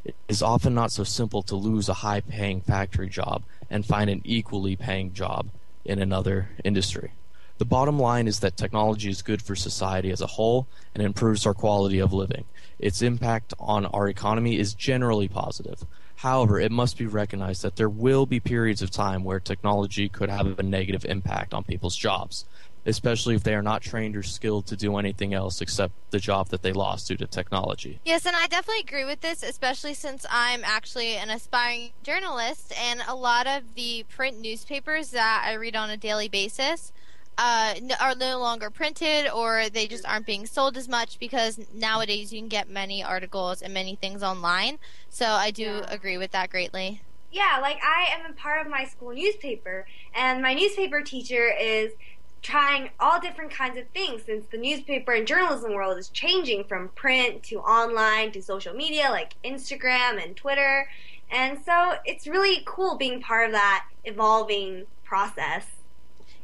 It 0.04 0.16
is 0.28 0.42
often 0.42 0.74
not 0.74 0.90
so 0.90 1.04
simple 1.04 1.42
to 1.42 1.54
lose 1.54 1.88
a 1.88 1.94
high 1.94 2.20
paying 2.20 2.60
factory 2.60 3.08
job 3.08 3.44
and 3.70 3.86
find 3.86 4.10
an 4.10 4.22
equally 4.24 4.74
paying 4.74 5.12
job 5.12 5.50
in 5.84 6.00
another 6.00 6.50
industry. 6.64 7.12
The 7.58 7.64
bottom 7.64 7.98
line 7.98 8.28
is 8.28 8.38
that 8.40 8.56
technology 8.56 9.10
is 9.10 9.20
good 9.20 9.42
for 9.42 9.56
society 9.56 10.12
as 10.12 10.20
a 10.20 10.28
whole 10.28 10.68
and 10.94 11.02
improves 11.02 11.44
our 11.44 11.54
quality 11.54 11.98
of 11.98 12.12
living. 12.12 12.44
Its 12.78 13.02
impact 13.02 13.52
on 13.58 13.84
our 13.86 14.08
economy 14.08 14.58
is 14.58 14.74
generally 14.74 15.26
positive. 15.26 15.84
However, 16.14 16.60
it 16.60 16.70
must 16.70 16.96
be 16.96 17.06
recognized 17.06 17.62
that 17.62 17.74
there 17.74 17.88
will 17.88 18.26
be 18.26 18.38
periods 18.38 18.80
of 18.80 18.92
time 18.92 19.24
where 19.24 19.40
technology 19.40 20.08
could 20.08 20.30
have 20.30 20.58
a 20.58 20.62
negative 20.62 21.04
impact 21.04 21.52
on 21.52 21.64
people's 21.64 21.96
jobs, 21.96 22.44
especially 22.86 23.34
if 23.34 23.42
they 23.42 23.54
are 23.54 23.62
not 23.62 23.82
trained 23.82 24.16
or 24.16 24.22
skilled 24.22 24.66
to 24.66 24.76
do 24.76 24.96
anything 24.96 25.34
else 25.34 25.60
except 25.60 25.94
the 26.12 26.20
job 26.20 26.48
that 26.50 26.62
they 26.62 26.72
lost 26.72 27.08
due 27.08 27.16
to 27.16 27.26
technology. 27.26 27.98
Yes, 28.04 28.24
and 28.24 28.36
I 28.36 28.46
definitely 28.46 28.82
agree 28.82 29.04
with 29.04 29.20
this, 29.20 29.42
especially 29.42 29.94
since 29.94 30.24
I'm 30.30 30.62
actually 30.64 31.16
an 31.16 31.30
aspiring 31.30 31.90
journalist, 32.04 32.72
and 32.80 33.00
a 33.08 33.16
lot 33.16 33.48
of 33.48 33.74
the 33.74 34.04
print 34.08 34.40
newspapers 34.40 35.10
that 35.10 35.44
I 35.44 35.54
read 35.54 35.74
on 35.74 35.90
a 35.90 35.96
daily 35.96 36.28
basis 36.28 36.92
uh, 37.38 37.74
are 38.00 38.14
no 38.16 38.38
longer 38.38 38.68
printed 38.68 39.30
or 39.30 39.68
they 39.70 39.86
just 39.86 40.04
aren't 40.06 40.26
being 40.26 40.44
sold 40.44 40.76
as 40.76 40.88
much 40.88 41.18
because 41.18 41.58
nowadays 41.72 42.32
you 42.32 42.40
can 42.40 42.48
get 42.48 42.68
many 42.68 43.02
articles 43.02 43.62
and 43.62 43.72
many 43.72 43.94
things 43.94 44.22
online. 44.22 44.78
So 45.08 45.24
I 45.24 45.52
do 45.52 45.62
yeah. 45.62 45.86
agree 45.88 46.18
with 46.18 46.32
that 46.32 46.50
greatly. 46.50 47.00
Yeah, 47.30 47.58
like 47.62 47.78
I 47.84 48.08
am 48.12 48.30
a 48.30 48.34
part 48.34 48.64
of 48.64 48.70
my 48.70 48.84
school 48.84 49.12
newspaper, 49.12 49.86
and 50.14 50.40
my 50.42 50.54
newspaper 50.54 51.02
teacher 51.02 51.52
is 51.60 51.92
trying 52.40 52.90
all 52.98 53.20
different 53.20 53.50
kinds 53.50 53.76
of 53.76 53.86
things 53.88 54.22
since 54.24 54.46
the 54.46 54.56
newspaper 54.56 55.12
and 55.12 55.26
journalism 55.26 55.74
world 55.74 55.98
is 55.98 56.08
changing 56.08 56.64
from 56.64 56.88
print 56.90 57.42
to 57.42 57.58
online 57.58 58.32
to 58.32 58.40
social 58.40 58.74
media 58.74 59.08
like 59.10 59.34
Instagram 59.44 60.22
and 60.22 60.36
Twitter. 60.36 60.88
And 61.30 61.58
so 61.64 61.94
it's 62.04 62.26
really 62.26 62.62
cool 62.64 62.96
being 62.96 63.20
part 63.20 63.46
of 63.46 63.52
that 63.52 63.86
evolving 64.04 64.86
process. 65.04 65.66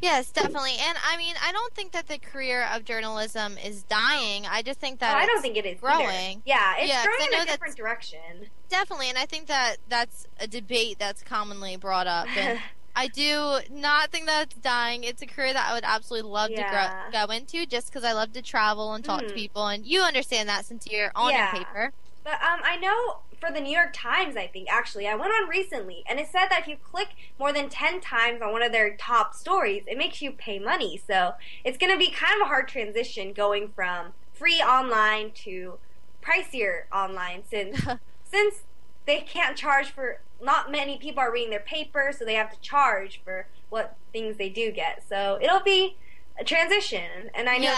Yes, 0.04 0.30
definitely. 0.30 0.74
And 0.78 0.98
I 1.02 1.16
mean, 1.16 1.34
I 1.42 1.50
don't 1.50 1.72
think 1.72 1.92
that 1.92 2.08
the 2.08 2.18
career 2.18 2.68
of 2.70 2.84
journalism 2.84 3.56
is 3.56 3.84
dying. 3.84 4.44
I 4.46 4.60
just 4.60 4.78
think 4.78 5.00
that 5.00 5.14
oh, 5.14 5.18
I 5.18 5.24
don't 5.24 5.40
think 5.40 5.56
it 5.56 5.64
is 5.64 5.80
growing. 5.80 6.04
Either. 6.04 6.40
Yeah, 6.44 6.74
it's 6.76 6.88
yeah, 6.90 7.04
growing 7.04 7.32
in 7.32 7.40
a 7.40 7.46
different 7.46 7.74
direction. 7.74 8.20
Definitely, 8.68 9.08
and 9.08 9.16
I 9.16 9.24
think 9.24 9.46
that 9.46 9.76
that's 9.88 10.26
a 10.38 10.46
debate 10.46 10.98
that's 10.98 11.22
commonly 11.22 11.76
brought 11.76 12.06
up. 12.06 12.26
And 12.36 12.58
I 12.96 13.08
do 13.08 13.60
not 13.70 14.10
think 14.10 14.26
that 14.26 14.48
it's 14.48 14.56
dying. 14.56 15.04
It's 15.04 15.22
a 15.22 15.26
career 15.26 15.54
that 15.54 15.70
I 15.70 15.72
would 15.72 15.84
absolutely 15.84 16.30
love 16.30 16.50
yeah. 16.50 17.00
to 17.10 17.10
grow, 17.10 17.26
go 17.26 17.32
into, 17.32 17.64
just 17.64 17.86
because 17.86 18.04
I 18.04 18.12
love 18.12 18.34
to 18.34 18.42
travel 18.42 18.92
and 18.92 19.02
talk 19.02 19.20
mm. 19.20 19.22
to 19.22 19.26
mm-hmm. 19.28 19.36
people, 19.36 19.66
and 19.68 19.86
you 19.86 20.02
understand 20.02 20.50
that 20.50 20.66
since 20.66 20.86
you're 20.86 21.12
on 21.14 21.32
yeah. 21.32 21.50
your 21.50 21.64
paper. 21.64 21.92
But 22.24 22.34
um, 22.34 22.60
I 22.62 22.76
know 22.76 23.20
for 23.44 23.52
the 23.52 23.60
New 23.60 23.72
York 23.72 23.90
Times, 23.92 24.36
I 24.36 24.46
think, 24.46 24.68
actually. 24.70 25.06
I 25.06 25.14
went 25.14 25.32
on 25.32 25.48
recently, 25.48 26.02
and 26.06 26.18
it 26.18 26.28
said 26.30 26.46
that 26.48 26.60
if 26.62 26.68
you 26.68 26.76
click 26.76 27.08
more 27.38 27.52
than 27.52 27.68
10 27.68 28.00
times 28.00 28.40
on 28.40 28.52
one 28.52 28.62
of 28.62 28.72
their 28.72 28.96
top 28.96 29.34
stories, 29.34 29.82
it 29.86 29.98
makes 29.98 30.22
you 30.22 30.32
pay 30.32 30.58
money. 30.58 31.00
So 31.06 31.34
it's 31.64 31.78
going 31.78 31.92
to 31.92 31.98
be 31.98 32.10
kind 32.10 32.34
of 32.40 32.46
a 32.46 32.48
hard 32.48 32.68
transition 32.68 33.32
going 33.32 33.68
from 33.74 34.12
free 34.32 34.60
online 34.60 35.32
to 35.32 35.78
pricier 36.22 36.84
online 36.92 37.42
since 37.48 37.80
since 38.24 38.62
they 39.06 39.20
can't 39.20 39.56
charge 39.56 39.90
for 39.90 40.20
not 40.42 40.72
many 40.72 40.96
people 40.96 41.20
are 41.20 41.30
reading 41.30 41.50
their 41.50 41.60
paper 41.60 42.12
so 42.18 42.24
they 42.24 42.34
have 42.34 42.50
to 42.50 42.58
charge 42.60 43.20
for 43.22 43.46
what 43.68 43.96
things 44.10 44.38
they 44.38 44.48
do 44.48 44.72
get 44.72 45.04
so 45.06 45.38
it'll 45.42 45.62
be 45.62 45.96
a 46.40 46.42
transition 46.42 47.30
and 47.34 47.48
i 47.48 47.58
know 47.58 47.74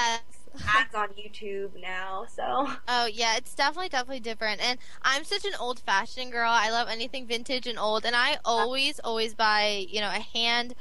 ads 0.66 0.94
on 0.94 1.08
YouTube 1.10 1.80
now, 1.80 2.26
so. 2.28 2.70
Oh 2.88 3.06
yeah, 3.06 3.36
it's 3.36 3.54
definitely 3.54 3.88
definitely 3.88 4.20
different. 4.20 4.60
And 4.60 4.78
I'm 5.02 5.24
such 5.24 5.44
an 5.44 5.52
old 5.58 5.80
fashioned 5.80 6.32
girl. 6.32 6.50
I 6.50 6.70
love 6.70 6.88
anything 6.88 7.26
vintage 7.26 7.66
and 7.66 7.78
old, 7.78 8.04
and 8.04 8.14
I 8.16 8.38
always 8.44 8.98
always 9.00 9.34
buy 9.34 9.86
you 9.88 10.00
know 10.00 10.08
a 10.08 10.20
hand 10.20 10.74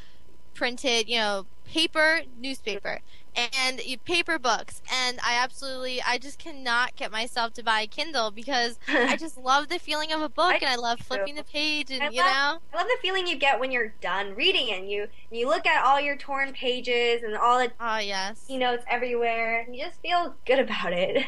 printed 0.53 1.09
you 1.09 1.17
know 1.17 1.45
paper 1.65 2.21
newspaper 2.39 3.01
and 3.35 3.81
paper 4.05 4.39
books. 4.39 4.81
And 4.91 5.19
i 5.23 5.35
absolutely 5.35 6.01
i 6.01 6.17
just 6.17 6.39
cannot 6.39 6.95
get 6.95 7.11
myself 7.11 7.53
to 7.53 7.63
buy 7.63 7.81
a 7.81 7.87
kindle 7.87 8.31
because 8.31 8.79
i 8.87 9.15
just 9.15 9.37
love 9.37 9.67
the 9.69 9.79
feeling 9.79 10.11
of 10.11 10.21
a 10.21 10.29
book 10.29 10.53
I 10.53 10.55
and 10.55 10.65
i 10.65 10.75
love 10.75 10.99
flipping 10.99 11.35
the 11.35 11.43
page 11.43 11.91
and 11.91 12.01
I 12.03 12.09
you 12.09 12.21
love, 12.21 12.33
know? 12.33 12.59
I 12.73 12.77
love 12.77 12.87
the 12.87 12.97
feeling 13.01 13.27
you 13.27 13.35
get 13.35 13.59
when 13.59 13.71
you're 13.71 13.93
done 14.01 14.35
reading 14.35 14.71
and 14.71 14.89
you 14.89 15.07
you 15.31 15.47
look 15.47 15.65
at 15.65 15.85
all 15.85 15.99
your 15.99 16.15
torn 16.15 16.53
pages 16.53 17.23
and 17.23 17.35
all 17.35 17.59
the 17.59 17.71
oh 17.79 17.97
yes. 17.97 18.45
you 18.47 18.57
know 18.57 18.73
it's 18.73 18.85
everywhere 18.89 19.61
and 19.61 19.75
you 19.75 19.83
just 19.83 20.01
feel 20.01 20.35
good 20.45 20.59
about 20.59 20.93
it. 20.93 21.25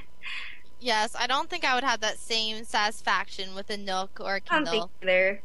Yes 0.79 1.15
i 1.19 1.25
don't 1.25 1.49
think 1.49 1.65
i 1.65 1.73
would 1.73 1.83
have 1.83 2.01
that 2.01 2.19
same 2.19 2.63
satisfaction 2.63 3.55
with 3.55 3.69
a 3.69 3.77
nook 3.77 4.19
or 4.19 4.35
a 4.35 4.41
kindle 4.41 4.73
I 4.73 4.77
don't 4.77 4.89
think 4.89 4.91
either 5.03 5.41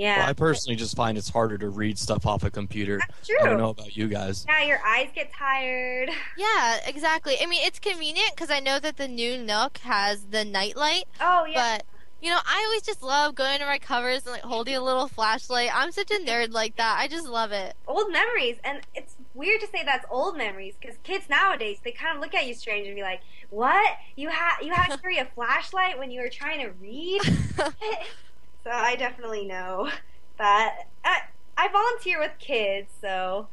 Yeah. 0.00 0.20
Well, 0.20 0.28
I 0.30 0.32
personally 0.32 0.76
just 0.76 0.96
find 0.96 1.18
it's 1.18 1.28
harder 1.28 1.58
to 1.58 1.68
read 1.68 1.98
stuff 1.98 2.24
off 2.24 2.42
a 2.42 2.50
computer. 2.50 3.00
That's 3.06 3.28
true. 3.28 3.36
I 3.42 3.44
don't 3.44 3.58
know 3.58 3.68
about 3.68 3.94
you 3.94 4.08
guys. 4.08 4.46
Yeah, 4.48 4.62
your 4.64 4.80
eyes 4.86 5.10
get 5.14 5.30
tired. 5.32 6.10
Yeah, 6.38 6.78
exactly. 6.86 7.36
I 7.40 7.44
mean, 7.44 7.62
it's 7.66 7.78
convenient 7.78 8.30
because 8.34 8.50
I 8.50 8.60
know 8.60 8.78
that 8.78 8.96
the 8.96 9.06
new 9.08 9.36
Nook 9.36 9.76
has 9.78 10.22
the 10.24 10.42
night 10.42 10.74
light. 10.74 11.04
Oh 11.20 11.44
yeah. 11.44 11.76
But 11.76 11.84
you 12.22 12.30
know, 12.30 12.38
I 12.46 12.64
always 12.66 12.80
just 12.82 13.02
love 13.02 13.34
going 13.34 13.58
to 13.58 13.66
my 13.66 13.78
covers 13.78 14.24
and 14.24 14.32
like 14.32 14.42
holding 14.42 14.74
a 14.74 14.80
little 14.80 15.06
flashlight. 15.06 15.70
I'm 15.74 15.92
such 15.92 16.10
a 16.10 16.14
nerd 16.14 16.52
like 16.52 16.76
that. 16.76 16.96
I 16.98 17.08
just 17.08 17.26
love 17.28 17.52
it. 17.52 17.74
Old 17.86 18.10
memories, 18.10 18.56
and 18.64 18.80
it's 18.94 19.16
weird 19.34 19.60
to 19.60 19.66
say 19.66 19.82
that's 19.84 20.06
old 20.10 20.38
memories 20.38 20.74
because 20.80 20.96
kids 21.02 21.28
nowadays 21.28 21.78
they 21.84 21.92
kind 21.92 22.16
of 22.16 22.22
look 22.22 22.34
at 22.34 22.46
you 22.46 22.54
strange 22.54 22.86
and 22.86 22.96
be 22.96 23.02
like, 23.02 23.20
"What? 23.50 23.96
You 24.16 24.30
had 24.30 24.60
you 24.62 24.72
had 24.72 24.92
to 24.92 24.98
carry 25.02 25.18
a 25.18 25.26
flashlight 25.34 25.98
when 25.98 26.10
you 26.10 26.22
were 26.22 26.30
trying 26.30 26.60
to 26.60 26.70
read?" 26.80 27.20
so 28.64 28.70
I 28.70 28.96
definitely 28.96 29.44
know 29.46 29.90
that. 30.38 30.86
I, 31.04 31.20
I 31.56 31.68
volunteer 31.68 32.18
with 32.20 32.32
kids, 32.38 32.90
so 33.00 33.48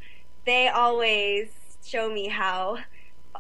they 0.46 0.70
always 0.70 1.50
show 1.86 2.10
me 2.14 2.28
how 2.30 2.78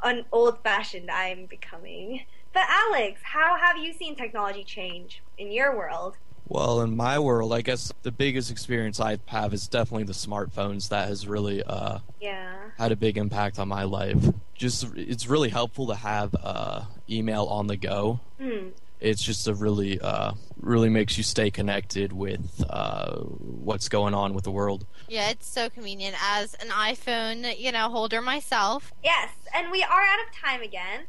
un- 0.03 0.26
old-fashioned 0.32 1.09
I'm 1.09 1.45
becoming. 1.45 2.22
But 2.53 2.63
Alex, 2.70 3.22
how 3.24 3.57
have 3.57 3.78
you 3.78 3.93
seen 3.93 4.15
technology 4.15 4.63
change 4.63 5.22
in 5.38 5.51
your 5.51 5.78
world? 5.78 6.18
Well, 6.49 6.82
in 6.82 6.95
my 6.95 7.20
world, 7.20 7.51
I 7.53 7.61
guess 7.61 7.91
the 8.03 8.11
biggest 8.11 8.49
experience 8.51 8.99
I 9.01 9.20
have 9.28 9.53
is 9.53 9.68
definitely 9.68 10.05
the 10.05 10.13
smartphones. 10.13 10.89
That 10.89 11.07
has 11.09 11.28
really 11.28 11.61
uh, 11.63 11.99
Yeah. 12.22 12.55
had 12.78 12.91
a 12.93 12.95
big 12.95 13.18
impact 13.18 13.59
on 13.59 13.68
my 13.68 13.84
life. 13.84 14.18
Just 14.55 14.88
it's 14.95 15.28
really 15.28 15.49
helpful 15.49 15.88
to 15.88 15.95
have 15.95 16.34
uh, 16.41 16.84
email 17.09 17.45
on 17.45 17.68
the 17.68 17.76
go. 17.78 18.22
Hmm. 18.39 18.70
It's 19.00 19.22
just 19.22 19.48
a 19.48 19.54
really 19.54 20.00
uh, 20.00 20.34
really 20.60 20.89
makes 20.89 21.18
you 21.18 21.24
stay 21.24 21.52
connected 21.52 22.14
with 22.14 22.64
uh, 22.70 23.18
what's 23.18 23.89
going 23.89 24.14
on 24.14 24.34
with 24.34 24.43
the 24.43 24.52
world. 24.52 24.86
Yeah, 25.08 25.30
it's 25.30 25.48
so 25.48 25.70
convenient 25.70 26.16
as 26.22 26.56
an 26.56 26.70
iPhone, 26.70 27.58
you 27.60 27.72
know, 27.72 27.89
holder 27.89 28.22
myself. 28.22 28.91
Yes, 29.04 29.30
and 29.56 29.72
we 29.72 29.84
are 29.84 30.02
out 30.02 30.20
of 30.28 30.36
time 30.36 30.62
again. 30.62 31.06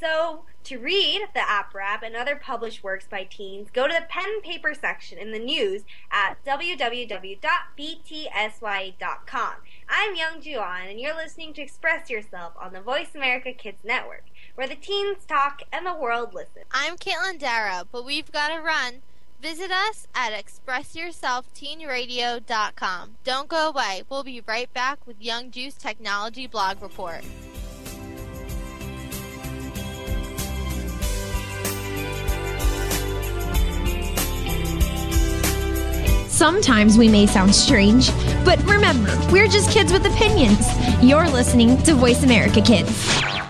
So, 0.00 0.44
to 0.64 0.78
read 0.78 1.20
the 1.34 1.46
app 1.46 1.74
wrap 1.74 2.02
and 2.02 2.16
other 2.16 2.34
published 2.34 2.82
works 2.82 3.06
by 3.06 3.24
teens, 3.24 3.68
go 3.70 3.86
to 3.86 3.92
the 3.92 4.06
pen 4.08 4.24
and 4.24 4.42
paper 4.42 4.72
section 4.72 5.18
in 5.18 5.30
the 5.30 5.38
news 5.38 5.82
at 6.10 6.42
www.btsy.com. 6.44 7.40
I'm 9.90 10.14
Young 10.14 10.40
Juan, 10.42 10.88
and 10.88 10.98
you're 10.98 11.14
listening 11.14 11.52
to 11.52 11.60
Express 11.60 12.08
Yourself 12.08 12.54
on 12.58 12.72
the 12.72 12.80
Voice 12.80 13.14
America 13.14 13.52
Kids 13.52 13.84
Network, 13.84 14.24
where 14.60 14.68
the 14.68 14.76
teens 14.76 15.24
talk 15.26 15.62
and 15.72 15.86
the 15.86 15.94
world 15.94 16.34
listens. 16.34 16.66
I'm 16.70 16.98
Caitlin 16.98 17.38
Darrow, 17.38 17.84
but 17.90 18.04
we've 18.04 18.30
got 18.30 18.48
to 18.48 18.60
run. 18.60 18.96
Visit 19.40 19.70
us 19.70 20.06
at 20.14 20.34
expressyourselfteenradio.com. 20.34 23.16
Don't 23.24 23.48
go 23.48 23.70
away. 23.70 24.02
We'll 24.10 24.22
be 24.22 24.42
right 24.46 24.70
back 24.74 25.06
with 25.06 25.18
Young 25.18 25.50
Ju's 25.50 25.72
Technology 25.72 26.46
Blog 26.46 26.82
Report. 26.82 27.24
Sometimes 36.28 36.98
we 36.98 37.08
may 37.08 37.26
sound 37.26 37.54
strange, 37.54 38.10
but 38.44 38.62
remember, 38.64 39.18
we're 39.32 39.48
just 39.48 39.70
kids 39.70 39.90
with 39.90 40.04
opinions. 40.04 40.68
You're 41.02 41.30
listening 41.30 41.82
to 41.84 41.94
Voice 41.94 42.24
America 42.24 42.60
Kids. 42.60 43.49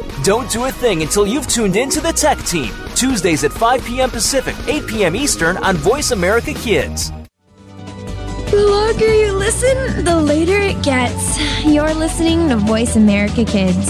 Don't 0.23 0.51
do 0.51 0.65
a 0.65 0.71
thing 0.71 1.01
until 1.01 1.25
you've 1.25 1.47
tuned 1.47 1.75
in 1.75 1.89
to 1.89 1.99
the 1.99 2.11
Tech 2.11 2.37
Team, 2.45 2.71
Tuesdays 2.93 3.43
at 3.43 3.51
5 3.51 3.83
p.m. 3.83 4.11
Pacific, 4.11 4.55
8 4.67 4.85
p.m. 4.85 5.15
Eastern 5.15 5.57
on 5.57 5.75
Voice 5.77 6.11
America 6.11 6.53
Kids. 6.53 7.09
The 8.51 8.67
longer 8.69 9.11
you 9.11 9.31
listen, 9.31 10.05
the 10.05 10.15
later 10.15 10.59
it 10.59 10.83
gets. 10.83 11.39
You're 11.65 11.95
listening 11.95 12.49
to 12.49 12.57
Voice 12.57 12.97
America 12.97 13.43
Kids. 13.45 13.89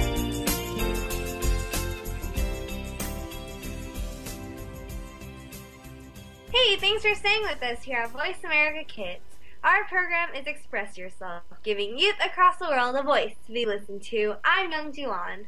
Thanks 7.01 7.19
for 7.19 7.27
staying 7.27 7.41
with 7.41 7.63
us 7.63 7.81
here 7.81 7.97
at 7.97 8.11
Voice 8.11 8.43
America 8.43 8.83
Kids. 8.83 9.23
Our 9.63 9.85
program 9.85 10.35
is 10.35 10.45
Express 10.45 10.99
Yourself, 10.99 11.41
giving 11.63 11.97
youth 11.97 12.17
across 12.23 12.57
the 12.57 12.67
world 12.69 12.95
a 12.95 13.01
voice 13.01 13.33
to 13.47 13.51
be 13.51 13.65
listened 13.65 14.03
to. 14.03 14.35
I'm 14.43 14.71
Young 14.71 14.93
Juan. 14.93 15.47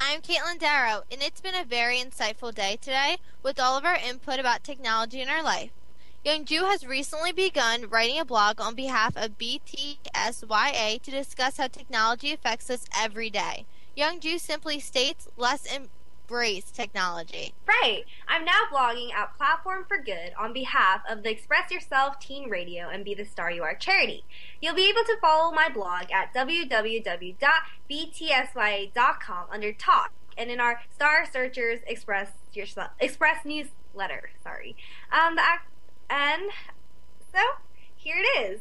I'm 0.00 0.20
Caitlin 0.20 0.58
Darrow, 0.58 1.02
and 1.08 1.22
it's 1.22 1.40
been 1.40 1.54
a 1.54 1.64
very 1.64 1.98
insightful 1.98 2.52
day 2.52 2.76
today 2.80 3.18
with 3.40 3.60
all 3.60 3.78
of 3.78 3.84
our 3.84 3.94
input 3.94 4.40
about 4.40 4.64
technology 4.64 5.20
in 5.20 5.28
our 5.28 5.44
life. 5.44 5.70
Young 6.24 6.44
Ju 6.44 6.64
has 6.64 6.84
recently 6.84 7.30
begun 7.30 7.88
writing 7.88 8.18
a 8.18 8.24
blog 8.24 8.60
on 8.60 8.74
behalf 8.74 9.16
of 9.16 9.38
BTSYA 9.38 11.00
to 11.02 11.10
discuss 11.12 11.58
how 11.58 11.68
technology 11.68 12.32
affects 12.32 12.68
us 12.68 12.86
every 12.98 13.30
day. 13.30 13.64
Young 13.94 14.18
Ju 14.18 14.38
simply 14.38 14.80
states, 14.80 15.28
let's 15.36 15.72
embrace 16.30 16.70
technology. 16.70 17.52
Right. 17.66 18.04
I'm 18.28 18.44
now 18.44 18.60
blogging 18.72 19.12
at 19.12 19.36
Platform 19.36 19.84
for 19.88 19.98
Good 19.98 20.32
on 20.38 20.52
behalf 20.52 21.00
of 21.08 21.24
the 21.24 21.30
Express 21.30 21.72
Yourself 21.72 22.20
Teen 22.20 22.48
Radio 22.48 22.88
and 22.88 23.04
Be 23.04 23.14
the 23.14 23.24
Star 23.24 23.50
You 23.50 23.64
Are 23.64 23.74
charity. 23.74 24.22
You'll 24.60 24.76
be 24.76 24.88
able 24.88 25.02
to 25.02 25.16
follow 25.20 25.52
my 25.52 25.68
blog 25.68 26.04
at 26.12 26.32
www.btsya.com 26.32 27.34
under 29.50 29.72
Talk 29.72 30.12
and 30.38 30.50
in 30.50 30.60
our 30.60 30.80
Star 30.94 31.26
Searchers 31.30 31.80
Express 31.88 32.30
Yourself 32.52 32.90
Express 33.00 33.44
newsletter. 33.44 34.30
Sorry. 34.44 34.76
Um, 35.10 35.34
the 35.34 35.42
and 36.08 36.52
so 37.32 37.40
here 37.96 38.18
it 38.18 38.40
is. 38.40 38.60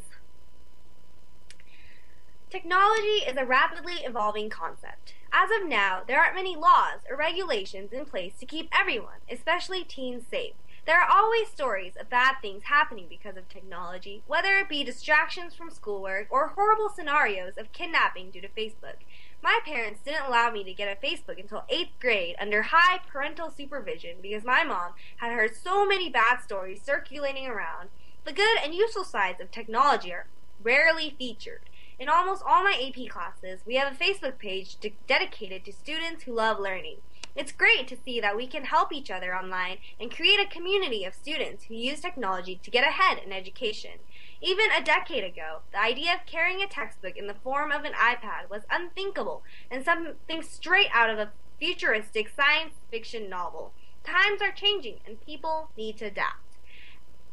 Technology 2.50 3.24
is 3.28 3.38
a 3.38 3.46
rapidly 3.46 3.98
evolving 4.04 4.50
concept. 4.50 5.14
As 5.32 5.50
of 5.52 5.68
now, 5.68 6.02
there 6.08 6.20
aren't 6.20 6.36
many 6.36 6.56
laws 6.56 7.02
or 7.10 7.16
regulations 7.16 7.94
in 7.94 8.06
place 8.06 8.34
to 8.40 8.48
keep 8.48 8.68
everyone, 8.74 9.22
especially 9.30 9.84
teens, 9.84 10.26
safe. 10.30 10.54
There 10.88 11.00
are 11.00 11.10
always 11.10 11.50
stories 11.50 11.94
of 12.00 12.10
bad 12.10 12.38
things 12.42 12.64
happening 12.64 13.06
because 13.08 13.38
of 13.38 13.48
technology, 13.48 14.24
whether 14.26 14.58
it 14.58 14.70
be 14.70 14.84
distractions 14.84 15.54
from 15.54 15.70
schoolwork 15.70 16.26
or 16.32 16.48
horrible 16.48 16.90
scenarios 16.90 17.58
of 17.60 17.72
kidnapping 17.74 18.32
due 18.32 18.42
to 18.42 18.48
Facebook. 18.48 18.96
My 19.44 19.60
parents 19.64 20.02
didn't 20.04 20.26
allow 20.26 20.50
me 20.50 20.64
to 20.64 20.74
get 20.74 20.92
a 20.92 21.06
Facebook 21.06 21.40
until 21.40 21.64
8th 21.72 22.00
grade 22.00 22.36
under 22.42 22.64
high 22.64 23.00
parental 23.08 23.52
supervision 23.52 24.18
because 24.24 24.44
my 24.44 24.64
mom 24.64 24.94
had 25.18 25.32
heard 25.32 25.56
so 25.56 25.86
many 25.86 26.10
bad 26.10 26.42
stories 26.42 26.82
circulating 26.82 27.46
around. 27.46 27.90
The 28.26 28.34
good 28.34 28.58
and 28.64 28.74
useful 28.74 29.04
sides 29.04 29.40
of 29.40 29.52
technology 29.52 30.12
are 30.12 30.26
rarely 30.64 31.16
featured. 31.20 31.62
In 32.00 32.08
almost 32.08 32.44
all 32.48 32.64
my 32.64 32.82
AP 32.82 33.10
classes, 33.10 33.60
we 33.66 33.76
have 33.76 33.92
a 33.92 33.96
Facebook 33.96 34.38
page 34.38 34.78
de- 34.78 34.96
dedicated 35.06 35.66
to 35.66 35.74
students 35.74 36.24
who 36.24 36.34
love 36.34 36.58
learning. 36.58 37.00
It's 37.36 37.52
great 37.52 37.90
to 37.90 37.98
see 37.98 38.22
that 38.22 38.38
we 38.38 38.48
can 38.48 38.64
help 38.64 38.94
each 38.94 39.12
other 39.12 39.36
online 39.36 39.80
and 40.00 40.10
create 40.10 40.40
a 40.40 40.50
community 40.50 41.04
of 41.04 41.14
students 41.14 41.66
who 41.66 41.76
use 41.76 42.00
technology 42.00 42.58
to 42.64 42.72
get 42.72 42.88
ahead 42.88 43.20
in 43.24 43.34
education. 43.34 44.00
Even 44.42 44.72
a 44.72 44.82
decade 44.82 45.26
ago, 45.26 45.60
the 45.74 45.82
idea 45.82 46.14
of 46.14 46.26
carrying 46.26 46.62
a 46.62 46.68
textbook 46.68 47.18
in 47.18 47.28
the 47.28 47.34
form 47.34 47.70
of 47.70 47.84
an 47.84 47.94
iPad 47.94 48.50
was 48.50 48.62
unthinkable 48.72 49.44
and 49.70 49.84
something 49.84 50.42
straight 50.42 50.88
out 50.94 51.10
of 51.10 51.20
a 51.20 51.32
futuristic 51.60 52.30
science 52.30 52.76
fiction 52.90 53.30
novel. 53.30 53.74
Times 54.06 54.42
are 54.42 54.54
changing 54.54 55.00
and 55.06 55.20
people 55.26 55.70
need 55.76 55.98
to 55.98 56.06
adapt. 56.06 56.50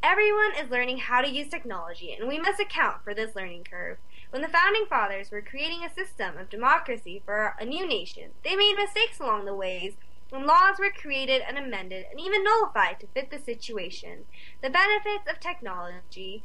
Everyone 0.03 0.53
is 0.57 0.71
learning 0.71 0.99
how 0.99 1.21
to 1.21 1.29
use 1.29 1.49
technology, 1.49 2.12
and 2.12 2.29
we 2.29 2.39
must 2.39 2.61
account 2.61 3.03
for 3.03 3.14
this 3.14 3.35
learning 3.35 3.64
curve. 3.64 3.97
When 4.31 4.43
the 4.43 4.49
founding 4.49 4.87
fathers 4.87 5.31
were 5.31 5.41
creating 5.41 5.85
a 5.85 5.95
system 5.95 6.37
of 6.37 6.51
democracy 6.51 7.22
for 7.24 7.55
a 7.61 7.64
new 7.64 7.87
nation, 7.87 8.31
they 8.45 8.57
made 8.57 8.77
mistakes 8.77 9.20
along 9.20 9.45
the 9.45 9.55
ways 9.55 9.95
when 10.31 10.47
laws 10.47 10.79
were 10.79 10.91
created 10.91 11.43
and 11.47 11.57
amended 11.57 12.07
and 12.11 12.20
even 12.20 12.43
nullified 12.43 12.99
to 13.01 13.07
fit 13.07 13.31
the 13.31 13.39
situation. 13.39 14.24
The 14.62 14.70
benefits 14.70 15.31
of 15.31 15.39
technology 15.39 16.43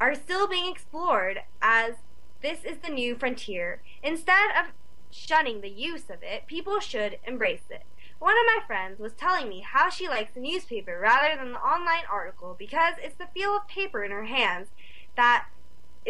are 0.00 0.14
still 0.14 0.48
being 0.48 0.70
explored 0.70 1.42
as 1.60 1.94
this 2.40 2.64
is 2.64 2.78
the 2.78 2.92
new 2.92 3.16
frontier. 3.16 3.82
Instead 4.02 4.50
of 4.58 4.72
shunning 5.10 5.60
the 5.60 5.68
use 5.68 6.08
of 6.10 6.22
it, 6.22 6.46
people 6.46 6.80
should 6.80 7.18
embrace 7.26 7.66
it. 7.70 7.82
One 8.18 8.34
of 8.34 8.46
my 8.46 8.66
friends 8.66 8.98
was 8.98 9.12
telling 9.12 9.48
me 9.48 9.60
how 9.60 9.90
she 9.90 10.08
likes 10.08 10.34
the 10.34 10.40
newspaper 10.40 10.98
rather 10.98 11.36
than 11.36 11.52
the 11.52 11.60
online 11.60 12.04
article 12.10 12.56
because 12.58 12.94
it's 12.98 13.16
the 13.16 13.28
feel 13.34 13.56
of 13.56 13.68
paper 13.68 14.02
in 14.02 14.10
her 14.10 14.24
hands 14.24 14.68
that 15.16 15.46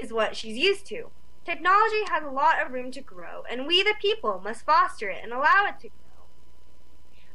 is 0.02 0.12
what 0.12 0.36
she's 0.36 0.56
used 0.56 0.86
to. 0.86 1.10
Technology 1.44 2.02
has 2.10 2.22
a 2.22 2.30
lot 2.30 2.60
of 2.60 2.72
room 2.72 2.90
to 2.92 3.00
grow, 3.00 3.42
and 3.48 3.66
we, 3.66 3.82
the 3.82 3.94
people, 4.00 4.40
must 4.42 4.66
foster 4.66 5.08
it 5.08 5.20
and 5.22 5.32
allow 5.32 5.66
it 5.66 5.80
to 5.80 5.88
grow. 5.88 6.26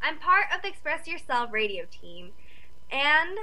I'm 0.01 0.20
part 0.20 0.45
of 0.53 0.61
the 0.61 0.68
Express 0.68 1.07
Yourself 1.07 1.51
radio 1.51 1.86
team 1.89 2.32
and 2.91 3.38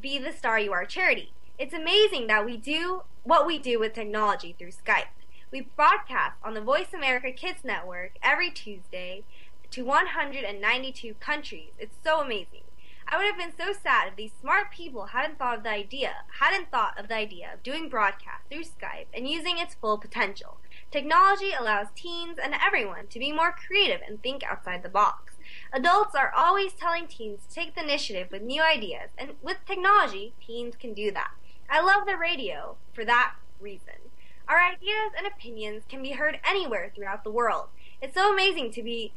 Be 0.00 0.18
the 0.18 0.32
Star 0.32 0.58
You 0.58 0.72
Are 0.72 0.84
charity. 0.84 1.32
It's 1.58 1.74
amazing 1.74 2.26
that 2.26 2.44
we 2.44 2.56
do 2.56 3.02
what 3.22 3.46
we 3.46 3.58
do 3.58 3.78
with 3.78 3.94
technology 3.94 4.54
through 4.58 4.72
Skype. 4.72 5.04
We 5.52 5.68
broadcast 5.76 6.36
on 6.42 6.54
the 6.54 6.60
Voice 6.60 6.92
America 6.92 7.30
Kids 7.30 7.64
Network 7.64 8.12
every 8.22 8.50
Tuesday 8.50 9.24
to 9.70 9.84
192 9.84 11.14
countries. 11.14 11.70
It's 11.78 11.96
so 12.04 12.20
amazing. 12.20 12.65
I 13.08 13.16
would 13.16 13.26
have 13.26 13.38
been 13.38 13.52
so 13.56 13.72
sad 13.72 14.08
if 14.08 14.16
these 14.16 14.32
smart 14.40 14.72
people 14.72 15.06
hadn't 15.06 15.38
thought 15.38 15.58
of 15.58 15.62
the 15.62 15.70
idea, 15.70 16.12
hadn't 16.40 16.72
thought 16.72 16.98
of 16.98 17.06
the 17.06 17.14
idea 17.14 17.50
of 17.54 17.62
doing 17.62 17.88
broadcast 17.88 18.42
through 18.50 18.64
Skype 18.64 19.06
and 19.14 19.28
using 19.28 19.58
its 19.58 19.74
full 19.74 19.96
potential. 19.96 20.58
Technology 20.90 21.52
allows 21.52 21.86
teens 21.94 22.36
and 22.42 22.54
everyone 22.54 23.06
to 23.08 23.20
be 23.20 23.30
more 23.30 23.52
creative 23.52 24.00
and 24.06 24.20
think 24.22 24.42
outside 24.42 24.82
the 24.82 24.88
box. 24.88 25.34
Adults 25.72 26.16
are 26.16 26.32
always 26.36 26.72
telling 26.72 27.06
teens 27.06 27.42
to 27.48 27.54
take 27.54 27.76
the 27.76 27.84
initiative 27.84 28.28
with 28.32 28.42
new 28.42 28.62
ideas, 28.62 29.10
and 29.16 29.34
with 29.40 29.58
technology, 29.66 30.34
teens 30.44 30.74
can 30.74 30.92
do 30.92 31.12
that. 31.12 31.30
I 31.70 31.80
love 31.80 32.06
the 32.06 32.16
radio 32.16 32.76
for 32.92 33.04
that 33.04 33.34
reason. 33.60 34.10
Our 34.48 34.60
ideas 34.60 35.12
and 35.16 35.26
opinions 35.26 35.84
can 35.88 36.02
be 36.02 36.12
heard 36.12 36.40
anywhere 36.44 36.90
throughout 36.94 37.22
the 37.22 37.30
world. 37.30 37.68
It's 38.02 38.14
so 38.14 38.32
amazing 38.32 38.72
to 38.72 38.82
be 38.82 39.12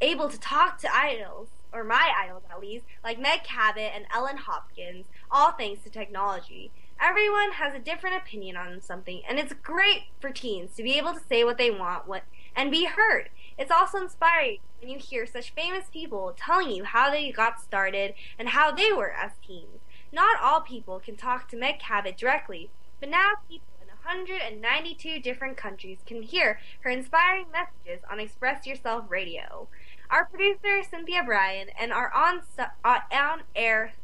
able 0.00 0.28
to 0.28 0.38
talk 0.38 0.78
to 0.78 0.94
idols, 0.94 1.48
or 1.72 1.84
my 1.84 2.10
idols 2.22 2.42
at 2.50 2.60
least, 2.60 2.84
like 3.02 3.18
Meg 3.18 3.44
Cabot 3.44 3.90
and 3.94 4.06
Ellen 4.14 4.36
Hopkins, 4.36 5.06
all 5.30 5.52
thanks 5.52 5.82
to 5.84 5.90
technology. 5.90 6.70
Everyone 7.00 7.52
has 7.52 7.74
a 7.74 7.80
different 7.80 8.16
opinion 8.16 8.56
on 8.56 8.80
something, 8.80 9.22
and 9.28 9.38
it's 9.38 9.54
great 9.54 10.04
for 10.20 10.30
teens 10.30 10.76
to 10.76 10.82
be 10.82 10.98
able 10.98 11.14
to 11.14 11.26
say 11.28 11.42
what 11.42 11.58
they 11.58 11.70
want 11.70 12.06
what, 12.06 12.22
and 12.54 12.70
be 12.70 12.84
heard. 12.84 13.30
It's 13.58 13.70
also 13.70 13.98
inspiring 13.98 14.58
when 14.80 14.90
you 14.90 14.98
hear 14.98 15.26
such 15.26 15.54
famous 15.54 15.86
people 15.92 16.34
telling 16.36 16.70
you 16.70 16.84
how 16.84 17.10
they 17.10 17.30
got 17.32 17.60
started 17.60 18.14
and 18.38 18.50
how 18.50 18.72
they 18.72 18.92
were 18.92 19.12
as 19.12 19.32
teens. 19.46 19.80
Not 20.12 20.40
all 20.42 20.60
people 20.60 21.00
can 21.00 21.16
talk 21.16 21.48
to 21.48 21.56
Meg 21.56 21.78
Cabot 21.78 22.16
directly, 22.16 22.70
but 23.00 23.08
now 23.08 23.32
people 23.48 23.66
in 23.80 23.88
192 23.88 25.20
different 25.20 25.56
countries 25.56 25.98
can 26.06 26.22
hear 26.22 26.60
her 26.80 26.90
inspiring 26.90 27.46
messages 27.50 28.04
on 28.10 28.20
Express 28.20 28.66
Yourself 28.66 29.06
Radio. 29.08 29.68
Our 30.12 30.26
producer, 30.26 30.82
Cynthia 30.82 31.22
Brian, 31.24 31.68
and 31.80 31.90
our 31.90 32.12
on, 32.14 32.42
uh, 32.58 32.98
on 33.10 33.40
air 33.56 33.94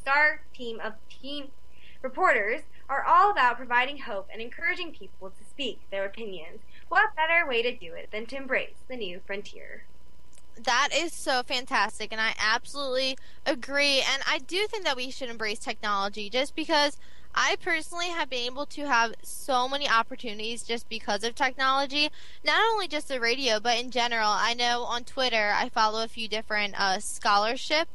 star 0.00 0.42
team 0.54 0.78
of 0.78 0.92
team 1.08 1.48
reporters 2.02 2.60
are 2.88 3.02
all 3.04 3.32
about 3.32 3.56
providing 3.56 3.98
hope 3.98 4.28
and 4.32 4.40
encouraging 4.40 4.92
people 4.92 5.30
to 5.30 5.44
speak 5.44 5.80
their 5.90 6.06
opinions. 6.06 6.60
What 6.88 7.16
better 7.16 7.44
way 7.48 7.62
to 7.62 7.76
do 7.76 7.94
it 7.94 8.10
than 8.12 8.26
to 8.26 8.36
embrace 8.36 8.76
the 8.86 8.94
new 8.94 9.20
frontier? 9.26 9.86
That 10.56 10.90
is 10.94 11.12
so 11.12 11.42
fantastic, 11.42 12.12
and 12.12 12.20
I 12.20 12.34
absolutely 12.38 13.18
agree. 13.44 14.04
And 14.08 14.22
I 14.24 14.38
do 14.38 14.68
think 14.68 14.84
that 14.84 14.96
we 14.96 15.10
should 15.10 15.28
embrace 15.28 15.58
technology 15.58 16.30
just 16.30 16.54
because 16.54 16.96
I 17.36 17.56
personally 17.60 18.08
have 18.08 18.30
been 18.30 18.46
able 18.46 18.64
to 18.66 18.86
have 18.86 19.14
so 19.22 19.68
many 19.68 19.86
opportunities 19.86 20.62
just 20.62 20.88
because 20.88 21.22
of 21.22 21.34
technology. 21.34 22.08
Not 22.42 22.62
only 22.72 22.88
just 22.88 23.08
the 23.08 23.20
radio, 23.20 23.60
but 23.60 23.78
in 23.78 23.90
general. 23.90 24.28
I 24.28 24.54
know 24.54 24.84
on 24.84 25.04
Twitter 25.04 25.52
I 25.54 25.68
follow 25.68 26.02
a 26.02 26.08
few 26.08 26.28
different 26.28 26.80
uh, 26.80 26.98
scholarship, 26.98 27.88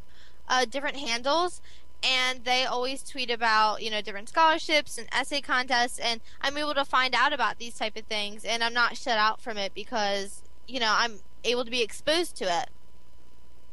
uh, 0.48 0.66
different 0.66 0.98
handles, 0.98 1.60
and 2.04 2.46
they 2.46 2.66
always 2.66 3.02
tweet 3.02 3.32
about 3.32 3.82
you 3.82 3.90
know 3.90 4.02
different 4.02 4.30
scholarships 4.30 5.00
and 5.00 5.08
essay 5.12 5.42
contests, 5.42 5.98
and 5.98 6.22
I'm 6.40 6.56
able 6.58 6.76
to 6.76 6.86
find 6.86 7.16
out 7.16 7.34
about 7.34 7.58
these 7.58 7.74
type 7.74 7.98
of 7.98 8.06
things, 8.06 8.46
and 8.46 8.64
I'm 8.64 8.74
not 8.74 8.96
shut 8.96 9.18
out 9.18 9.42
from 9.42 9.58
it 9.58 9.74
because 9.74 10.44
you 10.68 10.80
know 10.80 10.94
I'm 10.96 11.20
able 11.44 11.66
to 11.66 11.72
be 11.72 11.82
exposed 11.82 12.36
to 12.38 12.46
it. 12.46 12.70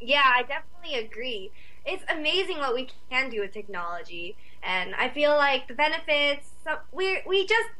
Yeah, 0.00 0.22
I 0.24 0.44
definitely 0.44 0.98
agree. 0.98 1.50
It's 1.84 2.04
amazing 2.08 2.58
what 2.58 2.74
we 2.74 2.88
can 3.10 3.30
do 3.30 3.40
with 3.40 3.52
technology, 3.52 4.36
and 4.62 4.94
I 4.94 5.08
feel 5.08 5.30
like 5.30 5.68
the 5.68 5.74
benefits. 5.74 6.50
So 6.64 6.78
we 6.92 7.20
we 7.26 7.46
just 7.46 7.70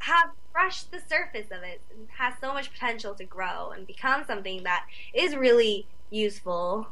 have 0.00 0.30
brushed 0.52 0.90
the 0.90 1.00
surface 1.08 1.46
of 1.50 1.62
it. 1.62 1.80
It 1.90 2.08
has 2.18 2.34
so 2.40 2.52
much 2.52 2.72
potential 2.72 3.14
to 3.14 3.24
grow 3.24 3.70
and 3.70 3.86
become 3.86 4.24
something 4.24 4.62
that 4.64 4.86
is 5.14 5.36
really 5.36 5.86
useful. 6.10 6.88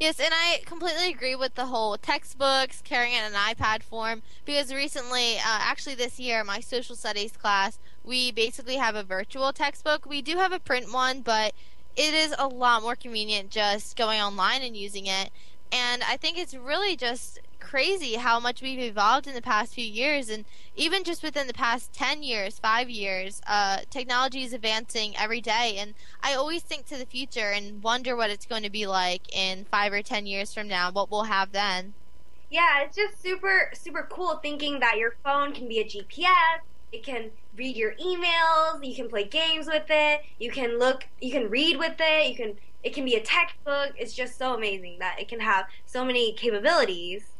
Yes, 0.00 0.20
and 0.20 0.32
I 0.32 0.62
completely 0.64 1.10
agree 1.10 1.34
with 1.34 1.56
the 1.56 1.66
whole 1.66 1.96
textbooks 1.96 2.80
carrying 2.82 3.14
it 3.14 3.26
in 3.26 3.34
an 3.34 3.54
iPad 3.54 3.82
form 3.82 4.22
because 4.44 4.72
recently, 4.72 5.36
uh, 5.38 5.40
actually 5.44 5.96
this 5.96 6.20
year, 6.20 6.44
my 6.44 6.60
social 6.60 6.94
studies 6.94 7.32
class, 7.32 7.80
we 8.04 8.30
basically 8.30 8.76
have 8.76 8.94
a 8.94 9.02
virtual 9.02 9.52
textbook. 9.52 10.06
We 10.06 10.22
do 10.22 10.36
have 10.36 10.52
a 10.52 10.60
print 10.60 10.92
one, 10.92 11.22
but 11.22 11.52
it 11.96 12.14
is 12.14 12.32
a 12.38 12.46
lot 12.46 12.82
more 12.82 12.94
convenient 12.94 13.50
just 13.50 13.96
going 13.96 14.20
online 14.20 14.62
and 14.62 14.76
using 14.76 15.06
it. 15.06 15.30
And 15.72 16.02
I 16.04 16.16
think 16.16 16.38
it's 16.38 16.54
really 16.54 16.96
just 16.96 17.40
crazy 17.60 18.14
how 18.14 18.40
much 18.40 18.62
we've 18.62 18.78
evolved 18.78 19.26
in 19.26 19.34
the 19.34 19.42
past 19.42 19.74
few 19.74 19.84
years, 19.84 20.28
and 20.28 20.44
even 20.76 21.04
just 21.04 21.22
within 21.22 21.46
the 21.46 21.54
past 21.54 21.92
10 21.92 22.22
years, 22.22 22.58
5 22.58 22.88
years, 22.88 23.40
uh, 23.46 23.78
technology 23.90 24.42
is 24.42 24.52
advancing 24.52 25.16
every 25.16 25.40
day. 25.40 25.76
And 25.78 25.94
I 26.22 26.34
always 26.34 26.62
think 26.62 26.86
to 26.86 26.96
the 26.96 27.06
future 27.06 27.50
and 27.50 27.82
wonder 27.82 28.16
what 28.16 28.30
it's 28.30 28.46
going 28.46 28.62
to 28.62 28.70
be 28.70 28.86
like 28.86 29.34
in 29.34 29.64
5 29.64 29.92
or 29.92 30.02
10 30.02 30.26
years 30.26 30.54
from 30.54 30.68
now, 30.68 30.90
what 30.90 31.10
we'll 31.10 31.24
have 31.24 31.52
then. 31.52 31.94
Yeah, 32.50 32.82
it's 32.82 32.96
just 32.96 33.22
super, 33.22 33.70
super 33.74 34.06
cool 34.10 34.36
thinking 34.36 34.80
that 34.80 34.96
your 34.96 35.16
phone 35.22 35.52
can 35.52 35.68
be 35.68 35.80
a 35.80 35.84
GPS. 35.84 36.60
It 36.92 37.02
can 37.02 37.30
read 37.56 37.76
your 37.76 37.92
emails. 37.96 38.82
You 38.82 38.94
can 38.94 39.08
play 39.08 39.24
games 39.24 39.66
with 39.66 39.84
it. 39.90 40.22
You 40.38 40.50
can 40.50 40.78
look. 40.78 41.06
You 41.20 41.30
can 41.30 41.50
read 41.50 41.78
with 41.78 41.96
it. 41.98 42.30
You 42.30 42.36
can. 42.36 42.56
It 42.82 42.94
can 42.94 43.04
be 43.04 43.16
a 43.16 43.20
textbook. 43.20 43.92
It's 43.98 44.14
just 44.14 44.38
so 44.38 44.54
amazing 44.54 44.98
that 45.00 45.20
it 45.20 45.28
can 45.28 45.40
have 45.40 45.66
so 45.84 46.04
many 46.04 46.32
capabilities. 46.32 47.32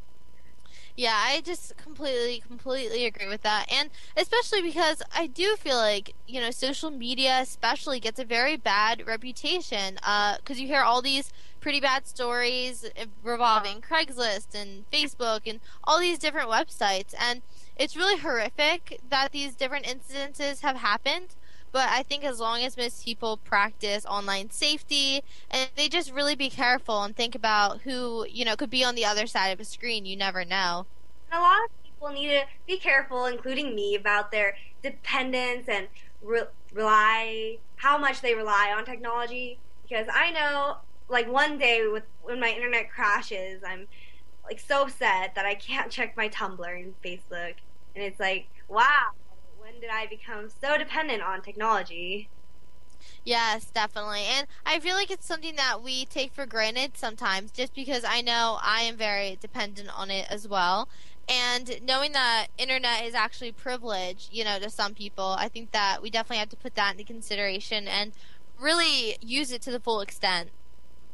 Yeah, 0.99 1.15
I 1.15 1.43
just 1.43 1.77
completely, 1.77 2.43
completely 2.45 3.05
agree 3.07 3.29
with 3.29 3.43
that. 3.43 3.67
And 3.73 3.89
especially 4.17 4.63
because 4.63 5.01
I 5.15 5.29
do 5.29 5.55
feel 5.55 5.77
like, 5.77 6.17
you 6.27 6.41
know, 6.41 6.51
social 6.51 6.91
media 6.91 7.39
especially 7.41 8.01
gets 8.01 8.19
a 8.19 8.25
very 8.25 8.57
bad 8.57 9.07
reputation. 9.07 9.95
Because 9.95 10.59
uh, 10.59 10.61
you 10.61 10.67
hear 10.67 10.83
all 10.83 11.01
these 11.01 11.33
pretty 11.61 11.79
bad 11.79 12.09
stories 12.09 12.85
revolving 13.23 13.81
Craigslist 13.81 14.57
and 14.61 14.91
Facebook 14.91 15.43
and 15.47 15.61
all 15.85 16.01
these 16.01 16.19
different 16.19 16.49
websites. 16.51 17.15
And 17.17 17.43
it's 17.77 17.97
really 17.97 18.19
horrific 18.19 18.99
that 19.09 19.31
these 19.31 19.55
different 19.55 19.87
incidences 19.87 20.63
have 20.63 20.79
happened. 20.79 21.37
But 21.71 21.89
I 21.91 22.03
think 22.03 22.25
as 22.25 22.41
long 22.41 22.63
as 22.63 22.77
most 22.77 23.05
people 23.05 23.37
practice 23.37 24.07
online 24.07 24.51
safety 24.51 25.23
and 25.51 25.69
they 25.77 25.89
just 25.89 26.13
really 26.13 26.35
be 26.35 26.51
careful 26.51 27.03
and 27.03 27.15
think 27.15 27.35
about 27.35 27.83
who, 27.83 28.27
you 28.29 28.45
know, 28.45 28.57
could 28.57 28.71
be 28.71 28.85
on 28.85 28.95
the 28.95 29.05
other 29.05 29.27
side 29.27 29.49
of 29.49 29.61
a 29.61 29.65
screen, 29.65 30.07
you 30.07 30.17
never 30.17 30.45
know. 30.45 30.87
And 31.31 31.39
a 31.39 31.43
lot 31.43 31.59
of 31.65 31.71
people 31.85 32.09
need 32.11 32.29
to 32.29 32.45
be 32.67 32.79
careful, 32.79 33.27
including 33.27 33.75
me, 33.75 33.95
about 33.95 34.31
their 34.31 34.57
dependence 34.83 35.69
and 35.69 35.89
re- 36.23 36.45
rely, 36.73 37.59
how 37.77 37.99
much 37.99 38.21
they 38.23 38.35
rely 38.35 38.75
on 38.77 38.85
technology. 38.85 39.59
Because 39.83 40.07
I 40.13 40.31
know, 40.31 40.79
like, 41.09 41.31
one 41.31 41.59
day 41.59 41.87
with 41.87 42.05
when 42.23 42.41
my 42.41 42.51
internet 42.51 42.91
crashes, 42.91 43.63
I'm 43.67 43.89
like 44.45 44.61
so 44.61 44.83
upset 44.83 45.35
that 45.35 45.45
I 45.45 45.55
can't 45.55 45.91
check 45.91 46.17
my 46.17 46.29
Tumblr 46.29 46.83
and 46.83 46.95
Facebook. 47.03 47.55
And 47.95 48.05
it's 48.05 48.19
like, 48.21 48.49
wow, 48.69 49.09
when 49.69 49.81
did 49.81 49.91
I 49.91 50.07
become 50.07 50.49
so 50.49 50.79
dependent 50.79 51.23
on 51.23 51.43
technology? 51.43 52.31
Yes, 53.25 53.71
definitely. 53.71 54.23
And 54.23 54.47
I 54.67 54.81
feel 54.81 54.95
like 54.95 55.11
it's 55.11 55.27
something 55.27 55.57
that 55.57 55.83
we 55.83 56.05
take 56.07 56.33
for 56.33 56.47
granted 56.47 56.97
sometimes 56.97 57.51
just 57.53 57.75
because 57.75 58.05
I 58.05 58.23
know 58.23 58.59
I 58.63 58.83
am 58.83 58.97
very 58.97 59.37
dependent 59.41 59.91
on 59.97 60.11
it 60.11 60.27
as 60.31 60.49
well. 60.49 60.89
And 61.29 61.81
knowing 61.83 62.13
that 62.13 62.49
internet 62.57 63.05
is 63.05 63.15
actually 63.15 63.53
privilege, 63.53 64.29
you 64.33 64.45
know, 64.45 64.59
to 64.59 64.71
some 64.71 64.95
people, 64.95 65.37
I 65.39 65.49
think 65.49 65.73
that 65.73 66.01
we 66.03 66.11
definitely 66.11 66.39
have 66.39 66.49
to 66.51 66.57
put 66.57 66.75
that 66.77 66.93
into 66.93 67.05
consideration 67.05 67.87
and 67.87 68.13
really 68.59 69.19
use 69.21 69.53
it 69.53 69.63
to 69.63 69.71
the 69.71 69.81
full 69.81 70.01
extent. 70.01 70.51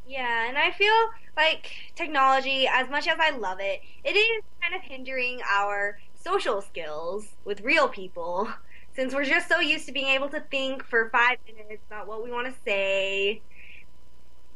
Yeah, 0.05 0.47
and 0.47 0.57
I 0.57 0.71
feel 0.71 0.93
like 1.35 1.71
technology, 1.95 2.67
as 2.67 2.89
much 2.89 3.07
as 3.07 3.17
I 3.19 3.31
love 3.31 3.59
it, 3.59 3.81
it 4.03 4.15
is 4.15 4.43
kind 4.61 4.75
of 4.75 4.81
hindering 4.83 5.41
our 5.49 5.99
social 6.25 6.61
skills 6.61 7.27
with 7.45 7.61
real 7.61 7.87
people 7.87 8.49
since 8.95 9.13
we're 9.13 9.25
just 9.25 9.47
so 9.47 9.59
used 9.59 9.85
to 9.85 9.91
being 9.91 10.07
able 10.07 10.29
to 10.29 10.39
think 10.39 10.83
for 10.83 11.09
five 11.09 11.37
minutes 11.45 11.83
about 11.87 12.07
what 12.07 12.23
we 12.23 12.31
want 12.31 12.47
to 12.47 12.53
say. 12.65 13.41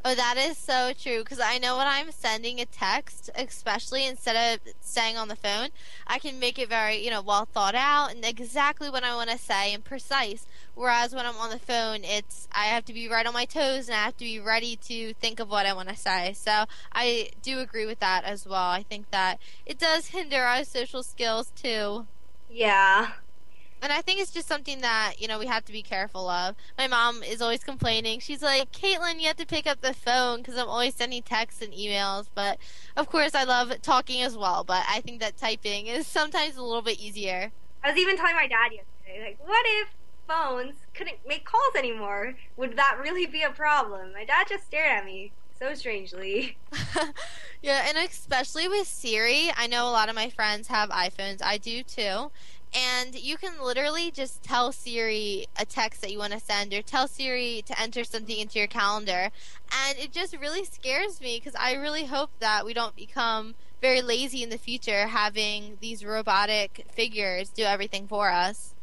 Oh, 0.05 0.15
that 0.15 0.37
is 0.37 0.57
so 0.57 0.93
true. 0.97 1.19
Because 1.19 1.41
I 1.41 1.57
know 1.57 1.77
when 1.77 1.85
I'm 1.85 2.11
sending 2.11 2.59
a 2.61 2.65
text, 2.65 3.29
especially 3.35 4.07
instead 4.07 4.55
of 4.55 4.73
saying 4.79 5.17
on 5.17 5.27
the 5.27 5.35
phone, 5.35 5.69
I 6.07 6.19
can 6.19 6.39
make 6.39 6.57
it 6.57 6.69
very, 6.69 7.03
you 7.03 7.11
know, 7.11 7.21
well 7.21 7.45
thought 7.45 7.75
out 7.75 8.11
and 8.11 8.23
exactly 8.23 8.89
what 8.89 9.03
I 9.03 9.13
want 9.15 9.29
to 9.29 9.37
say 9.37 9.73
and 9.73 9.83
precise. 9.83 10.47
Whereas 10.79 11.13
when 11.13 11.25
I'm 11.25 11.35
on 11.35 11.49
the 11.49 11.59
phone, 11.59 12.05
it's 12.05 12.47
I 12.53 12.67
have 12.67 12.85
to 12.85 12.93
be 12.93 13.09
right 13.09 13.25
on 13.25 13.33
my 13.33 13.43
toes 13.43 13.89
and 13.89 13.97
I 13.97 14.05
have 14.05 14.15
to 14.15 14.23
be 14.23 14.39
ready 14.39 14.77
to 14.87 15.13
think 15.15 15.41
of 15.41 15.49
what 15.49 15.65
I 15.65 15.73
want 15.73 15.89
to 15.89 15.95
say. 15.97 16.31
So 16.31 16.63
I 16.93 17.31
do 17.41 17.59
agree 17.59 17.85
with 17.85 17.99
that 17.99 18.23
as 18.23 18.47
well. 18.47 18.69
I 18.69 18.83
think 18.83 19.11
that 19.11 19.39
it 19.65 19.77
does 19.77 20.07
hinder 20.07 20.41
our 20.41 20.63
social 20.63 21.03
skills 21.03 21.51
too. 21.53 22.07
Yeah 22.49 23.09
and 23.81 23.91
I 23.91 24.01
think 24.01 24.19
it's 24.19 24.31
just 24.31 24.47
something 24.47 24.81
that 24.81 25.15
you 25.19 25.27
know 25.27 25.39
we 25.39 25.47
have 25.47 25.65
to 25.65 25.71
be 25.71 25.81
careful 25.81 26.29
of. 26.29 26.55
My 26.77 26.87
mom 26.87 27.23
is 27.23 27.41
always 27.41 27.63
complaining. 27.63 28.19
She's 28.19 28.41
like, 28.41 28.71
"Caitlin, 28.71 29.19
you 29.19 29.27
have 29.27 29.37
to 29.37 29.45
pick 29.45 29.67
up 29.67 29.81
the 29.81 29.93
phone 29.93 30.37
because 30.37 30.57
I'm 30.57 30.67
always 30.67 30.95
sending 30.95 31.23
texts 31.23 31.61
and 31.61 31.73
emails." 31.73 32.27
But 32.33 32.57
of 32.97 33.09
course, 33.09 33.35
I 33.35 33.43
love 33.43 33.73
talking 33.81 34.21
as 34.21 34.37
well. 34.37 34.63
But 34.63 34.83
I 34.89 35.01
think 35.01 35.19
that 35.21 35.37
typing 35.37 35.87
is 35.87 36.07
sometimes 36.19 36.57
a 36.57 36.63
little 36.63 36.81
bit 36.81 36.99
easier. 36.99 37.51
I 37.83 37.91
was 37.91 37.97
even 37.97 38.17
telling 38.17 38.35
my 38.35 38.47
dad 38.47 38.71
yesterday, 38.73 39.23
like, 39.23 39.47
"What 39.47 39.65
if 39.65 39.87
phones 40.29 40.75
couldn't 40.93 41.17
make 41.27 41.45
calls 41.45 41.75
anymore? 41.75 42.35
Would 42.57 42.77
that 42.77 42.99
really 43.01 43.25
be 43.25 43.41
a 43.41 43.51
problem?" 43.51 44.13
My 44.13 44.25
dad 44.25 44.47
just 44.47 44.65
stared 44.65 44.91
at 44.91 45.05
me 45.05 45.31
so 45.57 45.73
strangely. 45.73 46.57
yeah, 47.61 47.85
and 47.87 47.97
especially 47.97 48.67
with 48.67 48.87
Siri, 48.87 49.51
I 49.57 49.67
know 49.67 49.89
a 49.89 49.91
lot 49.91 50.07
of 50.07 50.15
my 50.15 50.29
friends 50.29 50.67
have 50.67 50.89
iPhones. 50.89 51.41
I 51.43 51.57
do 51.57 51.83
too 51.83 52.31
and 52.73 53.15
you 53.15 53.37
can 53.37 53.61
literally 53.61 54.11
just 54.11 54.43
tell 54.43 54.71
Siri 54.71 55.47
a 55.57 55.65
text 55.65 56.01
that 56.01 56.11
you 56.11 56.19
want 56.19 56.33
to 56.33 56.39
send 56.39 56.73
or 56.73 56.81
tell 56.81 57.07
Siri 57.07 57.63
to 57.65 57.79
enter 57.79 58.03
something 58.03 58.37
into 58.37 58.59
your 58.59 58.67
calendar. 58.67 59.31
And 59.87 59.97
it 59.97 60.11
just 60.11 60.37
really 60.37 60.65
scares 60.65 61.19
me 61.19 61.39
because 61.39 61.55
I 61.59 61.73
really 61.73 62.05
hope 62.05 62.29
that 62.39 62.65
we 62.65 62.73
don't 62.73 62.95
become 62.95 63.55
very 63.81 64.01
lazy 64.01 64.43
in 64.43 64.49
the 64.49 64.57
future 64.57 65.07
having 65.07 65.77
these 65.81 66.05
robotic 66.05 66.85
figures 66.91 67.49
do 67.49 67.63
everything 67.63 68.07
for 68.07 68.29
us. 68.29 68.75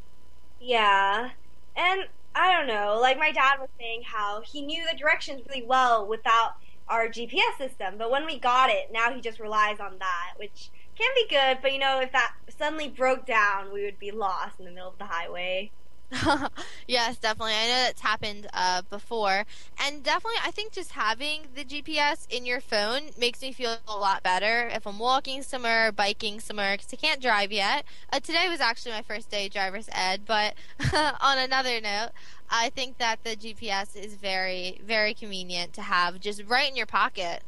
Yeah. 0.67 1.31
And 1.77 2.01
I 2.35 2.53
don't 2.53 2.67
know, 2.67 2.99
like 3.01 3.19
my 3.19 3.31
dad 3.31 3.59
was 3.61 3.69
saying 3.79 4.03
how 4.05 4.43
he 4.43 4.63
knew 4.63 4.85
the 4.91 4.99
directions 4.99 5.43
really 5.49 5.65
well 5.65 6.07
without 6.07 6.53
our 6.89 7.09
GPS 7.09 7.57
system, 7.57 7.95
but 7.99 8.11
when 8.11 8.27
we 8.27 8.39
got 8.41 8.71
it, 8.71 8.91
now 8.93 9.13
he 9.13 9.21
just 9.21 9.39
relies 9.41 9.79
on 9.81 9.99
that, 10.01 10.33
which 10.37 10.71
can 10.99 11.09
be 11.15 11.27
good, 11.31 11.59
but 11.63 11.73
you 11.73 11.79
know, 11.79 12.01
if 12.01 12.11
that 12.13 12.33
suddenly 12.59 12.89
broke 12.89 13.27
down, 13.27 13.73
we 13.73 13.85
would 13.85 13.99
be 13.99 14.11
lost 14.11 14.59
in 14.59 14.65
the 14.65 14.73
middle 14.73 14.89
of 14.91 14.99
the 14.99 15.07
highway. 15.07 15.71
yes, 16.87 17.19
definitely. 17.19 17.55
I 17.55 17.67
know 17.67 17.83
that's 17.85 18.01
happened 18.01 18.47
uh, 18.55 18.83
before, 18.89 19.45
and 19.85 20.03
definitely, 20.05 20.39
I 20.45 20.53
think 20.53 20.73
just 20.73 20.93
having 20.93 21.49
the 21.55 21.65
GPS 21.65 22.27
in 22.31 22.47
your 22.47 22.61
phone 22.61 23.11
makes 23.19 23.43
me 23.43 23.53
feel 23.53 23.77
a 23.89 23.97
lot 23.97 24.23
better 24.23 24.69
if 24.69 24.87
I'm 24.87 25.01
walking 25.01 25.43
somewhere, 25.43 25.91
biking 25.91 26.39
somewhere, 26.39 26.77
because 26.77 26.93
I 26.93 26.97
can't 26.97 27.21
drive 27.21 27.51
yet. 27.51 27.85
Uh, 28.13 28.21
today 28.21 28.49
was 28.49 28.61
actually 28.61 28.93
my 28.93 29.03
first 29.03 29.31
day 29.31 29.49
driver's 29.49 29.89
ed, 29.93 30.23
but 30.25 30.55
on 31.21 31.39
another 31.39 31.81
note, 31.81 32.11
I 32.49 32.71
think 32.71 32.99
that 32.99 33.25
the 33.25 33.35
GPS 33.35 33.97
is 33.97 34.15
very, 34.15 34.81
very 34.85 35.13
convenient 35.13 35.73
to 35.75 35.83
have 35.83 36.21
just 36.21 36.43
right 36.45 36.71
in 36.71 36.77
your 36.77 36.87
pocket. 36.87 37.43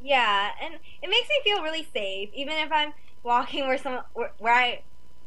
Yeah, 0.00 0.50
and 0.62 0.74
it 1.02 1.08
makes 1.10 1.28
me 1.28 1.40
feel 1.44 1.62
really 1.62 1.88
safe, 1.92 2.30
even 2.34 2.54
if 2.54 2.70
I'm 2.72 2.92
walking 3.24 3.66
where 3.66 3.78
some 3.78 4.00
where, 4.14 4.32
where 4.38 4.54
I 4.54 4.82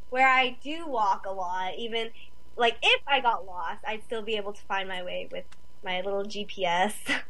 where 0.10 0.28
I 0.28 0.58
do 0.64 0.88
walk 0.88 1.26
a 1.26 1.32
lot. 1.32 1.74
Even 1.78 2.12
like 2.56 2.78
if 2.82 3.02
I 3.08 3.20
got 3.20 3.46
lost, 3.46 3.80
I'd 3.88 4.04
still 4.04 4.22
be 4.22 4.36
able 4.36 4.54
to 4.54 4.62
find 4.64 4.88
my 4.88 5.04
way 5.04 5.28
with 5.32 5.46
my 5.84 6.02
little 6.02 6.24
GPS. 6.24 6.94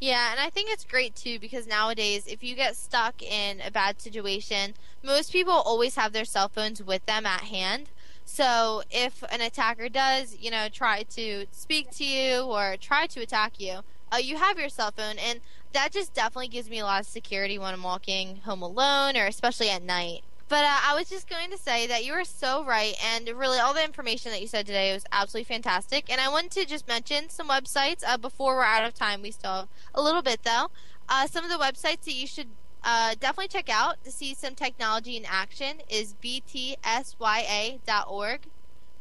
Yeah, 0.00 0.32
and 0.32 0.40
I 0.40 0.50
think 0.50 0.70
it's 0.70 0.84
great 0.84 1.14
too 1.14 1.38
because 1.38 1.66
nowadays, 1.66 2.26
if 2.26 2.42
you 2.42 2.54
get 2.54 2.76
stuck 2.76 3.22
in 3.22 3.60
a 3.60 3.70
bad 3.70 4.00
situation, 4.00 4.74
most 5.02 5.32
people 5.32 5.52
always 5.52 5.94
have 5.94 6.12
their 6.12 6.24
cell 6.24 6.48
phones 6.48 6.82
with 6.82 7.06
them 7.06 7.24
at 7.24 7.42
hand. 7.42 7.88
So 8.24 8.82
if 8.90 9.22
an 9.30 9.40
attacker 9.40 9.88
does, 9.88 10.36
you 10.38 10.50
know, 10.50 10.68
try 10.68 11.04
to 11.10 11.46
speak 11.52 11.90
to 11.92 12.04
you 12.04 12.42
or 12.42 12.76
try 12.78 13.06
to 13.06 13.20
attack 13.20 13.60
you, 13.60 13.80
uh, 14.12 14.18
you 14.18 14.36
have 14.36 14.58
your 14.58 14.68
cell 14.68 14.90
phone, 14.90 15.16
and 15.18 15.40
that 15.72 15.92
just 15.92 16.12
definitely 16.14 16.48
gives 16.48 16.68
me 16.68 16.78
a 16.80 16.84
lot 16.84 17.00
of 17.00 17.06
security 17.06 17.58
when 17.58 17.72
I'm 17.72 17.82
walking 17.82 18.42
home 18.44 18.62
alone 18.62 19.16
or 19.16 19.26
especially 19.26 19.70
at 19.70 19.82
night. 19.82 20.22
But 20.54 20.62
uh, 20.62 20.78
I 20.86 20.94
was 20.94 21.08
just 21.08 21.28
going 21.28 21.50
to 21.50 21.58
say 21.58 21.88
that 21.88 22.04
you 22.04 22.12
were 22.12 22.22
so 22.22 22.64
right, 22.64 22.94
and 23.04 23.28
really 23.30 23.58
all 23.58 23.74
the 23.74 23.84
information 23.84 24.30
that 24.30 24.40
you 24.40 24.46
said 24.46 24.66
today 24.66 24.94
was 24.94 25.04
absolutely 25.10 25.52
fantastic. 25.52 26.08
And 26.08 26.20
I 26.20 26.28
wanted 26.28 26.52
to 26.52 26.64
just 26.64 26.86
mention 26.86 27.28
some 27.28 27.48
websites 27.48 28.04
uh, 28.06 28.18
before 28.18 28.54
we're 28.54 28.62
out 28.62 28.84
of 28.84 28.94
time. 28.94 29.20
We 29.20 29.32
still 29.32 29.52
have 29.52 29.66
a 29.96 30.00
little 30.00 30.22
bit 30.22 30.44
though. 30.44 30.70
Uh, 31.08 31.26
some 31.26 31.42
of 31.42 31.50
the 31.50 31.56
websites 31.56 32.04
that 32.04 32.14
you 32.14 32.28
should 32.28 32.46
uh, 32.84 33.16
definitely 33.18 33.48
check 33.48 33.68
out 33.68 34.04
to 34.04 34.12
see 34.12 34.32
some 34.32 34.54
technology 34.54 35.16
in 35.16 35.24
action 35.24 35.78
is 35.88 36.14
btsya.org, 36.22 36.80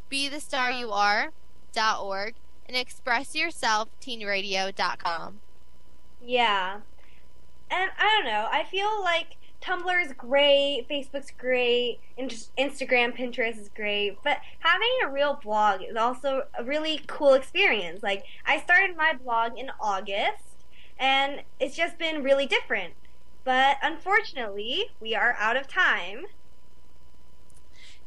be 0.10 0.30
the 0.30 0.40
star 0.40 0.72
you 0.72 0.92
are.org, 0.92 2.34
and 2.66 2.76
expressyourselfteenradio.com. 2.76 5.40
Yeah. 6.20 6.80
And 7.70 7.92
I 8.00 8.18
don't 8.18 8.26
know, 8.26 8.48
I 8.52 8.64
feel 8.64 9.04
like 9.04 9.38
Tumblr 9.64 10.06
is 10.06 10.12
great, 10.12 10.88
Facebook's 10.90 11.32
great, 11.32 12.02
Instagram, 12.18 13.18
Pinterest 13.18 13.58
is 13.58 13.70
great, 13.70 14.18
but 14.22 14.40
having 14.60 14.90
a 15.06 15.10
real 15.10 15.40
blog 15.42 15.82
is 15.82 15.96
also 15.96 16.44
a 16.60 16.66
really 16.66 17.00
cool 17.08 17.34
experience. 17.34 18.04
Like, 18.04 18.26
I 18.46 18.60
started 18.60 18.98
my 18.98 19.14
blog 19.14 19.58
in 19.58 19.72
August, 19.80 20.66
and 21.00 21.44
it's 21.62 21.78
just 21.78 21.98
been 21.98 22.24
really 22.24 22.46
different. 22.46 22.94
But 23.46 23.78
unfortunately, 23.82 24.92
we 25.00 25.16
are 25.16 25.38
out 25.40 25.56
of 25.56 25.70
time. 25.70 26.26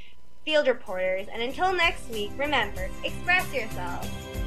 field 0.43 0.65
reporters. 0.65 1.27
And 1.31 1.43
until 1.43 1.73
next 1.73 2.09
week, 2.09 2.31
remember, 2.37 2.89
express 3.03 3.53
yourself. 3.53 4.46